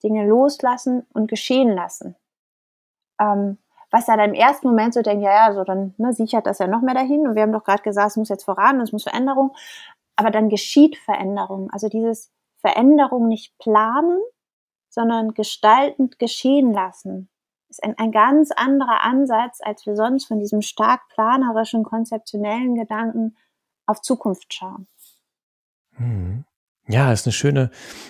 Dinge 0.04 0.28
loslassen 0.28 1.06
und 1.14 1.28
geschehen 1.28 1.70
lassen. 1.70 2.16
Ähm, 3.20 3.58
was 3.92 4.06
dann 4.06 4.20
im 4.20 4.34
ersten 4.34 4.68
Moment 4.68 4.94
so 4.94 5.02
denkt, 5.02 5.24
ja, 5.24 5.48
ja, 5.48 5.54
so 5.54 5.64
dann 5.64 5.96
ne, 5.98 6.14
sichert 6.14 6.46
das 6.46 6.60
ja 6.60 6.68
noch 6.68 6.82
mehr 6.82 6.94
dahin. 6.94 7.28
Und 7.28 7.36
wir 7.36 7.42
haben 7.42 7.52
doch 7.52 7.64
gerade 7.64 7.82
gesagt, 7.82 8.12
es 8.12 8.18
muss 8.18 8.30
jetzt 8.30 8.44
voran, 8.44 8.80
es 8.82 8.92
muss 8.92 9.04
Veränderung. 9.04 9.56
Aber 10.16 10.30
dann 10.30 10.50
geschieht 10.50 10.98
Veränderung. 10.98 11.70
Also 11.72 11.90
dieses 11.90 12.32
Veränderung 12.58 13.28
nicht 13.28 13.58
planen, 13.58 14.20
sondern 14.90 15.34
gestaltend 15.34 16.20
geschehen 16.20 16.72
lassen 16.72 17.30
ist 17.70 17.84
ein, 17.84 17.98
ein 17.98 18.12
ganz 18.12 18.52
anderer 18.52 19.04
Ansatz, 19.04 19.60
als 19.62 19.86
wir 19.86 19.96
sonst 19.96 20.26
von 20.26 20.40
diesem 20.40 20.62
stark 20.62 21.08
planerischen, 21.10 21.84
konzeptionellen 21.84 22.76
Gedanken 22.76 23.38
auf 23.86 24.02
Zukunft 24.02 24.54
schauen. 24.54 24.88
Hm. 25.96 26.46
Ja, 26.92 27.14
ist 27.14 27.28
eine 27.28 27.34
schöne, 27.34 27.70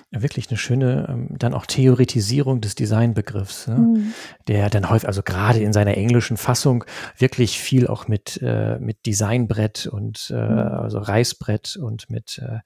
wirklich 0.09 0.47
eine 0.49 0.57
schöne, 0.57 1.07
ähm, 1.09 1.35
dann 1.37 1.53
auch 1.53 1.65
Theoretisierung 1.65 2.61
des 2.61 2.75
Designbegriffs, 2.75 3.67
ne? 3.67 3.75
mhm. 3.75 4.13
der 4.47 4.69
dann 4.69 4.89
häufig, 4.89 5.05
also 5.05 5.21
gerade 5.21 5.59
in 5.59 5.73
seiner 5.73 5.97
englischen 5.97 6.37
Fassung, 6.37 6.85
wirklich 7.17 7.59
viel 7.59 7.87
auch 7.87 8.07
mit, 8.07 8.39
äh, 8.41 8.79
mit 8.79 9.05
Designbrett 9.05 9.85
und 9.85 10.31
äh, 10.33 10.35
mhm. 10.35 10.57
also 10.59 10.99
Reißbrett 10.99 11.75
und 11.75 12.09
mit, 12.09 12.37
äh, 12.41 12.59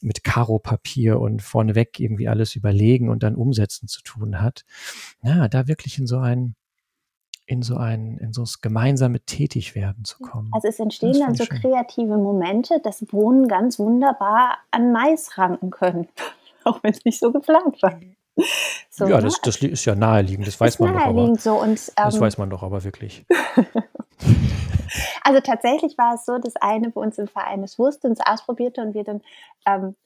mit 0.00 0.24
Karo-Papier 0.24 1.20
und 1.20 1.42
vorneweg 1.42 2.00
irgendwie 2.00 2.26
alles 2.26 2.56
überlegen 2.56 3.08
und 3.08 3.22
dann 3.22 3.36
umsetzen 3.36 3.86
zu 3.86 4.02
tun 4.02 4.40
hat. 4.40 4.64
Ja, 5.22 5.46
da 5.46 5.68
wirklich 5.68 5.96
in 5.96 6.08
so 6.08 6.18
ein, 6.18 6.56
in 7.46 7.62
so 7.62 7.76
ein, 7.76 8.18
in 8.18 8.32
so 8.32 8.42
das 8.42 8.60
gemeinsame 8.60 9.20
Tätigwerden 9.20 10.04
zu 10.04 10.18
kommen. 10.20 10.50
Also 10.52 10.68
es 10.68 10.78
entstehen 10.78 11.18
dann 11.18 11.34
so 11.34 11.44
schön. 11.44 11.60
kreative 11.60 12.16
Momente, 12.16 12.80
dass 12.82 13.04
Bohnen 13.04 13.48
ganz 13.48 13.78
wunderbar 13.78 14.58
an 14.70 14.92
Mais 14.92 15.36
ranken 15.38 15.70
können, 15.70 16.08
auch 16.64 16.82
wenn 16.82 16.92
es 16.92 17.04
nicht 17.04 17.18
so 17.18 17.32
geplant 17.32 17.82
war. 17.82 17.98
So, 18.88 19.06
ja, 19.06 19.16
ne? 19.16 19.24
das, 19.24 19.40
das, 19.42 19.56
ist 19.56 19.84
ja 19.84 19.94
naheliegend, 19.94 20.46
das 20.46 20.58
weiß 20.58 20.78
man 20.78 20.94
doch. 20.94 21.00
Aber, 21.00 21.34
so 21.36 21.60
und, 21.60 21.78
ähm, 21.96 22.04
das 22.04 22.18
weiß 22.18 22.38
man 22.38 22.48
doch 22.48 22.62
aber 22.62 22.82
wirklich. 22.84 23.26
also 25.24 25.40
tatsächlich 25.40 25.98
war 25.98 26.14
es 26.14 26.24
so, 26.24 26.38
dass 26.38 26.56
eine 26.56 26.90
bei 26.90 27.00
uns 27.00 27.18
im 27.18 27.28
Verein 27.28 27.62
es 27.62 27.78
wusste 27.78 28.08
und 28.08 28.14
es 28.14 28.26
ausprobierte 28.26 28.80
und 28.80 28.94
wir 28.94 29.04
dann 29.04 29.20
ähm, 29.66 29.96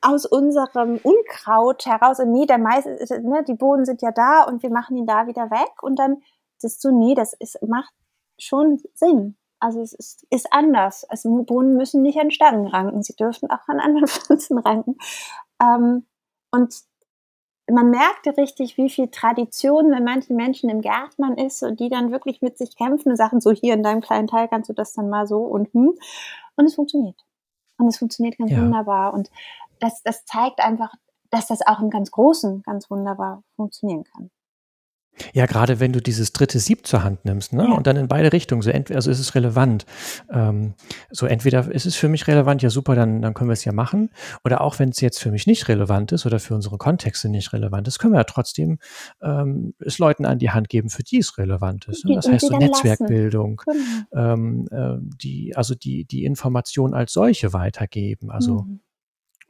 aus 0.00 0.24
unserem 0.24 1.00
Unkraut 1.02 1.84
heraus, 1.86 2.20
und 2.20 2.32
nee, 2.32 2.46
der 2.46 2.58
Mais, 2.58 2.84
ne, 2.84 3.44
die 3.46 3.54
Bohnen 3.54 3.84
sind 3.84 4.02
ja 4.02 4.12
da 4.12 4.44
und 4.44 4.62
wir 4.62 4.70
machen 4.70 4.96
ihn 4.96 5.06
da 5.06 5.26
wieder 5.26 5.50
weg 5.50 5.82
und 5.82 5.98
dann 5.98 6.22
das 6.62 6.80
so, 6.80 6.90
nee, 6.90 7.14
das 7.14 7.32
ist, 7.34 7.58
macht 7.66 7.92
schon 8.38 8.80
Sinn. 8.94 9.36
Also 9.58 9.80
es 9.80 9.92
ist, 9.92 10.26
ist 10.30 10.52
anders. 10.52 11.04
Also 11.04 11.42
Bohnen 11.42 11.76
müssen 11.76 12.02
nicht 12.02 12.18
an 12.18 12.30
Stangen 12.30 12.66
ranken, 12.66 13.02
sie 13.02 13.14
dürfen 13.14 13.50
auch 13.50 13.66
an 13.68 13.80
anderen 13.80 14.06
Pflanzen 14.08 14.58
ranken. 14.58 14.96
Ähm, 15.60 16.06
und 16.50 16.74
man 17.68 17.90
merkte 17.90 18.36
richtig, 18.36 18.76
wie 18.76 18.90
viel 18.90 19.08
Tradition 19.08 19.90
bei 19.90 20.00
manchen 20.00 20.36
Menschen 20.36 20.70
im 20.70 20.82
Gärtnern 20.82 21.36
ist 21.36 21.62
und 21.62 21.80
die 21.80 21.88
dann 21.88 22.12
wirklich 22.12 22.40
mit 22.40 22.58
sich 22.58 22.76
kämpfen 22.76 23.10
und 23.10 23.16
sagen, 23.16 23.40
so 23.40 23.50
hier 23.50 23.74
in 23.74 23.82
deinem 23.82 24.02
kleinen 24.02 24.28
Teil 24.28 24.48
kannst 24.48 24.68
du 24.68 24.72
das 24.72 24.92
dann 24.92 25.08
mal 25.08 25.26
so 25.26 25.40
und 25.40 25.72
hm. 25.72 25.94
Und 26.56 26.64
es 26.64 26.74
funktioniert. 26.74 27.20
Und 27.78 27.88
es 27.88 27.98
funktioniert 27.98 28.38
ganz 28.38 28.50
ja. 28.50 28.58
wunderbar. 28.58 29.12
Und 29.12 29.30
das, 29.80 30.02
das 30.02 30.24
zeigt 30.24 30.60
einfach, 30.60 30.94
dass 31.30 31.48
das 31.48 31.66
auch 31.66 31.80
im 31.80 31.90
ganz 31.90 32.10
Großen 32.10 32.62
ganz 32.62 32.90
wunderbar 32.90 33.42
funktionieren 33.56 34.04
kann. 34.04 34.30
Ja, 35.32 35.46
gerade 35.46 35.80
wenn 35.80 35.92
du 35.92 36.00
dieses 36.00 36.32
dritte 36.32 36.58
Sieb 36.58 36.86
zur 36.86 37.02
Hand 37.02 37.24
nimmst, 37.24 37.52
ne? 37.52 37.72
Und 37.74 37.86
dann 37.86 37.96
in 37.96 38.08
beide 38.08 38.32
Richtungen, 38.32 38.62
so 38.62 38.70
entweder, 38.70 38.96
also 38.96 39.10
ist 39.10 39.18
es 39.18 39.34
relevant. 39.34 39.86
Ähm, 40.30 40.74
so 41.10 41.26
entweder 41.26 41.70
ist 41.70 41.86
es 41.86 41.96
für 41.96 42.08
mich 42.08 42.26
relevant, 42.26 42.62
ja 42.62 42.70
super, 42.70 42.94
dann, 42.94 43.22
dann 43.22 43.34
können 43.34 43.48
wir 43.48 43.54
es 43.54 43.64
ja 43.64 43.72
machen. 43.72 44.10
Oder 44.44 44.60
auch 44.60 44.78
wenn 44.78 44.90
es 44.90 45.00
jetzt 45.00 45.18
für 45.18 45.30
mich 45.30 45.46
nicht 45.46 45.68
relevant 45.68 46.12
ist 46.12 46.26
oder 46.26 46.38
für 46.38 46.54
unsere 46.54 46.78
Kontexte 46.78 47.28
nicht 47.28 47.52
relevant 47.52 47.88
ist, 47.88 47.98
können 47.98 48.12
wir 48.12 48.18
ja 48.18 48.24
trotzdem 48.24 48.78
ähm, 49.22 49.74
es 49.78 49.98
Leuten 49.98 50.26
an 50.26 50.38
die 50.38 50.50
Hand 50.50 50.68
geben, 50.68 50.90
für 50.90 51.02
die 51.02 51.18
es 51.18 51.38
relevant 51.38 51.88
ist. 51.88 52.04
Ne? 52.04 52.14
Das 52.14 52.28
heißt 52.28 52.46
so 52.48 52.56
Netzwerkbildung, 52.56 53.62
genau. 53.64 54.32
ähm, 54.32 54.68
äh, 54.70 54.96
die, 55.22 55.56
also 55.56 55.74
die, 55.74 56.04
die 56.04 56.24
Information 56.24 56.94
als 56.94 57.12
solche 57.12 57.52
weitergeben. 57.52 58.30
Also 58.30 58.62
mhm. 58.62 58.80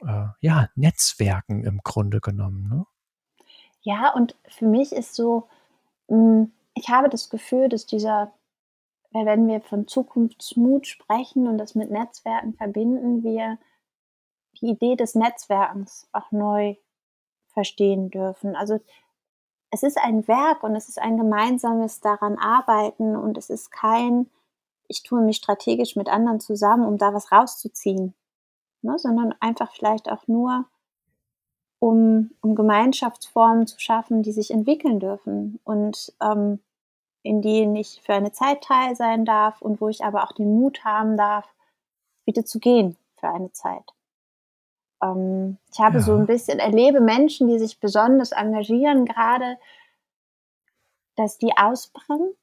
äh, 0.07 0.27
ja, 0.39 0.69
Netzwerken 0.75 1.63
im 1.63 1.79
Grunde 1.83 2.21
genommen. 2.21 2.67
Ne? 2.69 2.85
Ja, 3.81 4.13
und 4.13 4.35
für 4.49 4.67
mich 4.67 4.91
ist 4.91 5.15
so, 5.15 5.47
ich 6.07 6.89
habe 6.89 7.09
das 7.09 7.29
Gefühl, 7.29 7.69
dass 7.69 7.85
dieser, 7.85 8.33
wenn 9.11 9.47
wir 9.47 9.61
von 9.61 9.87
Zukunftsmut 9.87 10.87
sprechen 10.87 11.47
und 11.47 11.57
das 11.57 11.75
mit 11.75 11.91
Netzwerken 11.91 12.53
verbinden, 12.53 13.23
wir 13.23 13.57
die 14.61 14.67
Idee 14.67 14.95
des 14.95 15.15
Netzwerkens 15.15 16.07
auch 16.11 16.31
neu 16.31 16.75
verstehen 17.47 18.09
dürfen. 18.09 18.55
Also 18.55 18.79
es 19.71 19.83
ist 19.83 19.97
ein 19.97 20.27
Werk 20.27 20.63
und 20.63 20.75
es 20.75 20.87
ist 20.87 20.99
ein 20.99 21.17
gemeinsames 21.17 21.99
daran 21.99 22.37
arbeiten 22.37 23.15
und 23.15 23.37
es 23.37 23.49
ist 23.49 23.71
kein, 23.71 24.29
ich 24.87 25.03
tue 25.03 25.21
mich 25.21 25.37
strategisch 25.37 25.95
mit 25.95 26.09
anderen 26.09 26.39
zusammen, 26.39 26.85
um 26.85 26.97
da 26.97 27.13
was 27.13 27.31
rauszuziehen, 27.31 28.13
ne, 28.81 28.97
sondern 28.97 29.35
einfach 29.39 29.71
vielleicht 29.73 30.09
auch 30.09 30.27
nur 30.27 30.65
um, 31.79 32.31
um 32.41 32.55
Gemeinschaftsformen 32.55 33.67
zu 33.67 33.79
schaffen, 33.79 34.23
die 34.23 34.31
sich 34.31 34.51
entwickeln 34.51 34.99
dürfen 34.99 35.59
und 35.63 36.13
ähm, 36.21 36.59
in 37.23 37.41
denen 37.41 37.75
ich 37.75 38.01
für 38.03 38.13
eine 38.13 38.31
Zeit 38.31 38.63
teil 38.63 38.95
sein 38.95 39.25
darf 39.25 39.61
und 39.61 39.81
wo 39.81 39.89
ich 39.89 40.03
aber 40.03 40.23
auch 40.23 40.31
den 40.31 40.59
Mut 40.59 40.83
haben 40.85 41.17
darf, 41.17 41.53
wieder 42.25 42.45
zu 42.45 42.59
gehen 42.59 42.95
für 43.17 43.29
eine 43.29 43.51
Zeit. 43.51 43.93
Ähm, 45.03 45.57
ich 45.71 45.79
habe 45.79 45.97
ja. 45.97 46.03
so 46.03 46.15
ein 46.15 46.25
bisschen, 46.25 46.59
erlebe 46.59 47.01
Menschen, 47.01 47.47
die 47.47 47.59
sich 47.59 47.79
besonders 47.79 48.31
engagieren, 48.31 49.05
gerade, 49.05 49.57
dass 51.15 51.37
die 51.37 51.55
ausbrennen, 51.57 52.33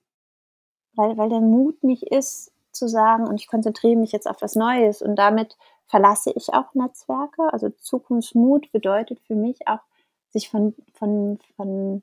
weil, 0.95 1.17
weil 1.17 1.29
der 1.29 1.41
Mut 1.41 1.83
nicht 1.83 2.05
ist, 2.05 2.53
zu 2.73 2.89
sagen, 2.89 3.27
und 3.27 3.41
ich 3.41 3.47
konzentriere 3.47 3.97
mich 3.97 4.13
jetzt 4.13 4.29
auf 4.29 4.43
was 4.43 4.57
Neues 4.57 5.01
und 5.01 5.17
damit 5.17 5.57
verlasse 5.87 6.33
ich 6.35 6.53
auch 6.53 6.75
Netzwerke. 6.75 7.53
Also 7.53 7.71
Zukunftsmut 7.71 8.73
bedeutet 8.73 9.21
für 9.21 9.35
mich 9.35 9.67
auch, 9.69 9.81
sich 10.31 10.49
von, 10.49 10.75
von, 10.95 11.39
von 11.57 12.03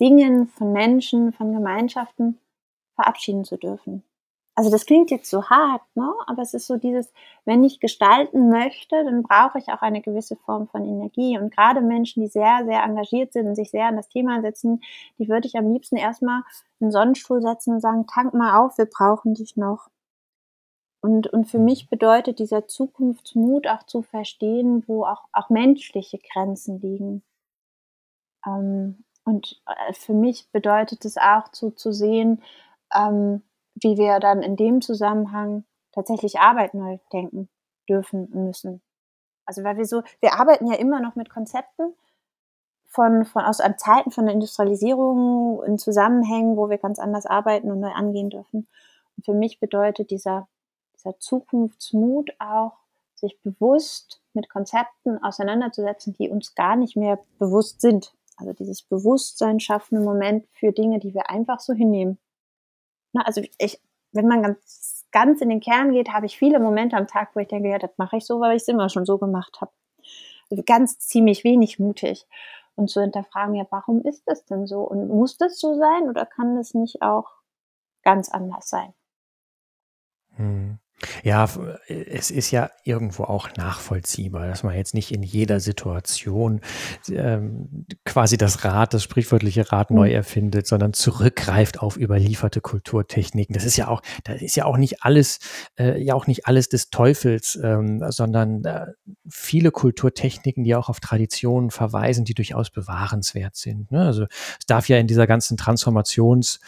Dingen, 0.00 0.48
von 0.48 0.72
Menschen, 0.72 1.32
von 1.32 1.52
Gemeinschaften 1.52 2.38
verabschieden 2.94 3.44
zu 3.44 3.56
dürfen. 3.56 4.04
Also 4.56 4.70
das 4.70 4.86
klingt 4.86 5.10
jetzt 5.10 5.28
so 5.28 5.44
hart, 5.50 5.82
ne? 5.96 6.12
aber 6.26 6.42
es 6.42 6.54
ist 6.54 6.68
so 6.68 6.76
dieses, 6.76 7.12
wenn 7.44 7.64
ich 7.64 7.80
gestalten 7.80 8.50
möchte, 8.50 9.04
dann 9.04 9.24
brauche 9.24 9.58
ich 9.58 9.68
auch 9.68 9.82
eine 9.82 10.00
gewisse 10.00 10.36
Form 10.36 10.68
von 10.68 10.84
Energie. 10.84 11.36
Und 11.38 11.52
gerade 11.52 11.80
Menschen, 11.80 12.22
die 12.22 12.28
sehr, 12.28 12.64
sehr 12.64 12.84
engagiert 12.84 13.32
sind 13.32 13.48
und 13.48 13.56
sich 13.56 13.70
sehr 13.70 13.86
an 13.86 13.96
das 13.96 14.08
Thema 14.08 14.42
setzen, 14.42 14.80
die 15.18 15.28
würde 15.28 15.48
ich 15.48 15.56
am 15.56 15.72
liebsten 15.72 15.96
erstmal 15.96 16.42
in 16.78 16.86
den 16.86 16.92
Sonnenstuhl 16.92 17.42
setzen 17.42 17.74
und 17.74 17.80
sagen, 17.80 18.06
tank 18.06 18.32
mal 18.32 18.60
auf, 18.64 18.78
wir 18.78 18.86
brauchen 18.86 19.34
dich 19.34 19.56
noch. 19.56 19.88
Und, 21.04 21.26
und 21.26 21.44
für 21.44 21.58
mich 21.58 21.90
bedeutet 21.90 22.38
dieser 22.38 22.66
Zukunftsmut 22.66 23.66
auch 23.66 23.82
zu 23.82 24.00
verstehen, 24.00 24.84
wo 24.86 25.04
auch, 25.04 25.24
auch 25.34 25.50
menschliche 25.50 26.16
Grenzen 26.16 26.80
liegen. 26.80 27.22
Ähm, 28.46 29.04
und 29.26 29.60
äh, 29.66 29.92
für 29.92 30.14
mich 30.14 30.50
bedeutet 30.50 31.04
es 31.04 31.18
auch 31.18 31.50
zu, 31.52 31.72
zu 31.72 31.92
sehen, 31.92 32.42
ähm, 32.94 33.42
wie 33.74 33.98
wir 33.98 34.18
dann 34.18 34.40
in 34.40 34.56
dem 34.56 34.80
Zusammenhang 34.80 35.64
tatsächlich 35.92 36.38
Arbeit 36.38 36.72
neu 36.72 36.96
denken 37.12 37.50
dürfen 37.86 38.24
und 38.24 38.46
müssen. 38.46 38.80
Also 39.44 39.62
weil 39.62 39.76
wir 39.76 39.84
so, 39.84 40.02
wir 40.20 40.40
arbeiten 40.40 40.66
ja 40.66 40.78
immer 40.78 41.00
noch 41.00 41.16
mit 41.16 41.28
Konzepten 41.28 41.92
von, 42.86 43.26
von 43.26 43.42
aus 43.42 43.58
Zeiten 43.76 44.10
von 44.10 44.24
der 44.24 44.32
Industrialisierung 44.32 45.62
in 45.64 45.76
Zusammenhängen, 45.76 46.56
wo 46.56 46.70
wir 46.70 46.78
ganz 46.78 46.98
anders 46.98 47.26
arbeiten 47.26 47.70
und 47.70 47.80
neu 47.80 47.92
angehen 47.92 48.30
dürfen. 48.30 48.68
Und 49.18 49.26
für 49.26 49.34
mich 49.34 49.60
bedeutet 49.60 50.10
dieser 50.10 50.48
dieser 51.04 51.18
Zukunftsmut 51.18 52.30
auch, 52.38 52.78
sich 53.14 53.40
bewusst 53.42 54.20
mit 54.32 54.50
Konzepten 54.50 55.22
auseinanderzusetzen, 55.22 56.14
die 56.18 56.28
uns 56.28 56.54
gar 56.54 56.76
nicht 56.76 56.96
mehr 56.96 57.20
bewusst 57.38 57.80
sind. 57.80 58.12
Also 58.36 58.52
dieses 58.52 58.82
Bewusstsein 58.82 59.60
schaffen 59.60 59.98
im 59.98 60.04
Moment 60.04 60.46
für 60.52 60.72
Dinge, 60.72 60.98
die 60.98 61.14
wir 61.14 61.30
einfach 61.30 61.60
so 61.60 61.72
hinnehmen. 61.72 62.18
Na, 63.12 63.22
also 63.22 63.40
ich, 63.58 63.80
wenn 64.10 64.26
man 64.26 64.42
ganz, 64.42 65.06
ganz 65.12 65.40
in 65.40 65.48
den 65.48 65.60
Kern 65.60 65.92
geht, 65.92 66.12
habe 66.12 66.26
ich 66.26 66.36
viele 66.36 66.58
Momente 66.58 66.96
am 66.96 67.06
Tag, 67.06 67.30
wo 67.34 67.40
ich 67.40 67.48
denke, 67.48 67.68
ja, 67.68 67.78
das 67.78 67.92
mache 67.96 68.16
ich 68.16 68.26
so, 68.26 68.40
weil 68.40 68.56
ich 68.56 68.62
es 68.62 68.68
immer 68.68 68.88
schon 68.88 69.06
so 69.06 69.18
gemacht 69.18 69.60
habe. 69.60 69.72
Also 70.50 70.62
ganz 70.66 70.98
ziemlich 70.98 71.44
wenig 71.44 71.78
mutig. 71.78 72.26
Und 72.74 72.90
zu 72.90 73.00
hinterfragen, 73.00 73.54
ja, 73.54 73.66
warum 73.70 74.02
ist 74.02 74.24
das 74.26 74.44
denn 74.44 74.66
so? 74.66 74.80
Und 74.80 75.08
muss 75.08 75.36
das 75.36 75.60
so 75.60 75.78
sein 75.78 76.08
oder 76.08 76.26
kann 76.26 76.56
das 76.56 76.74
nicht 76.74 77.02
auch 77.02 77.30
ganz 78.02 78.28
anders 78.28 78.68
sein? 78.68 78.92
Hm. 80.36 80.80
Ja, 81.22 81.48
es 81.86 82.30
ist 82.30 82.50
ja 82.50 82.70
irgendwo 82.84 83.24
auch 83.24 83.48
nachvollziehbar, 83.56 84.46
dass 84.46 84.62
man 84.62 84.74
jetzt 84.74 84.94
nicht 84.94 85.12
in 85.12 85.22
jeder 85.22 85.60
Situation 85.60 86.60
ähm, 87.10 87.86
quasi 88.04 88.36
das 88.36 88.64
Rad, 88.64 88.94
das 88.94 89.02
sprichwörtliche 89.02 89.70
Rad 89.72 89.90
neu 89.90 90.08
mhm. 90.08 90.14
erfindet, 90.14 90.66
sondern 90.66 90.92
zurückgreift 90.92 91.80
auf 91.80 91.96
überlieferte 91.96 92.60
Kulturtechniken. 92.60 93.54
Das 93.54 93.64
ist 93.64 93.76
ja 93.76 93.88
auch, 93.88 94.02
da 94.24 94.34
ist 94.34 94.56
ja 94.56 94.64
auch 94.64 94.76
nicht 94.76 95.02
alles, 95.02 95.38
äh, 95.78 96.02
ja 96.02 96.14
auch 96.14 96.26
nicht 96.26 96.46
alles 96.46 96.68
des 96.68 96.90
Teufels, 96.90 97.58
ähm, 97.62 98.02
sondern 98.10 98.64
äh, 98.64 98.86
viele 99.28 99.70
Kulturtechniken, 99.70 100.64
die 100.64 100.74
auch 100.74 100.88
auf 100.88 101.00
Traditionen 101.00 101.70
verweisen, 101.70 102.24
die 102.24 102.34
durchaus 102.34 102.70
bewahrenswert 102.70 103.56
sind. 103.56 103.90
Ne? 103.90 104.04
Also 104.04 104.26
es 104.58 104.66
darf 104.66 104.88
ja 104.88 104.98
in 104.98 105.06
dieser 105.06 105.26
ganzen 105.26 105.56
Transformations, 105.56 106.60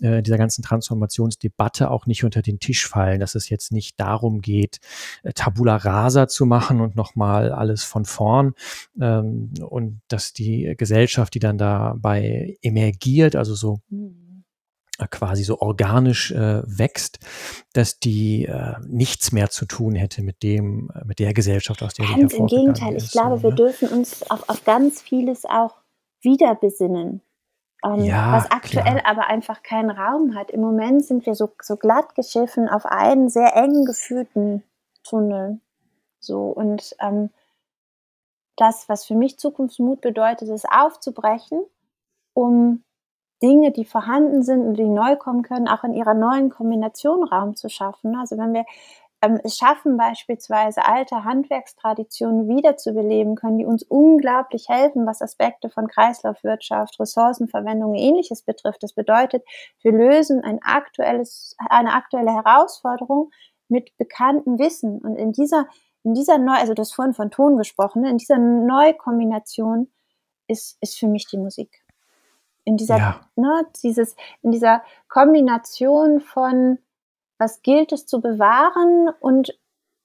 äh, 0.00 0.22
dieser 0.22 0.38
ganzen 0.38 0.62
Transformationsdebatte 0.62 1.90
auch 1.90 2.06
nicht 2.06 2.24
unter 2.24 2.42
den 2.42 2.58
Tisch 2.58 2.88
fallen, 2.88 3.20
dass 3.20 3.34
es 3.34 3.48
jetzt 3.48 3.72
nicht 3.72 4.00
darum 4.00 4.40
geht, 4.40 4.80
äh, 5.22 5.32
Tabula 5.32 5.76
rasa 5.76 6.26
zu 6.26 6.46
machen 6.46 6.80
und 6.80 6.96
nochmal 6.96 7.52
alles 7.52 7.84
von 7.84 8.04
vorn 8.04 8.54
ähm, 9.00 9.52
und 9.60 10.00
dass 10.08 10.32
die 10.32 10.74
Gesellschaft, 10.76 11.34
die 11.34 11.40
dann 11.40 11.58
dabei 11.58 12.56
emergiert, 12.62 13.36
also 13.36 13.54
so 13.54 13.80
mhm. 13.88 14.29
Äh, 15.00 15.06
quasi 15.08 15.42
so 15.42 15.60
organisch 15.60 16.30
äh, 16.30 16.62
wächst, 16.66 17.18
dass 17.72 17.98
die 17.98 18.44
äh, 18.44 18.74
nichts 18.86 19.32
mehr 19.32 19.50
zu 19.50 19.66
tun 19.66 19.94
hätte 19.94 20.22
mit 20.22 20.42
dem, 20.42 20.90
äh, 20.94 21.04
mit 21.04 21.18
der 21.18 21.32
Gesellschaft, 21.32 21.82
aus 21.82 21.94
der 21.94 22.06
sie 22.06 22.14
Ganz 22.14 22.34
im 22.34 22.46
Gegenteil, 22.46 22.94
ist, 22.94 23.06
ich 23.06 23.12
glaube, 23.12 23.38
so, 23.38 23.42
wir 23.44 23.50
ne? 23.50 23.56
dürfen 23.56 23.88
uns 23.88 24.30
auf, 24.30 24.48
auf 24.48 24.64
ganz 24.64 25.00
vieles 25.00 25.44
auch 25.44 25.76
wieder 26.20 26.54
besinnen. 26.54 27.22
Ähm, 27.82 28.04
ja, 28.04 28.32
was 28.32 28.50
aktuell 28.50 29.00
klar. 29.00 29.06
aber 29.06 29.26
einfach 29.28 29.62
keinen 29.62 29.90
Raum 29.90 30.34
hat. 30.34 30.50
Im 30.50 30.60
Moment 30.60 31.04
sind 31.04 31.24
wir 31.24 31.34
so, 31.34 31.50
so 31.62 31.76
glatt 31.76 32.14
geschiffen 32.14 32.68
auf 32.68 32.84
einen 32.84 33.30
sehr 33.30 33.56
eng 33.56 33.86
geführten 33.86 34.62
Tunnel. 35.02 35.60
So 36.18 36.42
und 36.42 36.94
ähm, 37.00 37.30
das, 38.56 38.90
was 38.90 39.06
für 39.06 39.14
mich 39.14 39.38
Zukunftsmut 39.38 40.02
bedeutet, 40.02 40.50
ist 40.50 40.66
aufzubrechen, 40.70 41.64
um 42.34 42.84
Dinge, 43.42 43.72
die 43.72 43.84
vorhanden 43.84 44.42
sind 44.42 44.66
und 44.66 44.74
die 44.74 44.88
neu 44.88 45.16
kommen 45.16 45.42
können, 45.42 45.68
auch 45.68 45.84
in 45.84 45.94
ihrer 45.94 46.14
neuen 46.14 46.50
Kombination 46.50 47.24
Raum 47.24 47.56
zu 47.56 47.68
schaffen. 47.68 48.16
Also 48.16 48.36
wenn 48.36 48.52
wir 48.52 48.64
ähm, 49.22 49.38
es 49.44 49.56
schaffen, 49.56 49.96
beispielsweise 49.96 50.84
alte 50.84 51.24
Handwerkstraditionen 51.24 52.48
wiederzubeleben, 52.48 53.36
können 53.36 53.58
die 53.58 53.66
uns 53.66 53.82
unglaublich 53.82 54.68
helfen, 54.68 55.06
was 55.06 55.20
Aspekte 55.20 55.68
von 55.68 55.88
Kreislaufwirtschaft, 55.88 56.98
Ressourcenverwendung 56.98 57.90
und 57.90 57.98
ähnliches 57.98 58.42
betrifft. 58.42 58.82
Das 58.82 58.94
bedeutet, 58.94 59.44
wir 59.82 59.92
lösen 59.92 60.42
ein 60.42 60.60
aktuelles, 60.62 61.56
eine 61.68 61.94
aktuelle 61.94 62.32
Herausforderung 62.32 63.30
mit 63.68 63.96
bekanntem 63.98 64.58
Wissen. 64.58 65.00
Und 65.00 65.16
in 65.16 65.32
dieser, 65.32 65.66
in 66.02 66.14
dieser 66.14 66.38
Neu, 66.38 66.54
also 66.54 66.74
du 66.74 66.80
hast 66.80 66.94
vorhin 66.94 67.14
von 67.14 67.30
Ton 67.30 67.58
gesprochen, 67.58 68.02
ne, 68.02 68.10
in 68.10 68.18
dieser 68.18 68.38
Neukombination 68.38 69.90
ist, 70.46 70.78
ist 70.80 70.98
für 70.98 71.06
mich 71.06 71.26
die 71.26 71.38
Musik 71.38 71.82
in 72.64 72.76
dieser, 72.76 72.98
ja. 72.98 73.20
ne, 73.36 73.66
dieses, 73.82 74.16
in 74.42 74.50
dieser 74.50 74.82
Kombination 75.08 76.20
von, 76.20 76.78
was 77.38 77.62
gilt 77.62 77.92
es 77.92 78.06
zu 78.06 78.20
bewahren 78.20 79.10
und 79.20 79.58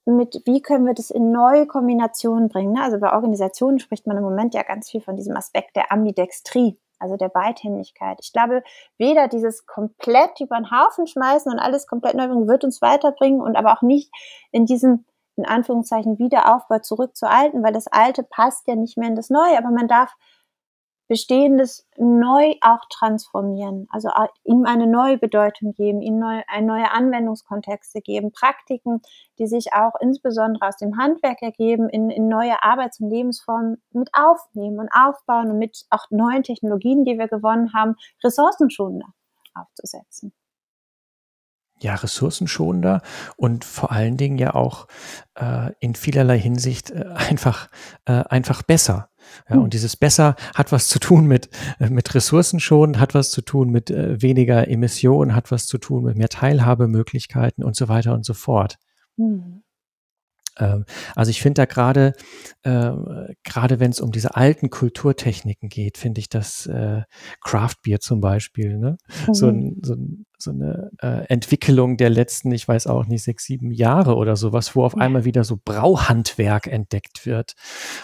mit, 0.06 0.42
wie 0.46 0.62
können 0.62 0.86
wir 0.86 0.94
das 0.94 1.10
in 1.10 1.32
neue 1.32 1.66
Kombinationen 1.66 2.50
bringen. 2.50 2.74
Ne? 2.74 2.82
Also 2.84 3.00
bei 3.00 3.12
Organisationen 3.12 3.80
spricht 3.80 4.06
man 4.08 4.18
im 4.18 4.24
Moment 4.24 4.54
ja 4.54 4.64
ganz 4.64 4.90
viel 4.90 5.02
von 5.02 5.16
diesem 5.16 5.36
Aspekt 5.36 5.76
der 5.76 5.92
Ambidextrie, 5.92 6.80
also 7.00 7.18
der 7.18 7.30
Beidhändigkeit. 7.30 8.20
Ich 8.22 8.32
glaube, 8.32 8.64
weder 8.98 9.28
dieses 9.28 9.66
komplett 9.66 10.40
über 10.40 10.58
den 10.58 10.70
Haufen 10.70 11.08
schmeißen 11.08 11.52
und 11.52 11.60
alles 11.60 11.88
komplett 11.88 12.16
neu 12.16 12.28
bringen 12.28 12.48
wird 12.48 12.64
uns 12.64 12.82
weiterbringen 12.82 13.42
und 13.42 13.56
aber 13.56 13.74
auch 13.74 13.82
nicht 13.82 14.12
in 14.52 14.66
diesem 14.66 15.06
in 15.38 15.46
Anführungszeichen 15.46 16.18
Wiederaufbau 16.18 16.80
zurück 16.80 17.16
zu 17.16 17.30
Alten, 17.30 17.62
weil 17.62 17.74
das 17.74 17.88
Alte 17.88 18.24
passt 18.24 18.68
ja 18.68 18.76
nicht 18.76 18.98
mehr 18.98 19.10
in 19.10 19.16
das 19.16 19.30
Neue, 19.30 19.58
aber 19.58 19.70
man 19.70 19.90
darf 19.90 20.16
Bestehendes 21.08 21.88
neu 21.98 22.56
auch 22.62 22.86
transformieren, 22.90 23.88
also 23.92 24.10
ihm 24.44 24.66
eine 24.66 24.88
neue 24.88 25.18
Bedeutung 25.18 25.74
geben, 25.74 26.02
ihm 26.02 26.18
neu, 26.18 26.42
eine 26.48 26.66
neue 26.66 26.92
Anwendungskontexte 26.92 28.02
geben, 28.02 28.32
Praktiken, 28.32 29.02
die 29.38 29.48
sich 29.48 29.74
auch 29.74 29.94
insbesondere 30.02 30.68
aus 30.68 30.78
dem 30.78 30.98
Handwerk 30.98 31.42
ergeben, 31.42 31.90
in, 31.90 32.10
in 32.10 32.28
neue 32.28 32.64
Arbeits- 32.64 33.00
und 33.00 33.10
Lebensformen 33.10 33.82
mit 33.92 34.10
aufnehmen 34.14 34.80
und 34.80 34.90
aufbauen 34.94 35.52
und 35.52 35.60
mit 35.60 35.86
auch 35.92 36.06
neuen 36.10 36.44
Technologien, 36.44 37.06
die 37.06 37.20
wir 37.20 37.28
gewonnen 37.28 37.74
haben, 37.74 37.96
ressourcenschonender 38.24 39.08
aufzusetzen. 39.54 40.34
Ja, 41.82 41.96
ressourcenschonender 41.96 43.02
und 43.36 43.66
vor 43.66 43.92
allen 43.92 44.16
Dingen 44.16 44.38
ja 44.38 44.56
auch 44.56 44.88
äh, 45.36 45.74
in 45.80 45.94
vielerlei 45.94 46.40
Hinsicht 46.40 46.92
äh, 46.92 47.04
einfach, 47.16 47.70
äh, 48.06 48.24
einfach 48.30 48.64
besser. 48.64 49.10
Ja, 49.50 49.58
und 49.58 49.74
dieses 49.74 49.96
besser 49.96 50.36
hat 50.54 50.72
was 50.72 50.88
zu 50.88 51.00
tun 51.00 51.26
mit, 51.26 51.50
äh, 51.80 51.90
mit 51.90 52.14
Ressourcen 52.16 52.60
schon, 52.60 53.00
hat 53.00 53.14
was 53.14 53.32
zu 53.32 53.42
tun 53.42 53.70
mit 53.70 53.92
äh, 53.92 54.22
weniger 54.22 54.68
Emissionen, 54.68 55.36
hat 55.36 55.52
was 55.52 55.68
zu 55.68 55.78
tun 55.78 56.04
mit 56.04 56.18
mehr 56.18 56.30
Teilhabemöglichkeiten 56.30 57.64
und 57.64 57.76
so 57.76 57.88
weiter 57.88 58.14
und 58.14 58.26
so 58.26 58.34
fort. 58.34 58.78
Mhm. 59.18 59.65
Ähm, 60.58 60.86
also 61.16 61.32
ich 61.32 61.42
finde 61.42 61.62
da 61.62 61.66
gerade, 61.66 62.14
äh, 62.64 62.92
gerade 63.44 63.80
wenn 63.80 63.92
es 63.92 64.00
um 64.00 64.12
diese 64.12 64.36
alten 64.36 64.70
Kulturtechniken 64.70 65.70
geht, 65.70 65.98
finde 65.98 66.20
ich 66.20 66.30
das 66.30 66.66
äh, 66.68 67.04
Craft 67.42 67.76
Beer 67.84 68.00
zum 68.00 68.22
Beispiel, 68.22 68.78
ne? 68.78 68.98
Mhm. 69.28 69.34
So, 69.34 69.48
ein, 69.48 69.80
so, 69.82 69.94
ein, 69.94 70.26
so 70.38 70.52
eine 70.52 70.92
äh, 71.02 71.26
Entwicklung 71.28 71.98
der 71.98 72.10
letzten, 72.10 72.52
ich 72.52 72.68
weiß 72.68 72.88
auch 72.88 73.06
nicht, 73.06 73.24
sechs, 73.24 73.46
sieben 73.46 73.72
Jahre 73.72 74.16
oder 74.16 74.36
sowas, 74.36 74.76
wo 74.76 74.84
auf 74.84 74.98
einmal 74.98 75.26
wieder 75.26 75.44
so 75.44 75.60
Brauhandwerk 75.64 76.68
entdeckt 76.68 77.26
wird. 77.26 77.54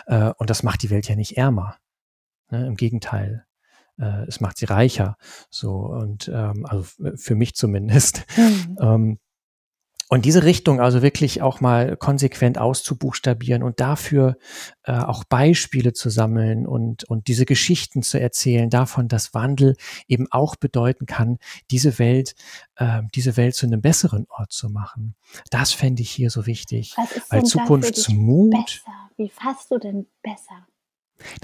Äh, 0.07 0.31
und 0.37 0.49
das 0.49 0.63
macht 0.63 0.83
die 0.83 0.89
Welt 0.89 1.07
ja 1.07 1.15
nicht 1.15 1.37
ärmer. 1.37 1.77
Ne? 2.49 2.67
Im 2.67 2.75
Gegenteil 2.75 3.45
es 4.27 4.39
macht 4.39 4.57
sie 4.57 4.65
reicher. 4.65 5.15
So 5.51 5.73
und 5.73 6.27
ähm, 6.33 6.65
also 6.65 6.87
für 7.17 7.35
mich 7.35 7.53
zumindest. 7.53 8.25
Mhm. 8.35 8.77
Ähm, 8.81 9.19
und 10.13 10.25
diese 10.25 10.43
Richtung 10.43 10.81
also 10.81 11.01
wirklich 11.01 11.41
auch 11.41 11.61
mal 11.61 11.95
konsequent 11.95 12.57
auszubuchstabieren 12.57 13.63
und 13.63 13.79
dafür 13.79 14.37
äh, 14.83 14.91
auch 14.91 15.23
Beispiele 15.23 15.93
zu 15.93 16.09
sammeln 16.09 16.67
und, 16.67 17.05
und 17.05 17.29
diese 17.29 17.45
Geschichten 17.45 18.03
zu 18.03 18.19
erzählen 18.19 18.69
davon, 18.69 19.07
dass 19.07 19.33
Wandel 19.33 19.77
eben 20.09 20.27
auch 20.29 20.57
bedeuten 20.57 21.05
kann, 21.05 21.37
diese 21.71 21.97
Welt, 21.97 22.35
äh, 22.75 23.03
diese 23.15 23.37
Welt 23.37 23.55
zu 23.55 23.65
einem 23.65 23.79
besseren 23.79 24.27
Ort 24.27 24.51
zu 24.51 24.69
machen. 24.69 25.15
Das 25.49 25.71
fände 25.71 26.01
ich 26.01 26.11
hier 26.11 26.29
so 26.29 26.45
wichtig. 26.45 26.93
Was 26.97 27.13
ist 27.13 27.31
weil 27.31 27.43
Zukunftsmut. 27.43 28.51
Besser? 28.51 28.91
Wie 29.15 29.29
fasst 29.29 29.71
du 29.71 29.77
denn 29.77 30.07
besser? 30.21 30.67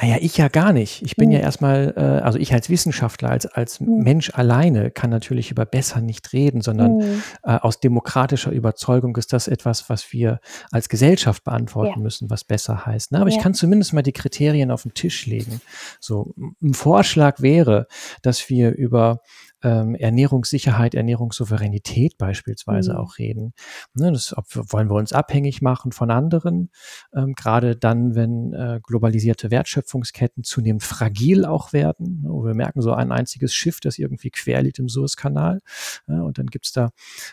Naja, 0.02 0.18
ich 0.20 0.38
ja 0.38 0.48
gar 0.48 0.74
nicht. 0.74 1.02
Ich 1.04 1.16
bin 1.16 1.32
ja 1.32 1.40
erstmal, 1.40 1.94
äh, 1.96 2.02
also 2.02 2.38
ich 2.38 2.54
als 2.54 2.70
Wissenschaftler, 2.70 3.30
als, 3.30 3.46
als 3.46 3.80
mhm. 3.80 4.04
Mensch 4.04 4.32
alleine 4.34 4.92
kann 4.92 5.10
natürlich 5.10 5.52
über 5.52 5.66
besser 5.66 6.02
nicht 6.02 6.34
reden, 6.34 6.62
sondern 6.62 6.98
mhm. 6.98 7.24
äh, 7.44 7.58
aus 7.58 7.80
demokratischer 7.80 8.52
Überzeugung 8.52 9.16
ist 9.18 9.34
das 9.34 9.48
etwas, 9.48 9.90
was 9.90 10.12
wir 10.14 10.40
als 10.72 10.90
Gesellschaft 10.90 11.44
beantworten 11.44 12.00
ja. 12.00 12.04
müssen, 12.04 12.30
was 12.30 12.44
besser 12.44 12.86
heißt. 12.86 13.12
Ne? 13.12 13.20
Aber 13.20 13.30
ja. 13.30 13.38
ich 13.38 13.42
kann 13.42 13.54
zumindest 13.54 13.94
mal 13.94 14.02
die 14.02 14.14
Kriterien 14.14 14.72
auf 14.72 14.84
den 14.84 14.94
Tisch 14.94 15.26
legen. 15.26 15.62
So, 16.00 16.34
ein 16.62 16.74
Vorschlag 16.74 17.42
wäre, 17.42 17.88
dass 18.22 18.50
wir 18.50 18.72
über 18.72 19.22
ähm, 19.64 19.96
Ernährungssicherheit, 19.96 20.96
Ernährungssouveränität 20.96 22.18
beispielsweise 22.18 22.94
mhm. 22.94 22.98
auch 23.00 23.18
reden. 23.18 23.54
Ne, 23.94 24.12
das, 24.12 24.38
ob, 24.38 24.46
wollen 24.72 24.90
wir 24.90 24.96
uns 24.96 25.14
abhängig 25.14 25.62
machen 25.62 25.92
von 25.92 26.12
anderen, 26.12 26.70
ähm, 27.16 27.34
gerade 27.34 27.76
dann, 27.76 28.16
wenn 28.16 28.54
äh, 28.54 28.80
globalisierte 28.84 29.52
Wertschöpfungsketten 29.52 30.44
zunehmend 30.44 30.84
fragil 30.84 31.46
auch 31.46 31.74
werden. 31.74 32.22
Ne, 32.24 32.30
wo 32.30 32.46
wir 32.46 32.54
merken, 32.54 32.82
so 32.82 32.94
ein 32.94 33.12
einziges 33.12 33.54
Schiff, 33.54 33.80
das 33.80 33.98
irgendwie 33.98 34.30
quer 34.30 34.62
liegt 34.62 34.80
im 34.80 34.90
Suezkanal. 34.90 35.60
Äh, 36.08 36.14
und 36.14 36.38
dann 36.38 36.48
gibt's 36.48 36.72
da, 36.72 36.90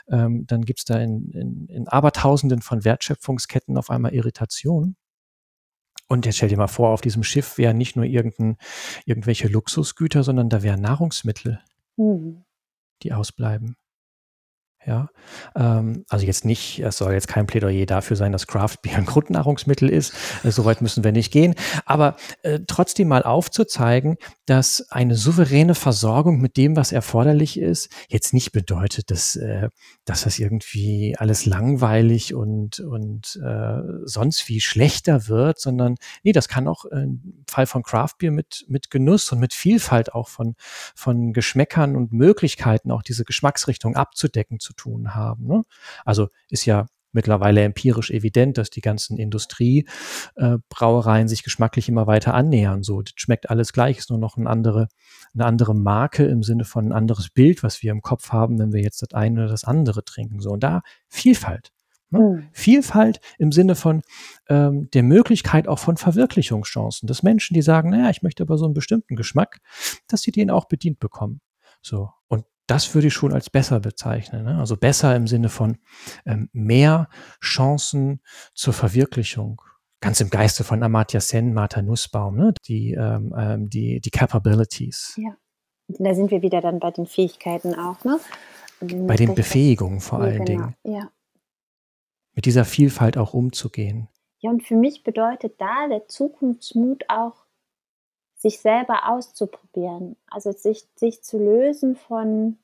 ähm, 0.08 0.46
dann 0.46 0.62
gibt's 0.62 0.84
da 0.84 0.98
in, 0.98 1.30
in, 1.30 1.66
in 1.66 1.88
Abertausenden 1.88 2.62
von 2.62 2.84
Wertschöpfungsketten 2.84 3.76
auf 3.76 3.90
einmal 3.90 4.14
Irritationen. 4.14 4.96
Und 6.08 6.26
jetzt 6.26 6.36
stell 6.36 6.48
dir 6.48 6.58
mal 6.58 6.66
vor, 6.66 6.90
auf 6.90 7.00
diesem 7.00 7.22
Schiff 7.22 7.56
wären 7.56 7.78
nicht 7.78 7.96
nur 7.96 8.04
irgendein, 8.04 8.56
irgendwelche 9.06 9.48
Luxusgüter, 9.48 10.22
sondern 10.22 10.50
da 10.50 10.62
wären 10.62 10.80
Nahrungsmittel. 10.80 11.60
Mhm. 11.96 12.44
Die 13.02 13.12
ausbleiben. 13.12 13.76
Ja, 14.86 15.08
ähm, 15.56 16.04
also 16.10 16.26
jetzt 16.26 16.44
nicht, 16.44 16.80
es 16.80 16.98
soll 16.98 17.14
jetzt 17.14 17.28
kein 17.28 17.46
Plädoyer 17.46 17.86
dafür 17.86 18.16
sein, 18.16 18.32
dass 18.32 18.46
Craft 18.46 18.76
Beer 18.82 18.98
ein 18.98 19.06
Grundnahrungsmittel 19.06 19.88
ist. 19.88 20.12
Äh, 20.42 20.50
Soweit 20.50 20.82
müssen 20.82 21.04
wir 21.04 21.12
nicht 21.12 21.32
gehen. 21.32 21.54
Aber 21.86 22.16
äh, 22.42 22.60
trotzdem 22.66 23.08
mal 23.08 23.22
aufzuzeigen, 23.22 24.16
dass 24.44 24.86
eine 24.90 25.14
souveräne 25.14 25.74
Versorgung 25.74 26.38
mit 26.38 26.58
dem, 26.58 26.76
was 26.76 26.92
erforderlich 26.92 27.58
ist, 27.58 27.90
jetzt 28.08 28.34
nicht 28.34 28.52
bedeutet, 28.52 29.10
dass, 29.10 29.36
äh, 29.36 29.70
dass 30.04 30.24
das 30.24 30.38
irgendwie 30.38 31.16
alles 31.18 31.46
langweilig 31.46 32.34
und, 32.34 32.80
und 32.80 33.40
äh, 33.42 33.78
sonst 34.04 34.48
wie 34.48 34.60
schlechter 34.60 35.28
wird, 35.28 35.58
sondern 35.58 35.96
nee, 36.22 36.32
das 36.32 36.48
kann 36.48 36.68
auch 36.68 36.84
im 36.84 37.44
Fall 37.48 37.66
von 37.66 37.82
Craft 37.82 38.14
Beer 38.18 38.30
mit, 38.30 38.64
mit 38.68 38.90
Genuss 38.90 39.32
und 39.32 39.40
mit 39.40 39.54
Vielfalt 39.54 40.14
auch 40.14 40.28
von, 40.28 40.54
von 40.94 41.32
Geschmäckern 41.32 41.96
und 41.96 42.12
Möglichkeiten, 42.12 42.90
auch 42.90 43.02
diese 43.02 43.24
Geschmacksrichtung 43.24 43.96
abzudecken, 43.96 44.60
zu 44.60 44.74
tun 44.74 45.14
haben. 45.14 45.46
Ne? 45.46 45.64
Also 46.04 46.28
ist 46.50 46.66
ja 46.66 46.86
mittlerweile 47.14 47.62
empirisch 47.62 48.10
evident, 48.10 48.58
dass 48.58 48.70
die 48.70 48.80
ganzen 48.80 49.18
Industriebrauereien 49.18 51.26
äh, 51.26 51.28
sich 51.28 51.42
geschmacklich 51.42 51.88
immer 51.88 52.06
weiter 52.06 52.34
annähern. 52.34 52.82
So, 52.82 53.02
das 53.02 53.14
schmeckt 53.16 53.50
alles 53.50 53.72
gleich, 53.72 53.98
ist 53.98 54.10
nur 54.10 54.18
noch 54.18 54.36
eine 54.36 54.50
andere, 54.50 54.88
eine 55.34 55.46
andere 55.46 55.74
Marke 55.74 56.24
im 56.24 56.42
Sinne 56.42 56.64
von 56.64 56.88
ein 56.88 56.92
anderes 56.92 57.30
Bild, 57.30 57.62
was 57.62 57.82
wir 57.82 57.92
im 57.92 58.02
Kopf 58.02 58.30
haben, 58.30 58.58
wenn 58.58 58.72
wir 58.72 58.82
jetzt 58.82 59.02
das 59.02 59.14
eine 59.14 59.40
oder 59.40 59.50
das 59.50 59.64
andere 59.64 60.04
trinken. 60.04 60.40
So, 60.40 60.50
und 60.50 60.62
da 60.62 60.82
Vielfalt. 61.08 61.72
Ne? 62.10 62.20
Mhm. 62.20 62.48
Vielfalt 62.52 63.20
im 63.38 63.52
Sinne 63.52 63.74
von 63.74 64.02
ähm, 64.48 64.88
der 64.92 65.02
Möglichkeit 65.02 65.68
auch 65.68 65.78
von 65.78 65.96
Verwirklichungschancen, 65.96 67.06
dass 67.06 67.22
Menschen, 67.22 67.54
die 67.54 67.62
sagen, 67.62 67.90
naja, 67.90 68.10
ich 68.10 68.22
möchte 68.22 68.42
aber 68.42 68.58
so 68.58 68.64
einen 68.64 68.74
bestimmten 68.74 69.16
Geschmack, 69.16 69.60
dass 70.06 70.22
sie 70.22 70.32
den 70.32 70.50
auch 70.50 70.66
bedient 70.66 71.00
bekommen. 71.00 71.40
So. 71.82 72.10
Und 72.28 72.44
das 72.66 72.94
würde 72.94 73.08
ich 73.08 73.14
schon 73.14 73.32
als 73.32 73.50
besser 73.50 73.80
bezeichnen. 73.80 74.44
Ne? 74.44 74.58
Also 74.58 74.76
besser 74.76 75.14
im 75.16 75.26
Sinne 75.26 75.48
von 75.48 75.78
ähm, 76.24 76.48
mehr 76.52 77.08
Chancen 77.42 78.20
zur 78.54 78.72
Verwirklichung. 78.72 79.60
Ganz 80.00 80.20
im 80.20 80.30
Geiste 80.30 80.64
von 80.64 80.82
Amartya 80.82 81.20
Sen, 81.20 81.54
Martha 81.54 81.82
Nussbaum, 81.82 82.36
ne? 82.36 82.54
die, 82.66 82.92
ähm, 82.92 83.34
ähm, 83.36 83.70
die, 83.70 84.00
die 84.00 84.10
Capabilities. 84.10 85.14
Ja. 85.16 85.36
Da 85.88 86.14
sind 86.14 86.30
wir 86.30 86.42
wieder 86.42 86.60
dann 86.60 86.78
bei 86.78 86.90
den 86.90 87.06
Fähigkeiten 87.06 87.74
auch, 87.74 88.04
ne? 88.04 88.18
Bei 88.80 89.16
den 89.16 89.34
Befähigungen 89.34 90.00
vor 90.00 90.20
ja, 90.20 90.24
allen 90.26 90.44
genau. 90.44 90.72
Dingen. 90.82 90.96
Ja. 90.96 91.10
Mit 92.34 92.46
dieser 92.46 92.64
Vielfalt 92.64 93.16
auch 93.16 93.34
umzugehen. 93.34 94.08
Ja, 94.40 94.50
und 94.50 94.62
für 94.62 94.76
mich 94.76 95.04
bedeutet 95.04 95.60
da 95.60 95.88
der 95.88 96.06
Zukunftsmut 96.06 97.04
auch, 97.08 97.43
sich 98.44 98.60
selber 98.60 99.08
auszuprobieren. 99.08 100.16
Also 100.30 100.52
sich, 100.52 100.86
sich 100.96 101.22
zu 101.22 101.38
lösen 101.38 101.96
von 101.96 102.58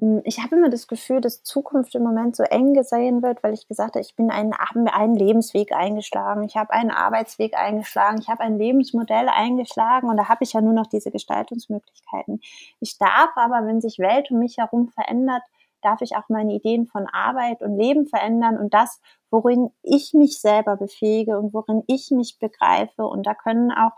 hm, 0.00 0.20
ich 0.24 0.42
habe 0.42 0.56
immer 0.56 0.68
das 0.68 0.88
Gefühl, 0.88 1.20
dass 1.20 1.44
Zukunft 1.44 1.94
im 1.94 2.02
Moment 2.02 2.34
so 2.34 2.42
eng 2.42 2.74
gesehen 2.74 3.22
wird, 3.22 3.40
weil 3.44 3.54
ich 3.54 3.68
gesagt 3.68 3.94
habe, 3.94 4.00
ich 4.00 4.16
bin 4.16 4.32
einen, 4.32 4.52
einen 4.52 5.14
Lebensweg 5.14 5.70
eingeschlagen, 5.72 6.42
ich 6.42 6.56
habe 6.56 6.72
einen 6.72 6.90
Arbeitsweg 6.90 7.56
eingeschlagen, 7.56 8.18
ich 8.20 8.28
habe 8.28 8.40
ein 8.40 8.58
Lebensmodell 8.58 9.28
eingeschlagen 9.28 10.08
und 10.08 10.16
da 10.16 10.28
habe 10.28 10.42
ich 10.42 10.54
ja 10.54 10.60
nur 10.60 10.72
noch 10.72 10.88
diese 10.88 11.12
Gestaltungsmöglichkeiten. 11.12 12.40
Ich 12.80 12.98
darf 12.98 13.30
aber, 13.36 13.64
wenn 13.64 13.80
sich 13.80 14.00
Welt 14.00 14.28
um 14.32 14.40
mich 14.40 14.58
herum 14.58 14.88
verändert, 14.88 15.42
darf 15.82 16.00
ich 16.00 16.16
auch 16.16 16.28
meine 16.28 16.52
Ideen 16.52 16.88
von 16.88 17.06
Arbeit 17.06 17.62
und 17.62 17.78
Leben 17.78 18.06
verändern 18.06 18.58
und 18.58 18.74
das, 18.74 19.00
worin 19.30 19.70
ich 19.84 20.14
mich 20.14 20.40
selber 20.40 20.76
befähige 20.76 21.38
und 21.38 21.54
worin 21.54 21.84
ich 21.86 22.10
mich 22.10 22.38
begreife. 22.40 23.04
Und 23.04 23.26
da 23.26 23.34
können 23.34 23.70
auch 23.70 23.92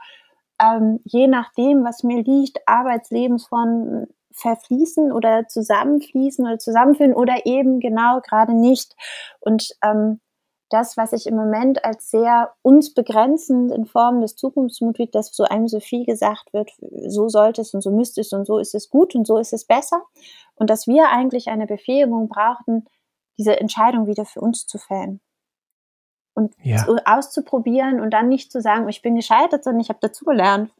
ähm, 0.61 1.01
je 1.05 1.27
nachdem, 1.27 1.85
was 1.85 2.03
mir 2.03 2.23
liegt, 2.23 2.61
Arbeitslebensformen 2.67 4.07
verfließen 4.33 5.13
oder 5.13 5.47
zusammenfließen 5.47 6.45
oder 6.45 6.59
zusammenführen 6.59 7.15
oder 7.15 7.47
eben 7.47 7.81
genau 7.81 8.21
gerade 8.21 8.55
nicht. 8.55 8.95
Und 9.41 9.71
ähm, 9.83 10.21
das, 10.71 10.97
was 10.97 11.13
ich 11.13 11.27
im 11.27 11.37
Moment 11.37 11.85
als 11.85 12.11
sehr 12.11 12.53
uns 12.63 12.95
begrenzend 12.95 13.71
in 13.71 13.87
Form 13.87 14.21
des 14.21 14.35
Zukunftsmut 14.35 14.99
dass 15.13 15.35
so 15.35 15.45
einem 15.45 15.69
so 15.69 15.79
viel 15.79 16.05
gesagt 16.05 16.53
wird, 16.53 16.71
so 17.07 17.29
sollte 17.29 17.61
es 17.61 17.75
und 17.75 17.81
so 17.81 17.91
müsste 17.91 18.23
es 18.23 18.33
und 18.33 18.45
so 18.45 18.59
ist 18.59 18.75
es 18.75 18.91
gut 18.91 19.15
und 19.15 19.27
so 19.27 19.39
ist 19.39 19.53
es 19.53 19.67
besser. 19.67 20.03
Und 20.57 20.71
dass 20.71 20.87
wir 20.87 21.11
eigentlich 21.11 21.49
eine 21.49 21.67
Befähigung 21.67 22.29
brauchten, 22.29 22.87
diese 23.39 23.59
Entscheidung 23.61 24.07
wieder 24.07 24.25
für 24.25 24.41
uns 24.41 24.67
zu 24.67 24.79
fällen. 24.79 25.21
Und 26.35 26.55
ja. 26.63 26.85
auszuprobieren 27.05 28.01
und 28.01 28.11
dann 28.11 28.29
nicht 28.29 28.51
zu 28.51 28.61
sagen, 28.61 28.89
ich 28.89 29.03
bin 29.03 29.15
gescheitert, 29.15 29.63
sondern 29.63 29.81
ich 29.81 29.89
habe 29.89 30.01
dazugelernt 30.01 30.73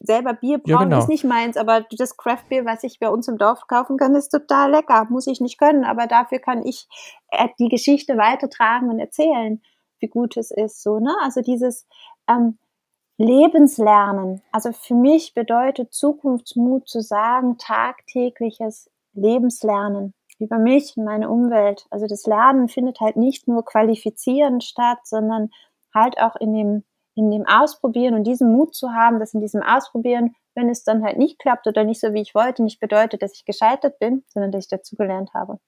selber 0.00 0.34
Bier 0.34 0.58
brauen 0.58 0.70
ja, 0.70 0.84
genau. 0.84 0.98
ist 0.98 1.08
nicht 1.08 1.24
meins, 1.24 1.56
aber 1.56 1.84
das 1.96 2.16
Craftbier, 2.16 2.64
was 2.64 2.84
ich 2.84 2.98
bei 2.98 3.08
uns 3.08 3.28
im 3.28 3.38
Dorf 3.38 3.66
kaufen 3.66 3.96
kann, 3.96 4.14
ist 4.14 4.28
total 4.28 4.70
lecker. 4.70 5.06
Muss 5.10 5.26
ich 5.26 5.40
nicht 5.40 5.58
können, 5.58 5.84
aber 5.84 6.06
dafür 6.06 6.38
kann 6.38 6.64
ich 6.64 6.88
äh, 7.30 7.48
die 7.58 7.68
Geschichte 7.68 8.16
weitertragen 8.16 8.90
und 8.90 9.00
erzählen, 9.00 9.60
wie 10.00 10.08
gut 10.08 10.36
es 10.36 10.50
ist. 10.50 10.82
So, 10.82 11.00
ne? 11.00 11.14
Also 11.22 11.40
dieses 11.40 11.86
ähm, 12.28 12.58
Lebenslernen. 13.16 14.42
Also 14.52 14.72
für 14.72 14.94
mich 14.94 15.34
bedeutet 15.34 15.92
Zukunftsmut 15.92 16.88
zu 16.88 17.00
sagen, 17.00 17.58
tagtägliches 17.58 18.90
Lebenslernen 19.14 20.14
über 20.38 20.58
mich 20.58 20.94
und 20.96 21.04
meine 21.04 21.28
Umwelt. 21.30 21.86
Also 21.90 22.06
das 22.06 22.26
Lernen 22.26 22.68
findet 22.68 23.00
halt 23.00 23.16
nicht 23.16 23.48
nur 23.48 23.64
qualifizieren 23.64 24.60
statt, 24.60 24.98
sondern 25.04 25.50
halt 25.94 26.18
auch 26.18 26.36
in 26.36 26.54
dem 26.54 26.84
in 27.18 27.32
dem 27.32 27.46
Ausprobieren 27.48 28.14
und 28.14 28.24
diesen 28.28 28.52
Mut 28.52 28.76
zu 28.76 28.92
haben, 28.92 29.18
dass 29.18 29.34
in 29.34 29.40
diesem 29.40 29.60
Ausprobieren, 29.60 30.36
wenn 30.54 30.68
es 30.70 30.84
dann 30.84 31.02
halt 31.02 31.18
nicht 31.18 31.40
klappt 31.40 31.66
oder 31.66 31.82
nicht 31.82 32.00
so 32.00 32.14
wie 32.14 32.22
ich 32.22 32.32
wollte, 32.32 32.62
nicht 32.62 32.78
bedeutet, 32.78 33.22
dass 33.22 33.34
ich 33.34 33.44
gescheitert 33.44 33.98
bin, 33.98 34.22
sondern 34.28 34.52
dass 34.52 34.66
ich 34.66 34.70
dazugelernt 34.70 35.34
habe. 35.34 35.58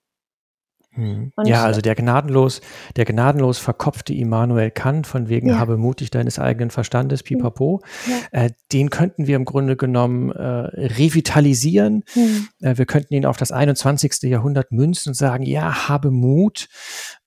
Hm. 0.92 1.32
Ja, 1.44 1.64
also 1.64 1.80
der 1.80 1.94
gnadenlos, 1.94 2.60
der 2.96 3.04
gnadenlos 3.04 3.58
verkopfte 3.58 4.12
Immanuel 4.12 4.72
Kant 4.72 5.06
von 5.06 5.28
wegen 5.28 5.50
ja. 5.50 5.58
habe 5.58 5.76
mutig 5.76 6.10
deines 6.10 6.40
eigenen 6.40 6.70
Verstandes, 6.70 7.22
pipapo, 7.22 7.80
ja. 8.06 8.46
äh, 8.46 8.50
den 8.72 8.90
könnten 8.90 9.28
wir 9.28 9.36
im 9.36 9.44
Grunde 9.44 9.76
genommen 9.76 10.32
äh, 10.32 10.42
revitalisieren. 10.42 12.02
Mhm. 12.14 12.48
Äh, 12.60 12.76
wir 12.76 12.86
könnten 12.86 13.14
ihn 13.14 13.24
auf 13.24 13.36
das 13.36 13.52
21. 13.52 14.22
Jahrhundert 14.22 14.72
münzen 14.72 15.10
und 15.10 15.14
sagen, 15.14 15.44
ja, 15.44 15.88
habe 15.88 16.10
Mut, 16.10 16.68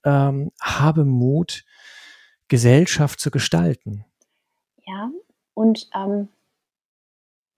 ähm, 0.04 0.50
habe 0.60 1.06
Mut, 1.06 1.64
Gesellschaft 2.48 3.18
zu 3.18 3.30
gestalten. 3.30 4.04
Ja, 4.86 5.10
und 5.54 5.88
ähm, 5.94 6.28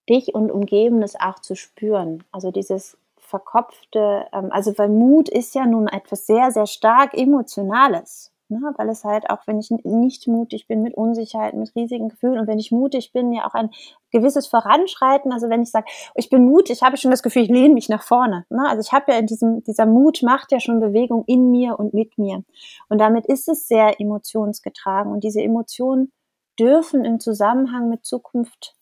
dich 0.09 0.35
und 0.35 0.53
Umgebendes 0.53 1.17
auch 1.19 1.41
zu 1.41 1.57
spüren. 1.57 2.23
Also 2.31 2.53
dieses 2.53 2.97
verkopfte, 3.27 4.27
ähm, 4.33 4.49
also 4.51 4.77
weil 4.79 4.89
Mut 4.89 5.29
ist 5.29 5.55
ja 5.55 5.66
nun 5.66 5.89
etwas 5.89 6.27
sehr, 6.27 6.51
sehr 6.51 6.66
stark 6.66 7.14
Emotionales. 7.14 8.33
Ne? 8.49 8.61
Weil 8.77 8.89
es 8.91 9.03
halt 9.03 9.29
auch, 9.29 9.41
wenn 9.47 9.59
ich 9.59 9.70
nicht 9.70 10.29
mutig 10.29 10.68
bin, 10.68 10.83
mit 10.83 10.95
Unsicherheit, 10.95 11.55
mit 11.55 11.74
riesigen 11.74 12.09
Gefühlen 12.09 12.39
und 12.39 12.47
wenn 12.47 12.61
ich 12.61 12.70
mutig 12.70 13.12
bin, 13.12 13.33
ja 13.33 13.45
auch 13.45 13.55
ein 13.55 13.70
gewisses 14.12 14.47
Voranschreiten. 14.47 15.33
Also 15.33 15.49
wenn 15.49 15.62
ich 15.62 15.72
sage, 15.72 15.87
ich 16.14 16.31
bin 16.31 16.45
mutig, 16.45 16.83
habe 16.83 16.95
ich 16.95 17.01
schon 17.01 17.11
das 17.11 17.24
Gefühl, 17.24 17.43
ich 17.43 17.49
lehne 17.49 17.74
mich 17.74 17.89
nach 17.89 18.05
vorne. 18.05 18.47
Ne? 18.49 18.64
Also 18.68 18.81
ich 18.81 18.93
habe 18.93 19.11
ja 19.11 19.18
in 19.18 19.27
diesem, 19.27 19.64
dieser 19.64 19.87
Mut 19.87 20.22
macht 20.22 20.53
ja 20.53 20.61
schon 20.61 20.79
Bewegung 20.79 21.24
in 21.27 21.51
mir 21.51 21.79
und 21.79 21.93
mit 21.93 22.18
mir. 22.18 22.45
Und 22.89 23.01
damit 23.01 23.27
ist 23.27 23.49
es 23.49 23.66
sehr 23.66 24.01
emotionsgetragen. 24.01 25.11
Und 25.11 25.24
diese 25.24 25.43
Emotionen 25.43 26.12
dürfen 26.59 27.05
im 27.05 27.18
Zusammenhang 27.18 27.89
mit 27.89 28.05
Zukunft 28.05 28.77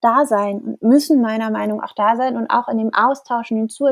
da 0.00 0.26
sein 0.26 0.60
und 0.60 0.82
müssen 0.82 1.20
meiner 1.20 1.50
Meinung 1.50 1.82
auch 1.82 1.92
da 1.94 2.16
sein 2.16 2.36
und 2.36 2.48
auch 2.50 2.68
in 2.68 2.78
dem 2.78 2.94
Austausch 2.94 3.50
und 3.50 3.58
hinzu. 3.58 3.88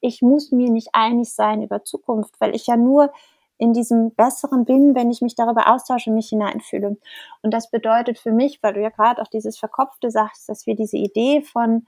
Ich 0.00 0.22
muss 0.22 0.52
mir 0.52 0.70
nicht 0.70 0.88
einig 0.92 1.32
sein 1.32 1.62
über 1.62 1.84
Zukunft, 1.84 2.40
weil 2.40 2.54
ich 2.54 2.66
ja 2.66 2.76
nur 2.76 3.12
in 3.58 3.72
diesem 3.72 4.14
besseren 4.14 4.64
bin, 4.64 4.94
wenn 4.94 5.10
ich 5.10 5.22
mich 5.22 5.34
darüber 5.34 5.72
austausche, 5.72 6.10
mich 6.10 6.28
hineinfühle. 6.28 6.96
Und 7.42 7.54
das 7.54 7.70
bedeutet 7.70 8.18
für 8.18 8.32
mich, 8.32 8.62
weil 8.62 8.74
du 8.74 8.82
ja 8.82 8.90
gerade 8.90 9.22
auch 9.22 9.28
dieses 9.28 9.58
Verkopfte 9.58 10.10
sagst, 10.10 10.48
dass 10.48 10.66
wir 10.66 10.76
diese 10.76 10.98
Idee 10.98 11.42
von 11.42 11.86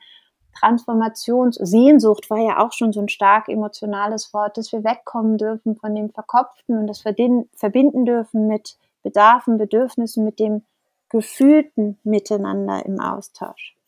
Transformationssehnsucht 0.59 2.31
war 2.31 2.39
ja 2.39 2.59
auch 2.65 2.73
schon 2.73 2.93
so 2.93 3.01
ein 3.01 3.09
stark 3.09 3.49
emotionales 3.49 4.33
Wort, 4.33 4.57
dass 4.57 4.73
wir 4.73 4.83
wegkommen 4.83 5.39
dürfen 5.39 5.77
von 5.77 5.95
dem 5.95 6.11
Verkopften 6.11 6.79
und 6.79 6.87
das 6.87 7.01
verbinden 7.01 8.05
dürfen 8.05 8.47
mit 8.47 8.77
Bedarfen, 9.03 9.59
Bedürfnissen, 9.59 10.25
mit 10.25 10.41
dem 10.41 10.65
gefühlten 11.11 11.99
Miteinander 12.05 12.85
im 12.85 13.01
Austausch. 13.01 13.79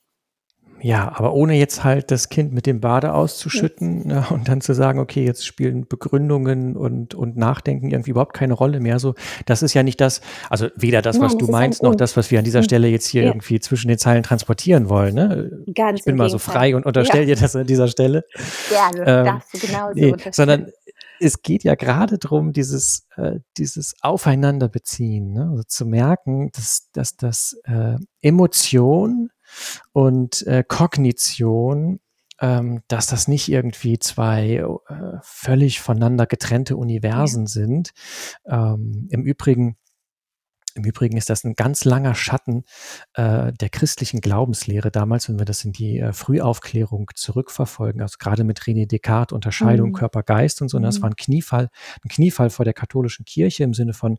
Ja, 0.82 1.12
aber 1.14 1.34
ohne 1.34 1.54
jetzt 1.54 1.84
halt 1.84 2.10
das 2.10 2.28
Kind 2.28 2.52
mit 2.52 2.66
dem 2.66 2.80
Bade 2.80 3.12
auszuschütten 3.12 4.06
ne, 4.06 4.24
und 4.30 4.48
dann 4.48 4.60
zu 4.60 4.74
sagen, 4.74 4.98
okay, 4.98 5.24
jetzt 5.24 5.46
spielen 5.46 5.86
Begründungen 5.86 6.76
und, 6.76 7.14
und 7.14 7.36
Nachdenken 7.36 7.90
irgendwie 7.90 8.12
überhaupt 8.12 8.34
keine 8.34 8.54
Rolle 8.54 8.80
mehr. 8.80 8.98
So, 8.98 9.14
das 9.46 9.62
ist 9.62 9.74
ja 9.74 9.82
nicht 9.82 10.00
das, 10.00 10.20
also 10.48 10.68
weder 10.76 11.02
das, 11.02 11.20
was 11.20 11.32
Nein, 11.32 11.38
du 11.38 11.52
meinst, 11.52 11.82
noch 11.82 11.94
das, 11.94 12.16
was 12.16 12.30
wir 12.30 12.38
an 12.38 12.44
dieser 12.44 12.62
Stelle 12.62 12.88
jetzt 12.88 13.06
hier 13.06 13.22
ja. 13.22 13.28
irgendwie 13.28 13.60
zwischen 13.60 13.88
den 13.88 13.98
Zeilen 13.98 14.22
transportieren 14.22 14.88
wollen. 14.88 15.14
Ne? 15.14 15.64
Ganz 15.74 16.00
ich 16.00 16.04
bin 16.04 16.16
mal 16.16 16.30
so 16.30 16.38
frei 16.38 16.74
und 16.74 16.86
unterstelle 16.86 17.24
ja. 17.24 17.34
dir 17.34 17.40
das 17.40 17.54
an 17.56 17.66
dieser 17.66 17.88
Stelle. 17.88 18.24
Gerne, 18.70 18.98
ähm, 19.06 19.24
darfst 19.26 19.54
du 19.54 19.58
genauso 19.58 19.92
nee, 19.94 20.14
Sondern 20.30 20.70
es 21.20 21.42
geht 21.42 21.64
ja 21.64 21.74
gerade 21.74 22.18
darum, 22.18 22.52
dieses, 22.52 23.06
äh, 23.16 23.40
dieses 23.56 23.94
Aufeinanderbeziehen, 24.00 25.32
ne? 25.32 25.48
also 25.50 25.62
zu 25.64 25.86
merken, 25.86 26.50
dass, 26.52 26.88
dass 26.92 27.16
das 27.16 27.60
äh, 27.64 27.96
Emotion 28.22 29.30
und 29.92 30.46
äh, 30.46 30.64
Kognition, 30.66 32.00
ähm, 32.40 32.82
dass 32.88 33.06
das 33.06 33.28
nicht 33.28 33.48
irgendwie 33.48 33.98
zwei 33.98 34.64
äh, 34.88 35.18
völlig 35.22 35.80
voneinander 35.80 36.26
getrennte 36.26 36.76
Universen 36.76 37.44
ja. 37.44 37.48
sind. 37.48 37.90
Ähm, 38.46 39.08
Im 39.10 39.22
Übrigen 39.22 39.76
im 40.74 40.84
Übrigen 40.84 41.16
ist 41.16 41.30
das 41.30 41.44
ein 41.44 41.54
ganz 41.54 41.84
langer 41.84 42.14
Schatten 42.14 42.64
äh, 43.14 43.52
der 43.52 43.68
christlichen 43.70 44.20
Glaubenslehre 44.20 44.90
damals, 44.90 45.28
wenn 45.28 45.38
wir 45.38 45.44
das 45.44 45.64
in 45.64 45.72
die 45.72 45.98
äh, 45.98 46.12
Frühaufklärung 46.12 47.10
zurückverfolgen, 47.14 48.02
also 48.02 48.16
gerade 48.18 48.44
mit 48.44 48.60
René 48.60 48.86
Descartes, 48.86 49.34
Unterscheidung 49.34 49.90
mhm. 49.90 49.94
Körper, 49.94 50.22
Geist 50.22 50.62
und 50.62 50.68
so. 50.68 50.76
Und 50.76 50.82
das 50.82 50.98
mhm. 50.98 51.02
war 51.02 51.10
ein 51.10 51.16
Kniefall, 51.16 51.68
ein 52.04 52.08
Kniefall 52.08 52.50
vor 52.50 52.64
der 52.64 52.74
katholischen 52.74 53.24
Kirche 53.24 53.64
im 53.64 53.74
Sinne 53.74 53.92
von 53.92 54.18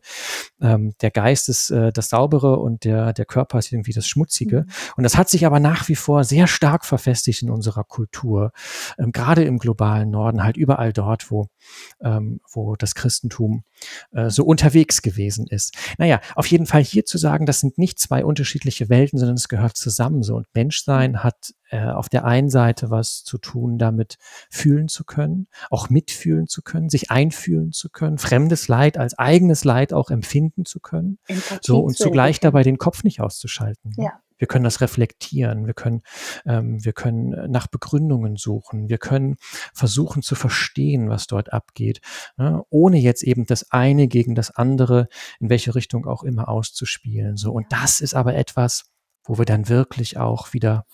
ähm, 0.60 0.94
der 1.00 1.10
Geist 1.10 1.48
ist 1.48 1.70
äh, 1.70 1.92
das 1.92 2.08
Saubere 2.08 2.58
und 2.58 2.84
der, 2.84 3.12
der 3.12 3.24
Körper 3.24 3.58
ist 3.58 3.72
irgendwie 3.72 3.92
das 3.92 4.06
Schmutzige. 4.06 4.60
Mhm. 4.60 4.72
Und 4.96 5.04
das 5.04 5.16
hat 5.16 5.28
sich 5.28 5.46
aber 5.46 5.60
nach 5.60 5.88
wie 5.88 5.96
vor 5.96 6.24
sehr 6.24 6.46
stark 6.46 6.84
verfestigt 6.84 7.42
in 7.42 7.50
unserer 7.50 7.84
Kultur, 7.84 8.52
ähm, 8.98 9.12
gerade 9.12 9.44
im 9.44 9.58
globalen 9.58 10.10
Norden, 10.10 10.42
halt 10.42 10.56
überall 10.56 10.92
dort, 10.92 11.30
wo, 11.30 11.48
ähm, 12.00 12.40
wo 12.50 12.76
das 12.76 12.94
Christentum 12.94 13.64
äh, 14.12 14.30
so 14.30 14.44
unterwegs 14.44 15.02
gewesen 15.02 15.46
ist. 15.46 15.76
Naja, 15.98 16.20
auf 16.42 16.48
jeden 16.48 16.66
Fall 16.66 16.82
hier 16.82 17.04
zu 17.04 17.18
sagen, 17.18 17.46
das 17.46 17.60
sind 17.60 17.78
nicht 17.78 18.00
zwei 18.00 18.24
unterschiedliche 18.24 18.88
Welten, 18.88 19.16
sondern 19.16 19.36
es 19.36 19.46
gehört 19.46 19.76
zusammen 19.76 20.24
so. 20.24 20.34
Und 20.34 20.48
Menschsein 20.54 21.22
hat 21.22 21.54
äh, 21.70 21.84
auf 21.84 22.08
der 22.08 22.24
einen 22.24 22.50
Seite 22.50 22.90
was 22.90 23.22
zu 23.22 23.38
tun, 23.38 23.78
damit 23.78 24.16
fühlen 24.50 24.88
zu 24.88 25.04
können, 25.04 25.46
auch 25.70 25.88
mitfühlen 25.88 26.48
zu 26.48 26.62
können, 26.62 26.88
sich 26.88 27.12
einfühlen 27.12 27.70
zu 27.70 27.90
können, 27.90 28.18
fremdes 28.18 28.66
Leid 28.66 28.98
als 28.98 29.16
eigenes 29.16 29.62
Leid 29.62 29.92
auch 29.92 30.10
empfinden 30.10 30.64
zu 30.64 30.80
können. 30.80 31.20
Empathie 31.28 31.60
so 31.62 31.78
und 31.78 31.96
zugleich 31.96 32.40
dabei 32.40 32.64
den 32.64 32.76
Kopf 32.76 33.04
nicht 33.04 33.20
auszuschalten. 33.20 33.92
Ja. 33.96 34.20
Wir 34.42 34.48
können 34.48 34.64
das 34.64 34.80
reflektieren. 34.80 35.68
Wir 35.68 35.72
können, 35.72 36.02
ähm, 36.46 36.84
wir 36.84 36.92
können 36.92 37.48
nach 37.48 37.68
Begründungen 37.68 38.34
suchen. 38.34 38.88
Wir 38.88 38.98
können 38.98 39.36
versuchen 39.72 40.20
zu 40.20 40.34
verstehen, 40.34 41.08
was 41.08 41.28
dort 41.28 41.52
abgeht, 41.52 42.00
ne? 42.36 42.60
ohne 42.68 42.98
jetzt 42.98 43.22
eben 43.22 43.46
das 43.46 43.70
eine 43.70 44.08
gegen 44.08 44.34
das 44.34 44.50
andere 44.50 45.06
in 45.38 45.48
welche 45.48 45.76
Richtung 45.76 46.08
auch 46.08 46.24
immer 46.24 46.48
auszuspielen. 46.48 47.36
So 47.36 47.52
und 47.52 47.66
das 47.70 48.00
ist 48.00 48.14
aber 48.14 48.34
etwas, 48.34 48.90
wo 49.22 49.38
wir 49.38 49.44
dann 49.44 49.68
wirklich 49.68 50.16
auch 50.18 50.52
wieder 50.52 50.86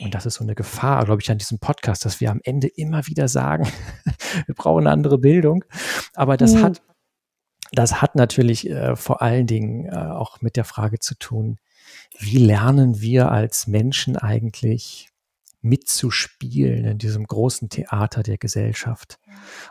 Und 0.00 0.14
das 0.14 0.24
ist 0.24 0.36
so 0.36 0.44
eine 0.44 0.54
Gefahr, 0.54 1.04
glaube 1.04 1.20
ich, 1.20 1.30
an 1.30 1.36
diesem 1.36 1.58
Podcast, 1.58 2.06
dass 2.06 2.22
wir 2.22 2.30
am 2.30 2.40
Ende 2.42 2.68
immer 2.68 3.06
wieder 3.06 3.28
sagen, 3.28 3.68
wir 4.46 4.54
brauchen 4.54 4.86
eine 4.86 4.92
andere 4.92 5.18
Bildung. 5.18 5.62
Aber 6.14 6.38
das 6.38 6.54
mhm. 6.54 6.62
hat, 6.62 6.82
das 7.70 8.00
hat 8.00 8.14
natürlich 8.14 8.70
äh, 8.70 8.96
vor 8.96 9.20
allen 9.20 9.46
Dingen 9.46 9.84
äh, 9.92 9.94
auch 9.94 10.40
mit 10.40 10.56
der 10.56 10.64
Frage 10.64 11.00
zu 11.00 11.18
tun, 11.18 11.58
wie 12.18 12.38
lernen 12.38 13.00
wir 13.00 13.30
als 13.30 13.66
Menschen 13.66 14.16
eigentlich 14.16 15.08
mitzuspielen 15.60 16.84
in 16.84 16.98
diesem 16.98 17.26
großen 17.26 17.68
Theater 17.68 18.22
der 18.22 18.38
Gesellschaft. 18.38 19.18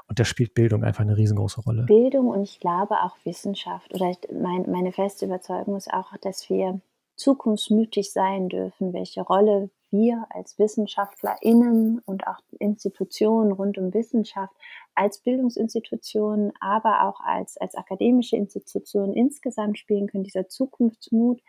Und 0.08 0.20
da 0.20 0.26
spielt 0.26 0.54
Bildung 0.54 0.84
einfach 0.84 1.02
eine 1.02 1.18
riesengroße 1.18 1.62
Rolle. 1.62 1.84
Bildung 1.84 2.28
und 2.28 2.43
ich 2.43 2.60
glaube 2.60 2.95
auch 3.04 3.16
Wissenschaft. 3.24 3.93
Oder 3.93 4.16
mein, 4.34 4.70
meine 4.70 4.91
feste 4.91 5.26
Überzeugung 5.26 5.76
ist 5.78 5.91
auch, 5.91 6.16
dass 6.22 6.50
wir 6.50 6.82
zukunftsmütig 7.16 8.12
sein 8.12 8.50
dürfen, 8.50 8.93
welche 8.93 9.22
Rolle 9.22 9.70
wir 9.89 10.26
als 10.30 10.60
WissenschaftlerInnen 10.60 12.00
und 12.06 12.28
auch 12.28 12.39
Institutionen 12.60 13.54
rund 13.54 13.78
um 13.78 13.93
Wissenschaft 13.93 14.54
als 14.93 15.20
Bildungsinstitutionen, 15.20 16.52
aber 16.60 17.08
auch 17.08 17.22
als, 17.22 17.58
als 17.58 17.76
akademische 17.76 18.36
Institutionen 18.36 19.14
insgesamt 19.14 19.80
spielen 19.80 20.08
können, 20.08 20.26
dieser 20.26 20.50
Zukunftsmut, 20.50 21.41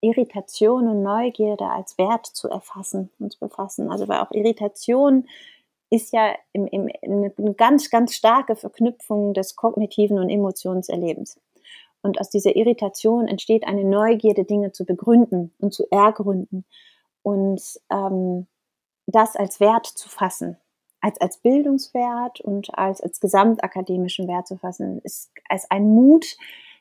Irritation 0.00 0.88
und 0.88 1.02
Neugierde 1.02 1.66
als 1.66 1.98
Wert 1.98 2.26
zu 2.26 2.48
erfassen 2.48 3.10
und 3.18 3.32
zu 3.32 3.38
befassen. 3.38 3.90
Also 3.90 4.08
weil 4.08 4.20
auch 4.20 4.30
Irritation 4.32 5.26
ist 5.90 6.12
ja 6.12 6.34
im, 6.52 6.66
im, 6.66 6.88
eine 7.02 7.54
ganz, 7.54 7.90
ganz 7.90 8.14
starke 8.14 8.56
Verknüpfung 8.56 9.34
des 9.34 9.56
kognitiven 9.56 10.18
und 10.18 10.30
Emotionserlebens. 10.30 11.40
Und 12.02 12.20
aus 12.20 12.30
dieser 12.30 12.56
Irritation 12.56 13.28
entsteht 13.28 13.66
eine 13.66 13.84
Neugierde, 13.84 14.44
Dinge 14.44 14.72
zu 14.72 14.86
begründen 14.86 15.52
und 15.58 15.74
zu 15.74 15.84
ergründen 15.90 16.64
und 17.22 17.60
ähm, 17.90 18.46
das 19.06 19.36
als 19.36 19.60
Wert 19.60 19.86
zu 19.86 20.08
fassen, 20.08 20.56
als, 21.00 21.20
als 21.20 21.38
Bildungswert 21.38 22.40
und 22.40 22.76
als, 22.78 23.00
als 23.00 23.20
gesamtakademischen 23.20 24.28
Wert 24.28 24.46
zu 24.46 24.56
fassen, 24.56 25.00
ist 25.02 25.30
als 25.48 25.70
ein 25.70 25.90
Mut, 25.90 26.36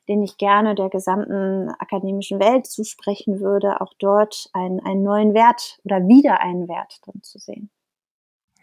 den 0.10 0.24
ich 0.24 0.38
gerne 0.38 0.76
der 0.76 0.90
gesamten 0.90 1.70
akademischen 1.78 2.40
Welt 2.40 2.66
zusprechen 2.66 3.40
würde, 3.40 3.80
auch 3.80 3.94
dort 4.00 4.50
einen, 4.54 4.80
einen 4.82 5.04
neuen 5.04 5.34
Wert 5.34 5.80
oder 5.84 6.00
wieder 6.00 6.42
einen 6.42 6.68
Wert 6.68 7.00
drin 7.06 7.22
zu 7.22 7.38
sehen. 7.38 7.70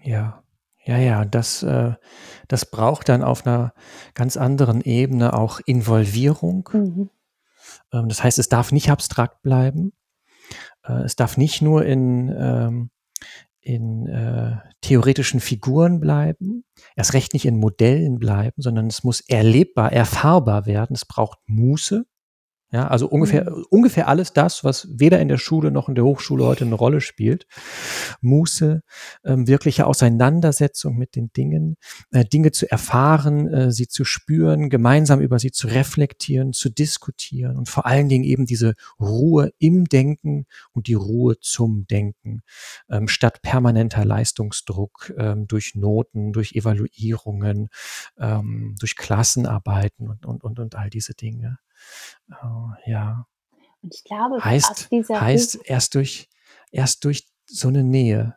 Ja, 0.02 0.42
ja, 0.84 0.98
ja, 0.98 1.24
das, 1.24 1.62
äh, 1.62 1.94
das 2.48 2.70
braucht 2.70 3.08
dann 3.08 3.22
auf 3.22 3.46
einer 3.46 3.72
ganz 4.14 4.36
anderen 4.36 4.80
Ebene 4.80 5.32
auch 5.32 5.60
Involvierung. 5.64 6.68
Mhm. 6.72 7.10
Ähm, 7.92 8.08
das 8.08 8.22
heißt, 8.22 8.38
es 8.38 8.48
darf 8.48 8.72
nicht 8.72 8.90
abstrakt 8.90 9.42
bleiben. 9.42 9.92
Äh, 10.84 11.02
es 11.02 11.16
darf 11.16 11.36
nicht 11.36 11.62
nur 11.62 11.84
in, 11.84 12.28
ähm, 12.28 12.90
in 13.66 14.06
äh, 14.06 14.56
theoretischen 14.80 15.40
Figuren 15.40 15.98
bleiben, 15.98 16.64
erst 16.94 17.14
recht 17.14 17.32
nicht 17.32 17.46
in 17.46 17.58
Modellen 17.58 18.18
bleiben, 18.18 18.62
sondern 18.62 18.86
es 18.86 19.02
muss 19.02 19.20
erlebbar, 19.20 19.92
erfahrbar 19.92 20.66
werden. 20.66 20.94
Es 20.94 21.04
braucht 21.04 21.38
Muße. 21.46 22.06
Ja, 22.72 22.88
also 22.88 23.08
ungefähr, 23.08 23.48
mhm. 23.48 23.64
ungefähr 23.70 24.08
alles 24.08 24.32
das, 24.32 24.64
was 24.64 24.88
weder 24.90 25.20
in 25.20 25.28
der 25.28 25.38
Schule 25.38 25.70
noch 25.70 25.88
in 25.88 25.94
der 25.94 26.04
Hochschule 26.04 26.44
heute 26.44 26.64
eine 26.64 26.74
Rolle 26.74 27.00
spielt. 27.00 27.46
Muße, 28.22 28.82
ähm, 29.24 29.46
wirkliche 29.46 29.86
Auseinandersetzung 29.86 30.96
mit 30.96 31.14
den 31.14 31.30
Dingen, 31.32 31.76
äh, 32.10 32.24
Dinge 32.24 32.50
zu 32.50 32.68
erfahren, 32.68 33.46
äh, 33.46 33.70
sie 33.70 33.86
zu 33.86 34.04
spüren, 34.04 34.68
gemeinsam 34.68 35.20
über 35.20 35.38
sie 35.38 35.52
zu 35.52 35.68
reflektieren, 35.68 36.52
zu 36.52 36.68
diskutieren 36.68 37.56
und 37.56 37.68
vor 37.68 37.86
allen 37.86 38.08
Dingen 38.08 38.24
eben 38.24 38.46
diese 38.46 38.74
Ruhe 38.98 39.52
im 39.58 39.84
Denken 39.84 40.46
und 40.72 40.88
die 40.88 40.94
Ruhe 40.94 41.38
zum 41.38 41.86
Denken, 41.86 42.42
ähm, 42.90 43.06
statt 43.06 43.42
permanenter 43.42 44.04
Leistungsdruck 44.04 45.14
ähm, 45.16 45.46
durch 45.46 45.76
Noten, 45.76 46.32
durch 46.32 46.56
Evaluierungen, 46.56 47.68
ähm, 48.18 48.74
durch 48.80 48.96
Klassenarbeiten 48.96 50.08
und, 50.08 50.26
und, 50.26 50.42
und, 50.42 50.58
und 50.58 50.74
all 50.74 50.90
diese 50.90 51.14
Dinge. 51.14 51.58
Oh, 52.30 52.70
ja. 52.86 53.26
Und 53.82 53.94
ich 53.94 54.04
glaube, 54.04 54.44
heißt, 54.44 54.90
heißt 54.90 55.60
erst 55.64 55.94
durch, 55.94 56.28
erst 56.70 57.04
durch 57.04 57.26
so 57.46 57.68
eine 57.68 57.84
Nähe, 57.84 58.36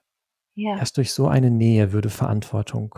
ja. 0.55 0.77
erst 0.77 0.97
durch 0.97 1.11
so 1.13 1.27
eine 1.27 1.49
Nähe 1.49 1.91
würde 1.91 2.09
Verantwortung 2.09 2.95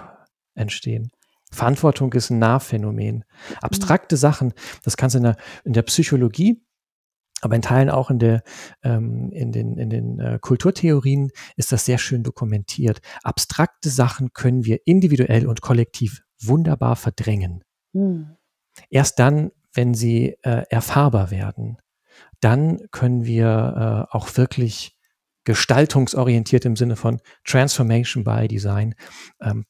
entstehen. 0.53 1.11
Verantwortung 1.51 2.13
ist 2.13 2.29
ein 2.29 2.39
Nahphänomen. 2.39 3.25
Abstrakte 3.61 4.15
mhm. 4.15 4.19
Sachen, 4.19 4.53
das 4.83 4.97
kannst 4.97 5.15
du 5.15 5.17
in 5.17 5.23
der, 5.23 5.35
in 5.63 5.73
der 5.73 5.81
Psychologie, 5.83 6.63
aber 7.41 7.55
in 7.55 7.61
Teilen 7.61 7.89
auch 7.89 8.09
in, 8.09 8.19
der, 8.19 8.43
ähm, 8.83 9.31
in 9.31 9.51
den, 9.51 9.77
in 9.77 9.89
den 9.89 10.19
äh, 10.19 10.39
Kulturtheorien 10.39 11.31
ist 11.57 11.71
das 11.71 11.85
sehr 11.85 11.97
schön 11.97 12.23
dokumentiert. 12.23 13.01
Abstrakte 13.23 13.89
Sachen 13.89 14.31
können 14.33 14.63
wir 14.63 14.79
individuell 14.85 15.47
und 15.47 15.61
kollektiv 15.61 16.21
wunderbar 16.41 16.95
verdrängen. 16.95 17.63
Mhm. 17.93 18.37
Erst 18.89 19.19
dann, 19.19 19.51
wenn 19.73 19.93
sie 19.93 20.37
äh, 20.43 20.63
erfahrbar 20.69 21.31
werden, 21.31 21.77
dann 22.39 22.87
können 22.91 23.25
wir 23.25 24.07
äh, 24.11 24.15
auch 24.15 24.35
wirklich 24.37 24.97
gestaltungsorientiert 25.43 26.65
im 26.65 26.75
Sinne 26.75 26.95
von 26.95 27.19
Transformation 27.45 28.23
by 28.23 28.47
Design, 28.47 28.95
ähm, 29.41 29.65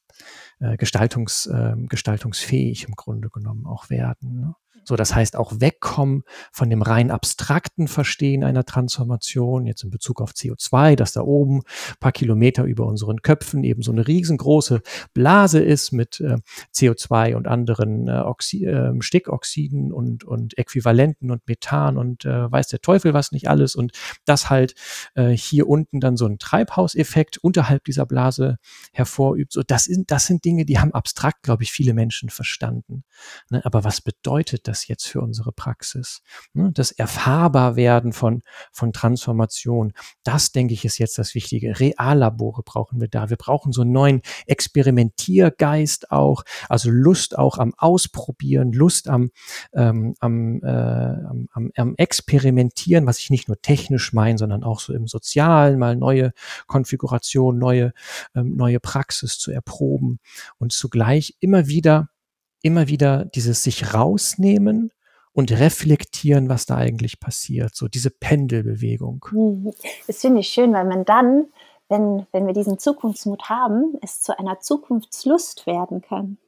äh, 0.60 0.76
gestaltungs, 0.76 1.46
äh, 1.46 1.74
gestaltungsfähig 1.88 2.84
im 2.84 2.94
Grunde 2.94 3.30
genommen 3.30 3.66
auch 3.66 3.88
werden. 3.90 4.54
So, 4.84 4.96
das 4.96 5.14
heißt 5.14 5.36
auch 5.36 5.52
wegkommen 5.60 6.22
von 6.52 6.68
dem 6.70 6.82
rein 6.82 7.10
abstrakten 7.10 7.88
Verstehen 7.88 8.44
einer 8.44 8.64
Transformation, 8.64 9.66
jetzt 9.66 9.84
in 9.84 9.90
Bezug 9.90 10.20
auf 10.20 10.32
CO2, 10.32 10.96
dass 10.96 11.12
da 11.12 11.22
oben 11.22 11.62
paar 12.00 12.12
Kilometer 12.12 12.64
über 12.64 12.86
unseren 12.86 13.22
Köpfen 13.22 13.64
eben 13.64 13.82
so 13.82 13.92
eine 13.92 14.06
riesengroße 14.06 14.82
Blase 15.14 15.60
ist 15.60 15.92
mit 15.92 16.20
äh, 16.20 16.36
CO2 16.74 17.34
und 17.36 17.46
anderen 17.46 18.08
äh, 18.08 18.12
Oxi 18.12 18.64
äh, 18.64 18.92
Stickoxiden 19.00 19.92
und, 19.92 20.24
und 20.24 20.58
Äquivalenten 20.58 21.30
und 21.30 21.46
Methan 21.46 21.96
und 21.96 22.24
äh, 22.24 22.50
weiß 22.50 22.68
der 22.68 22.80
Teufel 22.80 23.14
was 23.14 23.32
nicht 23.32 23.48
alles 23.48 23.74
und 23.74 23.92
das 24.24 24.50
halt 24.50 24.74
äh, 25.14 25.30
hier 25.30 25.68
unten 25.68 26.00
dann 26.00 26.16
so 26.16 26.26
ein 26.26 26.38
Treibhauseffekt 26.38 27.38
unterhalb 27.38 27.84
dieser 27.84 28.06
Blase 28.06 28.56
hervorübt. 28.92 29.52
So, 29.52 29.62
das 29.62 29.84
sind, 29.84 30.10
das 30.10 30.26
sind 30.26 30.44
Dinge, 30.44 30.64
die 30.64 30.78
haben 30.78 30.92
abstrakt, 30.92 31.42
glaube 31.42 31.62
ich, 31.62 31.72
viele 31.72 31.94
Menschen 31.94 32.30
verstanden. 32.30 33.04
Ne? 33.50 33.64
Aber 33.64 33.84
was 33.84 34.00
bedeutet 34.00 34.68
das? 34.68 34.71
Das 34.72 34.88
jetzt 34.88 35.06
für 35.06 35.20
unsere 35.20 35.52
Praxis? 35.52 36.22
Ne, 36.54 36.72
das 36.72 36.90
Erfahrbarwerden 36.90 38.12
von, 38.12 38.42
von 38.72 38.92
Transformation, 38.92 39.92
das 40.24 40.52
denke 40.52 40.74
ich 40.74 40.84
ist 40.84 40.98
jetzt 40.98 41.18
das 41.18 41.34
Wichtige. 41.34 41.78
Reallabore 41.78 42.62
brauchen 42.62 43.00
wir 43.00 43.08
da. 43.08 43.28
Wir 43.28 43.36
brauchen 43.36 43.72
so 43.72 43.82
einen 43.82 43.92
neuen 43.92 44.22
Experimentiergeist 44.46 46.10
auch, 46.10 46.44
also 46.68 46.90
Lust 46.90 47.38
auch 47.38 47.58
am 47.58 47.74
Ausprobieren, 47.76 48.72
Lust 48.72 49.08
am, 49.08 49.30
ähm, 49.74 50.14
am, 50.20 50.62
äh, 50.62 50.66
am, 50.66 51.48
am, 51.52 51.94
Experimentieren, 51.96 53.06
was 53.06 53.18
ich 53.18 53.30
nicht 53.30 53.48
nur 53.48 53.60
technisch 53.60 54.12
meine, 54.12 54.38
sondern 54.38 54.64
auch 54.64 54.80
so 54.80 54.94
im 54.94 55.06
Sozialen 55.06 55.78
mal 55.78 55.94
neue 55.94 56.32
Konfigurationen, 56.66 57.60
neue, 57.60 57.92
ähm, 58.34 58.56
neue 58.56 58.80
Praxis 58.80 59.38
zu 59.38 59.50
erproben 59.50 60.18
und 60.58 60.72
zugleich 60.72 61.36
immer 61.40 61.66
wieder 61.66 62.08
immer 62.62 62.88
wieder 62.88 63.24
dieses 63.24 63.62
sich 63.62 63.94
rausnehmen 63.94 64.90
und 65.32 65.50
reflektieren, 65.52 66.48
was 66.48 66.66
da 66.66 66.76
eigentlich 66.76 67.20
passiert. 67.20 67.74
So 67.74 67.88
diese 67.88 68.10
Pendelbewegung. 68.10 69.24
Mhm. 69.32 69.72
Das 70.06 70.20
finde 70.20 70.40
ich 70.40 70.48
schön, 70.48 70.72
weil 70.72 70.84
man 70.84 71.04
dann, 71.04 71.46
wenn, 71.88 72.26
wenn 72.32 72.46
wir 72.46 72.54
diesen 72.54 72.78
Zukunftsmut 72.78 73.48
haben, 73.48 73.96
es 74.02 74.22
zu 74.22 74.38
einer 74.38 74.60
Zukunftslust 74.60 75.66
werden 75.66 76.02
kann. 76.02 76.38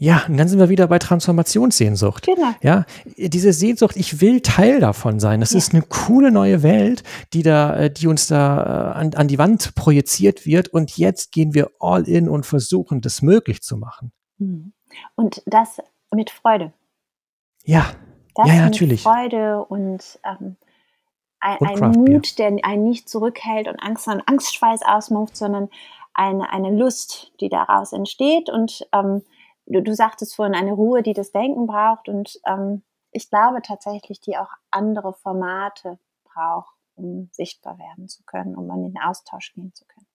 Ja, 0.00 0.24
und 0.28 0.36
dann 0.36 0.48
sind 0.48 0.58
wir 0.58 0.68
wieder 0.68 0.88
bei 0.88 0.98
Transformationssehnsucht. 0.98 2.26
Genau. 2.26 2.52
Ja, 2.62 2.84
diese 3.16 3.52
Sehnsucht, 3.52 3.96
ich 3.96 4.20
will 4.20 4.40
Teil 4.40 4.80
davon 4.80 5.20
sein. 5.20 5.38
Das 5.38 5.52
ja. 5.52 5.58
ist 5.58 5.72
eine 5.72 5.82
coole 5.82 6.32
neue 6.32 6.64
Welt, 6.64 7.04
die 7.32 7.44
da, 7.44 7.76
äh, 7.76 7.90
die 7.92 8.08
uns 8.08 8.26
da 8.26 8.92
äh, 8.92 8.98
an, 8.98 9.14
an 9.14 9.28
die 9.28 9.38
Wand 9.38 9.76
projiziert 9.76 10.46
wird. 10.46 10.68
Und 10.68 10.96
jetzt 10.98 11.30
gehen 11.30 11.54
wir 11.54 11.70
all 11.78 12.08
in 12.08 12.28
und 12.28 12.44
versuchen, 12.44 13.02
das 13.02 13.22
möglich 13.22 13.62
zu 13.62 13.76
machen. 13.76 14.10
Mhm. 14.38 14.72
Und 15.14 15.42
das 15.46 15.80
mit 16.12 16.30
Freude. 16.30 16.72
Ja, 17.64 17.92
das 18.34 18.48
ja, 18.48 18.54
ja 18.54 18.64
natürlich. 18.64 19.02
Freude 19.02 19.64
und 19.64 20.18
ähm, 20.24 20.56
ein, 21.40 21.58
ein 21.60 21.90
Mut, 21.92 22.38
der 22.38 22.56
einen 22.62 22.84
nicht 22.84 23.08
zurückhält 23.08 23.68
und 23.68 23.78
Angst 23.80 24.08
und 24.08 24.26
Angstschweiß 24.26 24.82
ausmacht, 24.82 25.36
sondern 25.36 25.68
eine, 26.14 26.50
eine 26.50 26.70
Lust, 26.70 27.32
die 27.40 27.48
daraus 27.48 27.92
entsteht. 27.92 28.48
Und 28.48 28.86
ähm, 28.92 29.22
du, 29.66 29.82
du 29.82 29.94
sagtest 29.94 30.34
vorhin 30.34 30.54
eine 30.54 30.72
Ruhe, 30.72 31.02
die 31.02 31.12
das 31.12 31.32
Denken 31.32 31.66
braucht. 31.66 32.08
Und 32.08 32.40
ähm, 32.46 32.82
ich 33.10 33.28
glaube 33.28 33.60
tatsächlich, 33.62 34.20
die 34.20 34.38
auch 34.38 34.50
andere 34.70 35.12
Formate 35.12 35.98
braucht, 36.24 36.74
um 36.94 37.28
sichtbar 37.32 37.78
werden 37.78 38.08
zu 38.08 38.22
können, 38.24 38.56
um 38.56 38.70
an 38.70 38.82
den 38.82 38.98
Austausch 38.98 39.52
gehen 39.54 39.72
zu 39.74 39.84
können. 39.84 40.06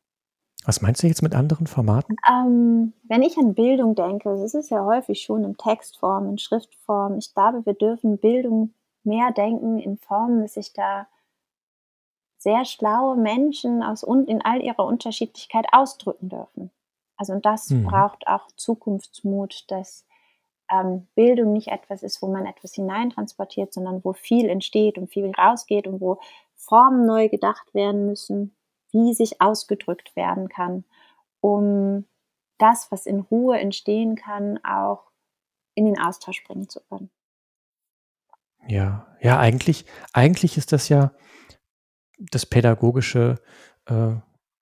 Was 0.65 0.81
meinst 0.81 1.01
du 1.01 1.07
jetzt 1.07 1.23
mit 1.23 1.35
anderen 1.35 1.67
Formaten? 1.67 2.15
Ähm, 2.29 2.93
wenn 3.03 3.21
ich 3.21 3.37
an 3.37 3.55
Bildung 3.55 3.95
denke, 3.95 4.29
es 4.31 4.53
ist 4.53 4.69
ja 4.69 4.83
häufig 4.83 5.21
schon 5.21 5.43
in 5.43 5.55
Textform, 5.57 6.29
in 6.29 6.37
Schriftform. 6.37 7.17
Ich 7.17 7.33
glaube, 7.33 7.65
wir 7.65 7.73
dürfen 7.73 8.17
Bildung 8.17 8.73
mehr 9.03 9.31
denken 9.31 9.79
in 9.79 9.97
Formen, 9.97 10.41
dass 10.41 10.57
ich 10.57 10.73
da 10.73 11.07
sehr 12.37 12.65
schlaue 12.65 13.15
Menschen 13.15 13.83
aus 13.83 14.03
in 14.03 14.41
all 14.41 14.61
ihrer 14.61 14.85
Unterschiedlichkeit 14.85 15.67
ausdrücken 15.71 16.29
dürfen. 16.29 16.71
Also 17.17 17.33
und 17.33 17.45
das 17.45 17.69
mhm. 17.69 17.85
braucht 17.85 18.27
auch 18.27 18.47
Zukunftsmut, 18.55 19.65
dass 19.67 20.05
ähm, 20.71 21.07
Bildung 21.15 21.53
nicht 21.53 21.67
etwas 21.67 22.03
ist, 22.03 22.21
wo 22.21 22.27
man 22.27 22.45
etwas 22.45 22.73
hineintransportiert, 22.75 23.73
sondern 23.73 24.03
wo 24.03 24.13
viel 24.13 24.47
entsteht 24.47 24.97
und 24.97 25.11
viel 25.11 25.31
rausgeht 25.31 25.87
und 25.87 25.99
wo 25.99 26.19
Formen 26.55 27.05
neu 27.05 27.27
gedacht 27.27 27.73
werden 27.73 28.05
müssen, 28.05 28.55
wie 28.91 29.13
sich 29.13 29.41
ausgedrückt 29.41 30.15
werden 30.15 30.49
kann, 30.49 30.85
um 31.41 32.05
das, 32.57 32.91
was 32.91 33.05
in 33.05 33.19
Ruhe 33.19 33.59
entstehen 33.59 34.15
kann, 34.15 34.59
auch 34.63 35.11
in 35.75 35.85
den 35.85 35.99
Austausch 35.99 36.43
bringen 36.43 36.69
zu 36.69 36.81
können. 36.81 37.09
Ja, 38.67 39.07
ja, 39.21 39.39
eigentlich, 39.39 39.85
eigentlich 40.13 40.57
ist 40.57 40.73
das 40.73 40.89
ja 40.89 41.11
das 42.17 42.45
pädagogische 42.45 43.35
äh, 43.85 44.15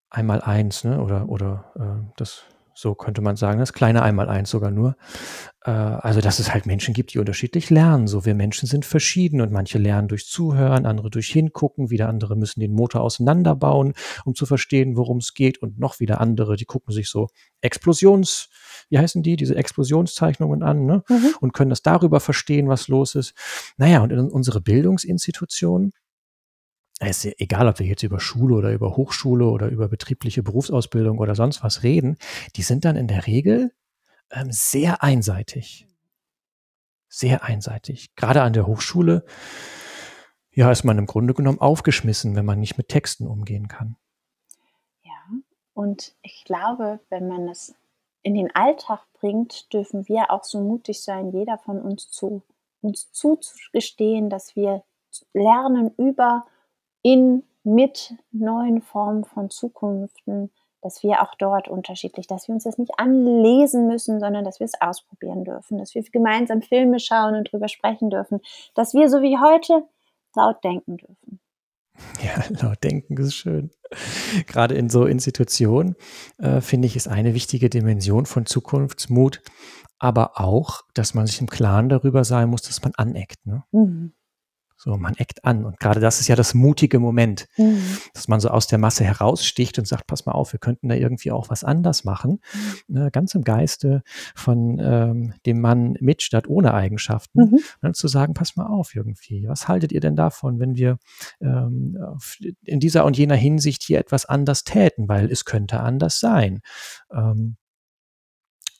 Einmaleins, 0.09 0.83
ne? 0.83 1.01
Oder, 1.01 1.27
oder 1.27 1.71
äh, 1.75 2.13
das, 2.15 2.45
so 2.77 2.93
könnte 2.93 3.21
man 3.21 3.35
sagen, 3.37 3.57
das 3.57 3.73
kleine 3.73 4.03
Einmaleins 4.03 4.51
sogar 4.51 4.69
nur. 4.69 4.97
Äh, 5.65 5.71
also, 5.71 6.21
dass 6.21 6.37
es 6.37 6.53
halt 6.53 6.67
Menschen 6.67 6.93
gibt, 6.93 7.11
die 7.11 7.17
unterschiedlich 7.17 7.71
lernen. 7.71 8.05
So, 8.05 8.23
wir 8.23 8.35
Menschen 8.35 8.67
sind 8.67 8.85
verschieden 8.85 9.41
und 9.41 9.51
manche 9.51 9.79
lernen 9.79 10.07
durch 10.07 10.27
Zuhören, 10.27 10.85
andere 10.85 11.09
durch 11.09 11.27
Hingucken, 11.29 11.89
wieder 11.89 12.07
andere 12.07 12.35
müssen 12.35 12.59
den 12.59 12.73
Motor 12.73 13.01
auseinanderbauen, 13.01 13.93
um 14.25 14.35
zu 14.35 14.45
verstehen, 14.45 14.95
worum 14.95 15.17
es 15.17 15.33
geht 15.33 15.57
und 15.57 15.79
noch 15.79 15.99
wieder 15.99 16.21
andere, 16.21 16.55
die 16.55 16.65
gucken 16.65 16.93
sich 16.93 17.09
so 17.09 17.29
Explosions, 17.61 18.49
wie 18.89 18.99
heißen 18.99 19.23
die, 19.23 19.37
diese 19.37 19.55
Explosionszeichnungen 19.55 20.61
an, 20.61 20.85
ne? 20.85 21.03
Mhm. 21.09 21.33
Und 21.39 21.53
können 21.53 21.71
das 21.71 21.81
darüber 21.81 22.19
verstehen, 22.19 22.67
was 22.67 22.87
los 22.87 23.15
ist. 23.15 23.33
Naja, 23.77 24.01
und 24.01 24.11
in 24.11 24.19
unsere 24.19 24.61
Bildungsinstitutionen, 24.61 25.93
es 26.99 27.25
ist 27.25 27.39
egal, 27.39 27.67
ob 27.67 27.79
wir 27.79 27.85
jetzt 27.85 28.03
über 28.03 28.19
Schule 28.19 28.55
oder 28.55 28.71
über 28.71 28.95
Hochschule 28.95 29.45
oder 29.45 29.67
über 29.67 29.87
betriebliche 29.87 30.41
Berufsausbildung 30.43 31.19
oder 31.19 31.35
sonst 31.35 31.63
was 31.63 31.83
reden, 31.83 32.17
die 32.55 32.63
sind 32.63 32.85
dann 32.85 32.95
in 32.95 33.07
der 33.07 33.27
Regel 33.27 33.71
ähm, 34.31 34.51
sehr 34.51 35.03
einseitig. 35.03 35.87
Sehr 37.07 37.43
einseitig. 37.43 38.15
Gerade 38.15 38.41
an 38.41 38.53
der 38.53 38.67
Hochschule, 38.67 39.25
ja, 40.51 40.71
ist 40.71 40.83
man 40.83 40.97
im 40.97 41.05
Grunde 41.05 41.33
genommen 41.33 41.59
aufgeschmissen, 41.59 42.35
wenn 42.35 42.45
man 42.45 42.59
nicht 42.59 42.77
mit 42.77 42.89
Texten 42.89 43.27
umgehen 43.27 43.67
kann. 43.67 43.95
Ja, 45.03 45.11
und 45.73 46.15
ich 46.23 46.43
glaube, 46.45 46.99
wenn 47.09 47.27
man 47.27 47.47
es 47.47 47.75
in 48.23 48.33
den 48.33 48.53
Alltag 48.55 49.01
bringt, 49.13 49.71
dürfen 49.71 50.07
wir 50.07 50.31
auch 50.31 50.43
so 50.43 50.59
mutig 50.59 51.01
sein, 51.01 51.31
jeder 51.31 51.57
von 51.59 51.79
uns 51.79 52.09
zu 52.09 52.43
uns 52.81 53.11
zuzugestehen, 53.11 54.29
dass 54.29 54.55
wir 54.55 54.83
lernen 55.33 55.91
über 55.97 56.45
in 57.07 57.43
mit 57.63 58.13
neuen 58.31 58.81
Formen 58.81 59.23
von 59.23 59.49
Zukunften, 59.49 60.51
dass 60.81 61.03
wir 61.03 61.21
auch 61.21 61.35
dort 61.39 61.69
unterschiedlich, 61.69 62.27
dass 62.27 62.47
wir 62.47 62.53
uns 62.53 62.65
das 62.65 62.77
nicht 62.77 62.91
anlesen 62.97 63.87
müssen, 63.87 64.19
sondern 64.19 64.43
dass 64.43 64.59
wir 64.59 64.65
es 64.65 64.79
ausprobieren 64.79 65.45
dürfen, 65.45 65.77
dass 65.77 65.95
wir 65.95 66.03
gemeinsam 66.03 66.61
Filme 66.61 66.99
schauen 66.99 67.35
und 67.35 67.51
drüber 67.51 67.69
sprechen 67.69 68.09
dürfen, 68.09 68.39
dass 68.75 68.93
wir 68.93 69.09
so 69.09 69.21
wie 69.21 69.37
heute 69.37 69.87
laut 70.35 70.63
denken 70.63 70.97
dürfen. 70.97 71.39
Ja, 72.23 72.43
laut 72.61 72.83
denken 72.83 73.17
ist 73.17 73.33
schön. 73.33 73.71
Gerade 74.45 74.75
in 74.75 74.87
so 74.87 75.07
Institutionen 75.07 75.95
äh, 76.37 76.61
finde 76.61 76.85
ich, 76.85 76.95
ist 76.95 77.07
eine 77.07 77.33
wichtige 77.33 77.71
Dimension 77.71 78.27
von 78.27 78.45
Zukunftsmut, 78.45 79.41
aber 79.97 80.39
auch, 80.39 80.83
dass 80.93 81.15
man 81.15 81.25
sich 81.25 81.41
im 81.41 81.47
Klaren 81.47 81.89
darüber 81.89 82.23
sein 82.23 82.49
muss, 82.49 82.61
dass 82.61 82.83
man 82.83 82.93
aneckt. 82.97 83.43
Ne? 83.47 83.63
Mhm. 83.71 84.13
So, 84.79 84.95
man 84.95 85.15
eckt 85.15 85.43
an. 85.43 85.65
Und 85.65 85.79
gerade 85.79 85.99
das 85.99 86.19
ist 86.19 86.27
ja 86.27 86.35
das 86.35 86.53
mutige 86.53 86.99
Moment, 86.99 87.47
mhm. 87.57 87.81
dass 88.13 88.27
man 88.27 88.39
so 88.39 88.49
aus 88.49 88.67
der 88.67 88.77
Masse 88.77 89.03
heraussticht 89.03 89.79
und 89.79 89.87
sagt, 89.87 90.05
pass 90.05 90.27
mal 90.27 90.33
auf, 90.33 90.53
wir 90.53 90.59
könnten 90.59 90.87
da 90.87 90.95
irgendwie 90.95 91.31
auch 91.31 91.49
was 91.49 91.63
anders 91.63 92.03
machen. 92.03 92.39
Mhm. 92.87 92.95
Ne, 92.95 93.11
ganz 93.11 93.33
im 93.33 93.43
Geiste 93.43 94.03
von 94.35 94.79
ähm, 94.79 95.33
dem 95.47 95.61
Mann 95.61 95.97
mit 95.99 96.21
statt 96.21 96.47
ohne 96.47 96.75
Eigenschaften. 96.75 97.39
Mhm. 97.39 97.59
Ne, 97.81 97.91
zu 97.93 98.07
sagen, 98.07 98.35
pass 98.35 98.55
mal 98.55 98.67
auf 98.67 98.95
irgendwie. 98.95 99.47
Was 99.47 99.67
haltet 99.67 99.91
ihr 99.91 99.99
denn 99.99 100.15
davon, 100.15 100.59
wenn 100.59 100.75
wir 100.75 100.99
ähm, 101.41 101.97
in 102.63 102.79
dieser 102.79 103.03
und 103.05 103.17
jener 103.17 103.35
Hinsicht 103.35 103.81
hier 103.81 103.97
etwas 103.97 104.25
anders 104.25 104.63
täten? 104.63 105.09
Weil 105.09 105.31
es 105.31 105.43
könnte 105.43 105.79
anders 105.79 106.19
sein. 106.19 106.61
Ähm, 107.11 107.57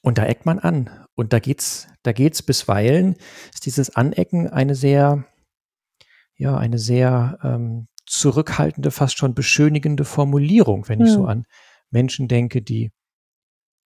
und 0.04 0.18
da 0.18 0.26
eckt 0.26 0.46
man 0.46 0.60
an. 0.60 0.90
Und 1.16 1.34
da 1.34 1.40
geht's, 1.40 1.88
da 2.04 2.12
geht's 2.12 2.44
bisweilen, 2.44 3.16
ist 3.54 3.66
dieses 3.66 3.96
Anecken 3.96 4.48
eine 4.48 4.76
sehr, 4.76 5.26
ja, 6.38 6.58
eine 6.58 6.78
sehr 6.78 7.40
ähm, 7.44 7.88
zurückhaltende, 8.06 8.92
fast 8.92 9.18
schon 9.18 9.34
beschönigende 9.34 10.06
Formulierung, 10.06 10.88
wenn 10.88 11.02
ich 11.02 11.12
so 11.12 11.24
hm. 11.24 11.30
an 11.30 11.46
Menschen 11.90 12.28
denke, 12.28 12.62
die 12.62 12.92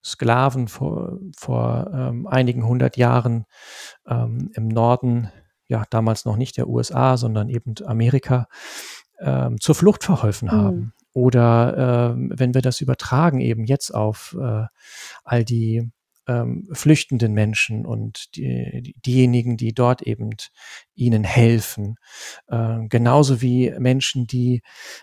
Sklaven 0.03 0.67
vor, 0.67 1.19
vor 1.37 1.91
ähm, 1.93 2.27
einigen 2.27 2.65
hundert 2.65 2.97
Jahren 2.97 3.45
ähm, 4.07 4.51
im 4.53 4.67
Norden, 4.67 5.31
ja, 5.67 5.83
damals 5.89 6.25
noch 6.25 6.37
nicht 6.37 6.57
der 6.57 6.67
USA, 6.67 7.17
sondern 7.17 7.49
eben 7.49 7.75
Amerika, 7.85 8.47
ähm, 9.19 9.59
zur 9.59 9.75
Flucht 9.75 10.03
verholfen 10.03 10.47
mhm. 10.47 10.51
haben. 10.51 10.93
Oder 11.13 12.13
ähm, 12.13 12.31
wenn 12.33 12.53
wir 12.53 12.61
das 12.61 12.81
übertragen 12.81 13.41
eben 13.41 13.65
jetzt 13.65 13.93
auf 13.93 14.35
äh, 14.39 14.65
all 15.23 15.45
die 15.45 15.91
ähm, 16.31 16.67
flüchtenden 16.71 17.33
Menschen 17.33 17.85
und 17.85 18.35
die, 18.35 18.95
diejenigen, 19.05 19.57
die 19.57 19.73
dort 19.73 20.01
eben 20.01 20.31
ihnen 20.95 21.23
helfen, 21.23 21.95
äh, 22.47 22.87
genauso 22.87 23.41
wie 23.41 23.73
Menschen, 23.79 24.27
die 24.27 24.61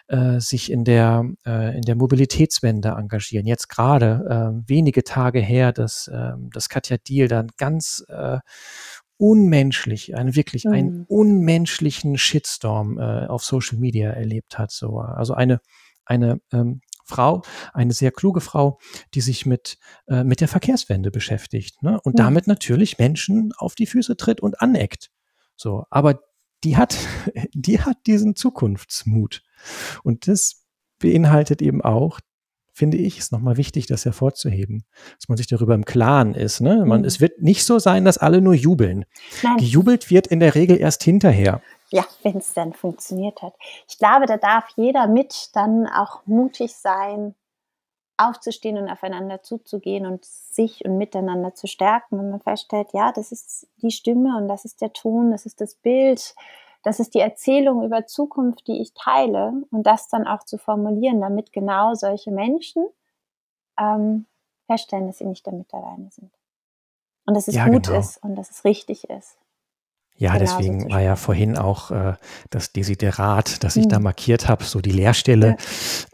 äh, 0.08 0.40
sich 0.40 0.70
in 0.70 0.84
der 0.84 1.24
äh, 1.46 1.76
in 1.76 1.82
der 1.82 1.96
Mobilitätswende 1.96 2.90
engagieren. 2.90 3.46
Jetzt 3.46 3.68
gerade 3.68 4.62
äh, 4.64 4.68
wenige 4.68 5.04
Tage 5.04 5.40
her, 5.40 5.72
dass 5.72 6.08
äh, 6.08 6.32
das 6.52 6.68
Katja 6.68 6.96
Diel 6.96 7.28
dann 7.28 7.48
ganz 7.56 8.04
äh, 8.08 8.38
unmenschlich, 9.16 10.16
einen 10.16 10.36
wirklich 10.36 10.64
mhm. 10.64 10.72
einen 10.72 11.04
unmenschlichen 11.08 12.16
Shitstorm 12.16 12.98
äh, 12.98 13.26
auf 13.26 13.44
Social 13.44 13.78
Media 13.78 14.10
erlebt 14.10 14.58
hat. 14.58 14.70
So, 14.70 15.00
also 15.00 15.34
eine 15.34 15.60
eine 16.04 16.40
ähm, 16.52 16.80
Frau, 17.08 17.42
eine 17.72 17.92
sehr 17.92 18.12
kluge 18.12 18.40
Frau, 18.40 18.78
die 19.14 19.20
sich 19.20 19.46
mit, 19.46 19.78
äh, 20.06 20.24
mit 20.24 20.40
der 20.40 20.48
Verkehrswende 20.48 21.10
beschäftigt 21.10 21.82
ne? 21.82 22.00
und 22.02 22.14
mhm. 22.14 22.18
damit 22.18 22.46
natürlich 22.46 22.98
Menschen 22.98 23.52
auf 23.56 23.74
die 23.74 23.86
Füße 23.86 24.16
tritt 24.16 24.40
und 24.40 24.60
aneckt. 24.60 25.10
So, 25.56 25.84
aber 25.90 26.20
die 26.64 26.76
hat, 26.76 26.96
die 27.52 27.80
hat 27.80 27.96
diesen 28.06 28.36
Zukunftsmut. 28.36 29.42
Und 30.02 30.28
das 30.28 30.64
beinhaltet 30.98 31.62
eben 31.62 31.82
auch, 31.82 32.20
finde 32.72 32.96
ich, 32.96 33.18
ist 33.18 33.32
nochmal 33.32 33.56
wichtig, 33.56 33.86
das 33.86 34.04
hervorzuheben, 34.04 34.84
dass 35.18 35.28
man 35.28 35.36
sich 35.36 35.48
darüber 35.48 35.74
im 35.74 35.84
Klaren 35.84 36.34
ist. 36.34 36.60
Ne? 36.60 36.84
Man, 36.84 37.00
mhm. 37.00 37.06
Es 37.06 37.20
wird 37.20 37.42
nicht 37.42 37.64
so 37.64 37.78
sein, 37.78 38.04
dass 38.04 38.18
alle 38.18 38.40
nur 38.40 38.54
jubeln. 38.54 39.04
Nein. 39.42 39.56
Gejubelt 39.56 40.10
wird 40.10 40.28
in 40.28 40.38
der 40.40 40.54
Regel 40.54 40.78
erst 40.78 41.02
hinterher 41.02 41.60
ja, 41.90 42.04
wenn 42.22 42.36
es 42.36 42.54
dann 42.54 42.72
funktioniert 42.72 43.42
hat. 43.42 43.54
Ich 43.88 43.98
glaube, 43.98 44.26
da 44.26 44.36
darf 44.36 44.68
jeder 44.76 45.06
mit 45.06 45.50
dann 45.54 45.86
auch 45.86 46.26
mutig 46.26 46.74
sein, 46.74 47.34
aufzustehen 48.18 48.76
und 48.76 48.88
aufeinander 48.90 49.42
zuzugehen 49.42 50.04
und 50.04 50.24
sich 50.24 50.84
und 50.84 50.98
miteinander 50.98 51.54
zu 51.54 51.66
stärken, 51.66 52.18
wenn 52.18 52.30
man 52.30 52.40
feststellt, 52.40 52.88
ja, 52.92 53.12
das 53.12 53.30
ist 53.32 53.68
die 53.76 53.92
Stimme 53.92 54.36
und 54.36 54.48
das 54.48 54.64
ist 54.64 54.80
der 54.80 54.92
Ton, 54.92 55.30
das 55.30 55.46
ist 55.46 55.60
das 55.60 55.76
Bild, 55.76 56.34
das 56.82 57.00
ist 57.00 57.14
die 57.14 57.20
Erzählung 57.20 57.84
über 57.84 58.06
Zukunft, 58.06 58.66
die 58.66 58.80
ich 58.80 58.92
teile 58.92 59.52
und 59.70 59.84
das 59.84 60.08
dann 60.08 60.26
auch 60.26 60.42
zu 60.42 60.58
formulieren, 60.58 61.20
damit 61.20 61.52
genau 61.52 61.94
solche 61.94 62.32
Menschen 62.32 62.86
ähm, 63.78 64.26
feststellen, 64.66 65.06
dass 65.06 65.18
sie 65.18 65.24
nicht 65.24 65.46
damit 65.46 65.72
alleine 65.72 66.10
sind. 66.10 66.32
Und 67.24 67.34
dass 67.34 67.46
es 67.46 67.54
ja, 67.54 67.68
gut 67.68 67.86
genau. 67.86 68.00
ist 68.00 68.22
und 68.22 68.34
dass 68.36 68.50
es 68.50 68.64
richtig 68.64 69.08
ist. 69.10 69.38
Ja, 70.18 70.32
genau 70.32 70.44
deswegen 70.44 70.90
war 70.90 71.00
ja 71.00 71.16
vorhin 71.16 71.56
auch 71.56 71.90
äh, 71.90 72.14
das 72.50 72.72
Desiderat, 72.72 73.62
das 73.62 73.76
ich 73.76 73.84
mhm. 73.84 73.90
da 73.90 74.00
markiert 74.00 74.48
habe, 74.48 74.64
so 74.64 74.80
die 74.80 74.90
Leerstelle. 74.90 75.56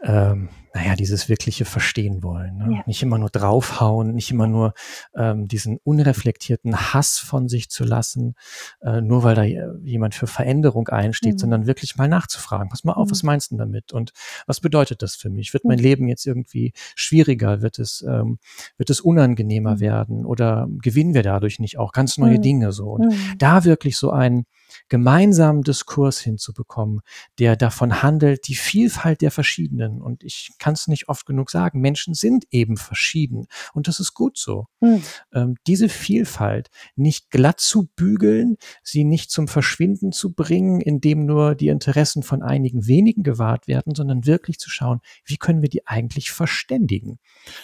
Ja. 0.03 0.31
Ähm, 0.31 0.49
naja, 0.75 0.95
dieses 0.97 1.29
wirkliche 1.29 1.63
Verstehen 1.63 2.21
wollen. 2.21 2.57
Ne? 2.57 2.75
Ja. 2.75 2.83
Nicht 2.85 3.01
immer 3.01 3.17
nur 3.17 3.29
draufhauen, 3.29 4.13
nicht 4.13 4.29
immer 4.29 4.45
nur 4.45 4.73
ähm, 5.15 5.47
diesen 5.47 5.79
unreflektierten 5.85 6.93
Hass 6.93 7.17
von 7.17 7.47
sich 7.47 7.69
zu 7.69 7.85
lassen, 7.85 8.35
äh, 8.81 8.99
nur 8.99 9.23
weil 9.23 9.35
da 9.35 9.43
jemand 9.43 10.15
für 10.15 10.27
Veränderung 10.27 10.89
einsteht, 10.89 11.35
mhm. 11.35 11.37
sondern 11.37 11.65
wirklich 11.65 11.95
mal 11.95 12.09
nachzufragen. 12.09 12.67
Pass 12.67 12.83
mal 12.83 12.91
auf, 12.91 13.07
mhm. 13.07 13.11
was 13.11 13.23
meinst 13.23 13.51
du 13.51 13.55
damit? 13.55 13.93
Und 13.93 14.11
was 14.47 14.59
bedeutet 14.59 15.01
das 15.01 15.15
für 15.15 15.29
mich? 15.29 15.53
Wird 15.53 15.63
mein 15.63 15.77
mhm. 15.77 15.83
Leben 15.83 16.07
jetzt 16.09 16.25
irgendwie 16.25 16.73
schwieriger? 16.93 17.61
Wird 17.61 17.79
es, 17.79 18.03
ähm, 18.05 18.37
wird 18.75 18.89
es 18.89 18.99
unangenehmer 18.99 19.75
mhm. 19.75 19.79
werden? 19.79 20.25
Oder 20.25 20.67
gewinnen 20.81 21.13
wir 21.13 21.23
dadurch 21.23 21.57
nicht 21.57 21.79
auch 21.79 21.93
ganz 21.93 22.17
neue 22.17 22.37
mhm. 22.37 22.41
Dinge 22.41 22.71
so? 22.73 22.89
Und 22.89 23.15
da 23.37 23.63
wirklich 23.63 23.95
so 23.95 24.11
ein, 24.11 24.45
gemeinsamen 24.89 25.61
Diskurs 25.61 26.19
hinzubekommen, 26.19 27.01
der 27.39 27.55
davon 27.55 28.01
handelt, 28.01 28.47
die 28.47 28.55
Vielfalt 28.55 29.21
der 29.21 29.31
Verschiedenen. 29.31 30.01
Und 30.01 30.23
ich 30.23 30.51
kann 30.59 30.73
es 30.73 30.87
nicht 30.87 31.09
oft 31.09 31.25
genug 31.25 31.49
sagen, 31.49 31.81
Menschen 31.81 32.13
sind 32.13 32.45
eben 32.51 32.77
verschieden. 32.77 33.47
Und 33.73 33.87
das 33.87 33.99
ist 33.99 34.13
gut 34.13 34.37
so. 34.37 34.67
Hm. 34.81 35.03
Ähm, 35.33 35.55
diese 35.67 35.89
Vielfalt 35.89 36.69
nicht 36.95 37.29
glatt 37.29 37.59
zu 37.59 37.89
bügeln, 37.95 38.57
sie 38.83 39.03
nicht 39.03 39.31
zum 39.31 39.47
Verschwinden 39.47 40.11
zu 40.11 40.33
bringen, 40.33 40.81
indem 40.81 41.25
nur 41.25 41.55
die 41.55 41.69
Interessen 41.69 42.23
von 42.23 42.41
einigen 42.41 42.87
wenigen 42.87 43.23
gewahrt 43.23 43.67
werden, 43.67 43.95
sondern 43.95 44.25
wirklich 44.25 44.59
zu 44.59 44.69
schauen, 44.69 45.01
wie 45.25 45.37
können 45.37 45.61
wir 45.61 45.69
die 45.69 45.87
eigentlich 45.87 46.31
verständigen. 46.31 47.19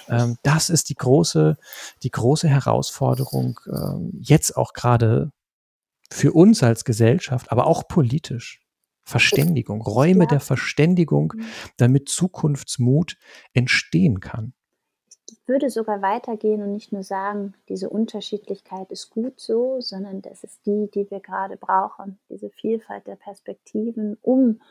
Ähm, 0.09 0.38
das 0.43 0.70
ist 0.70 0.89
die 0.89 0.95
große, 0.95 1.57
die 2.03 2.12
große 2.12 2.47
Herausforderung, 2.47 3.59
ähm, 3.68 4.12
jetzt 4.22 4.57
auch 4.57 4.74
gerade 4.74 5.32
für 6.12 6.34
uns 6.34 6.62
als 6.62 6.86
Gesellschaft, 6.86 7.51
aber 7.51 7.68
auch 7.68 7.88
politisch. 7.88 8.62
Verständigung, 9.03 9.82
Räume 9.82 10.26
ja. 10.26 10.28
der 10.28 10.39
Verständigung, 10.39 11.34
mhm. 11.36 11.45
damit 11.78 12.09
Zukunftsmut 12.09 13.18
entstehen 13.53 14.20
kann. 14.20 14.53
Ich 15.30 15.47
würde 15.47 15.70
sogar 15.70 16.01
weitergehen 16.01 16.62
und 16.62 16.74
nicht 16.74 16.91
nur 16.91 17.03
sagen, 17.03 17.55
diese 17.68 17.89
Unterschiedlichkeit 17.89 18.91
ist 18.91 19.09
gut 19.09 19.39
so, 19.39 19.80
sondern 19.80 20.22
das 20.22 20.43
ist 20.43 20.66
die, 20.66 20.89
die 20.93 21.09
wir 21.09 21.20
gerade 21.20 21.57
brauchen, 21.57 22.20
diese 22.30 22.49
Vielfalt 22.49 23.07
der 23.07 23.16
Perspektiven, 23.16 24.18
um 24.22 24.62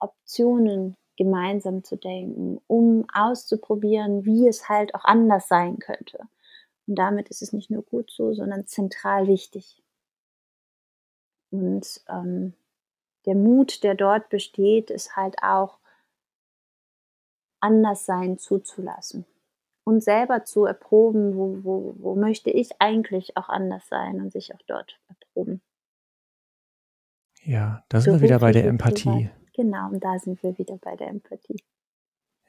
Optionen 0.00 0.96
gemeinsam 1.16 1.84
zu 1.84 1.96
denken, 1.96 2.58
um 2.66 3.06
auszuprobieren, 3.12 4.24
wie 4.24 4.48
es 4.48 4.68
halt 4.68 4.94
auch 4.94 5.04
anders 5.04 5.48
sein 5.48 5.78
könnte. 5.78 6.18
Und 6.86 6.94
damit 6.96 7.28
ist 7.28 7.42
es 7.42 7.52
nicht 7.52 7.70
nur 7.70 7.82
gut 7.82 8.10
so, 8.10 8.32
sondern 8.32 8.66
zentral 8.66 9.26
wichtig. 9.26 9.82
Und 11.50 12.00
ähm, 12.08 12.54
der 13.26 13.34
Mut, 13.34 13.82
der 13.82 13.94
dort 13.94 14.28
besteht, 14.28 14.90
ist 14.90 15.16
halt 15.16 15.36
auch 15.42 15.78
Anderssein 17.60 18.38
zuzulassen 18.38 19.26
und 19.84 20.02
selber 20.02 20.44
zu 20.44 20.64
erproben, 20.64 21.36
wo, 21.36 21.64
wo, 21.64 21.94
wo 21.98 22.14
möchte 22.14 22.50
ich 22.50 22.80
eigentlich 22.80 23.36
auch 23.36 23.48
anders 23.48 23.88
sein 23.88 24.20
und 24.20 24.32
sich 24.32 24.54
auch 24.54 24.62
dort 24.66 25.00
erproben. 25.08 25.62
Ja, 27.42 27.84
da 27.88 28.00
sind 28.00 28.14
so 28.14 28.20
wir 28.20 28.28
wieder 28.28 28.38
bei 28.38 28.52
der 28.52 28.66
Empathie. 28.66 29.30
Genau, 29.54 29.88
und 29.88 30.04
da 30.04 30.18
sind 30.18 30.42
wir 30.42 30.58
wieder 30.58 30.76
bei 30.76 30.94
der 30.94 31.08
Empathie. 31.08 31.62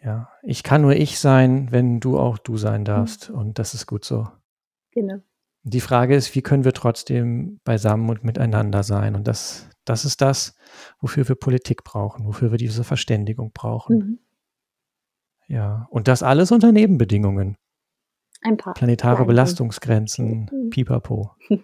Ja, 0.02 0.30
ich 0.44 0.64
kann 0.64 0.82
nur 0.82 0.94
ich 0.94 1.20
sein, 1.20 1.72
wenn 1.72 2.00
du 2.00 2.20
auch 2.20 2.38
du 2.38 2.58
sein 2.58 2.86
darfst. 2.86 3.30
Mhm. 3.30 3.38
Und 3.38 3.60
das 3.60 3.74
ist 3.74 3.88
gut 3.88 4.06
so. 4.06 4.28
Genau. 4.92 5.20
Die 5.70 5.82
Frage 5.82 6.16
ist, 6.16 6.34
wie 6.36 6.42
können 6.42 6.66
wir 6.66 6.74
trotzdem 6.74 7.60
beisammen 7.64 8.10
und 8.10 8.24
miteinander 8.24 8.84
sein? 8.84 9.16
Und 9.16 9.28
das, 9.28 9.70
das 9.86 10.06
ist 10.06 10.22
das, 10.22 10.56
wofür 11.00 11.28
wir 11.28 11.36
Politik 11.36 11.84
brauchen, 11.84 12.26
wofür 12.26 12.52
wir 12.52 12.58
diese 12.58 12.84
Verständigung 12.84 13.52
brauchen. 13.54 13.98
Mhm. 13.98 14.20
Ja, 15.48 15.88
und 15.90 16.08
das 16.08 16.24
alles 16.24 16.52
unter 16.52 16.72
Nebenbedingungen. 16.72 17.58
Ein 18.42 18.58
paar. 18.58 18.74
Planetare 18.74 19.26
Belastungsgrenzen, 19.26 20.50
mhm. 20.52 20.70
pipapo. 20.70 21.36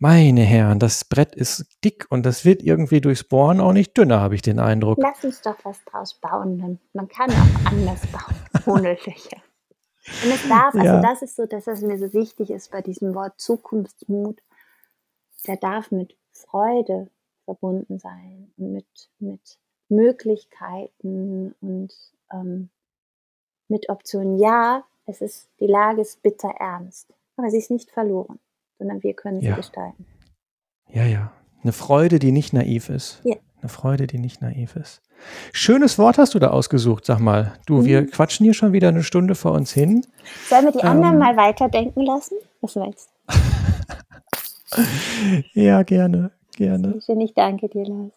Meine 0.00 0.42
Herren, 0.42 0.78
das 0.78 1.04
Brett 1.04 1.34
ist 1.34 1.66
dick 1.84 2.06
und 2.08 2.24
das 2.24 2.44
wird 2.44 2.62
irgendwie 2.62 3.00
durchs 3.00 3.24
Bohren 3.24 3.60
auch 3.60 3.72
nicht 3.72 3.96
dünner, 3.98 4.20
habe 4.20 4.36
ich 4.36 4.42
den 4.42 4.60
Eindruck. 4.60 4.98
Lass 5.00 5.24
uns 5.24 5.42
doch 5.42 5.56
was 5.64 5.84
draus 5.84 6.14
bauen, 6.20 6.58
dann. 6.58 6.78
Man 6.92 7.08
kann 7.08 7.30
auch 7.30 7.70
anders 7.72 8.00
bauen, 8.06 8.36
ohne 8.66 8.92
Löcher. 8.92 9.38
Und 10.24 10.30
es 10.32 10.48
darf, 10.48 10.74
also 10.74 10.84
ja. 10.84 11.00
das 11.00 11.22
ist 11.22 11.36
so, 11.36 11.46
dass 11.46 11.66
es 11.66 11.82
mir 11.82 11.98
so 11.98 12.12
wichtig 12.12 12.50
ist 12.50 12.70
bei 12.70 12.82
diesem 12.82 13.14
Wort 13.14 13.40
Zukunftsmut. 13.40 14.40
Der 15.46 15.56
darf 15.56 15.90
mit 15.90 16.16
Freude 16.32 17.08
verbunden 17.44 17.98
sein 17.98 18.52
und 18.56 18.72
mit, 18.72 19.10
mit 19.18 19.58
Möglichkeiten 19.88 21.54
und 21.60 21.92
ähm, 22.32 22.68
mit 23.68 23.88
Optionen. 23.88 24.38
Ja, 24.38 24.84
es 25.06 25.20
ist, 25.20 25.48
die 25.60 25.66
Lage 25.66 26.02
ist 26.02 26.22
bitter 26.22 26.50
ernst, 26.58 27.14
aber 27.36 27.50
sie 27.50 27.58
ist 27.58 27.70
nicht 27.70 27.90
verloren, 27.90 28.38
sondern 28.78 29.02
wir 29.02 29.14
können 29.14 29.40
ja. 29.40 29.50
sie 29.50 29.56
gestalten. 29.56 30.06
Ja, 30.88 31.04
ja. 31.04 31.32
Eine 31.62 31.72
Freude, 31.72 32.18
die 32.18 32.32
nicht 32.32 32.52
naiv 32.52 32.88
ist. 32.88 33.20
Ja. 33.24 33.36
Eine 33.60 33.68
Freude, 33.68 34.06
die 34.06 34.18
nicht 34.18 34.40
naiv 34.40 34.76
ist. 34.76 35.02
Schönes 35.52 35.98
Wort 35.98 36.18
hast 36.18 36.34
du 36.34 36.38
da 36.38 36.50
ausgesucht, 36.50 37.04
sag 37.04 37.18
mal. 37.18 37.54
Du, 37.66 37.78
mhm. 37.78 37.84
wir 37.86 38.06
quatschen 38.06 38.44
hier 38.44 38.54
schon 38.54 38.72
wieder 38.72 38.88
eine 38.88 39.02
Stunde 39.02 39.34
vor 39.34 39.52
uns 39.52 39.72
hin. 39.72 40.06
Sollen 40.48 40.66
wir 40.66 40.72
die 40.72 40.78
ähm, 40.78 40.88
anderen 40.88 41.18
mal 41.18 41.36
weiterdenken 41.36 42.02
lassen? 42.02 42.36
Was 42.60 42.76
meinst 42.76 43.10
du? 43.26 44.82
ja, 45.60 45.82
gerne, 45.82 46.30
gerne. 46.56 47.00
Schön, 47.04 47.20
ich 47.20 47.34
danke 47.34 47.68
dir, 47.68 47.84
Lars. 47.84 48.12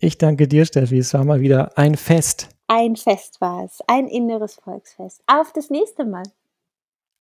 Ich 0.00 0.18
danke 0.18 0.48
dir, 0.48 0.66
Steffi. 0.66 0.98
Es 0.98 1.14
war 1.14 1.24
mal 1.24 1.40
wieder 1.40 1.78
ein 1.78 1.94
Fest. 1.96 2.48
Ein 2.66 2.96
Fest 2.96 3.40
war 3.40 3.64
es. 3.64 3.80
Ein 3.86 4.08
inneres 4.08 4.56
Volksfest. 4.56 5.22
Auf 5.26 5.52
das 5.52 5.70
nächste 5.70 6.04
Mal. 6.04 6.24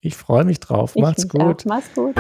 Ich 0.02 0.16
freue 0.16 0.44
mich 0.44 0.60
drauf. 0.60 0.94
Ich 0.96 1.02
Macht's 1.02 1.30
gut. 1.30 1.42
Auch. 1.42 1.66
Mach's 1.66 1.94
gut. 1.94 2.16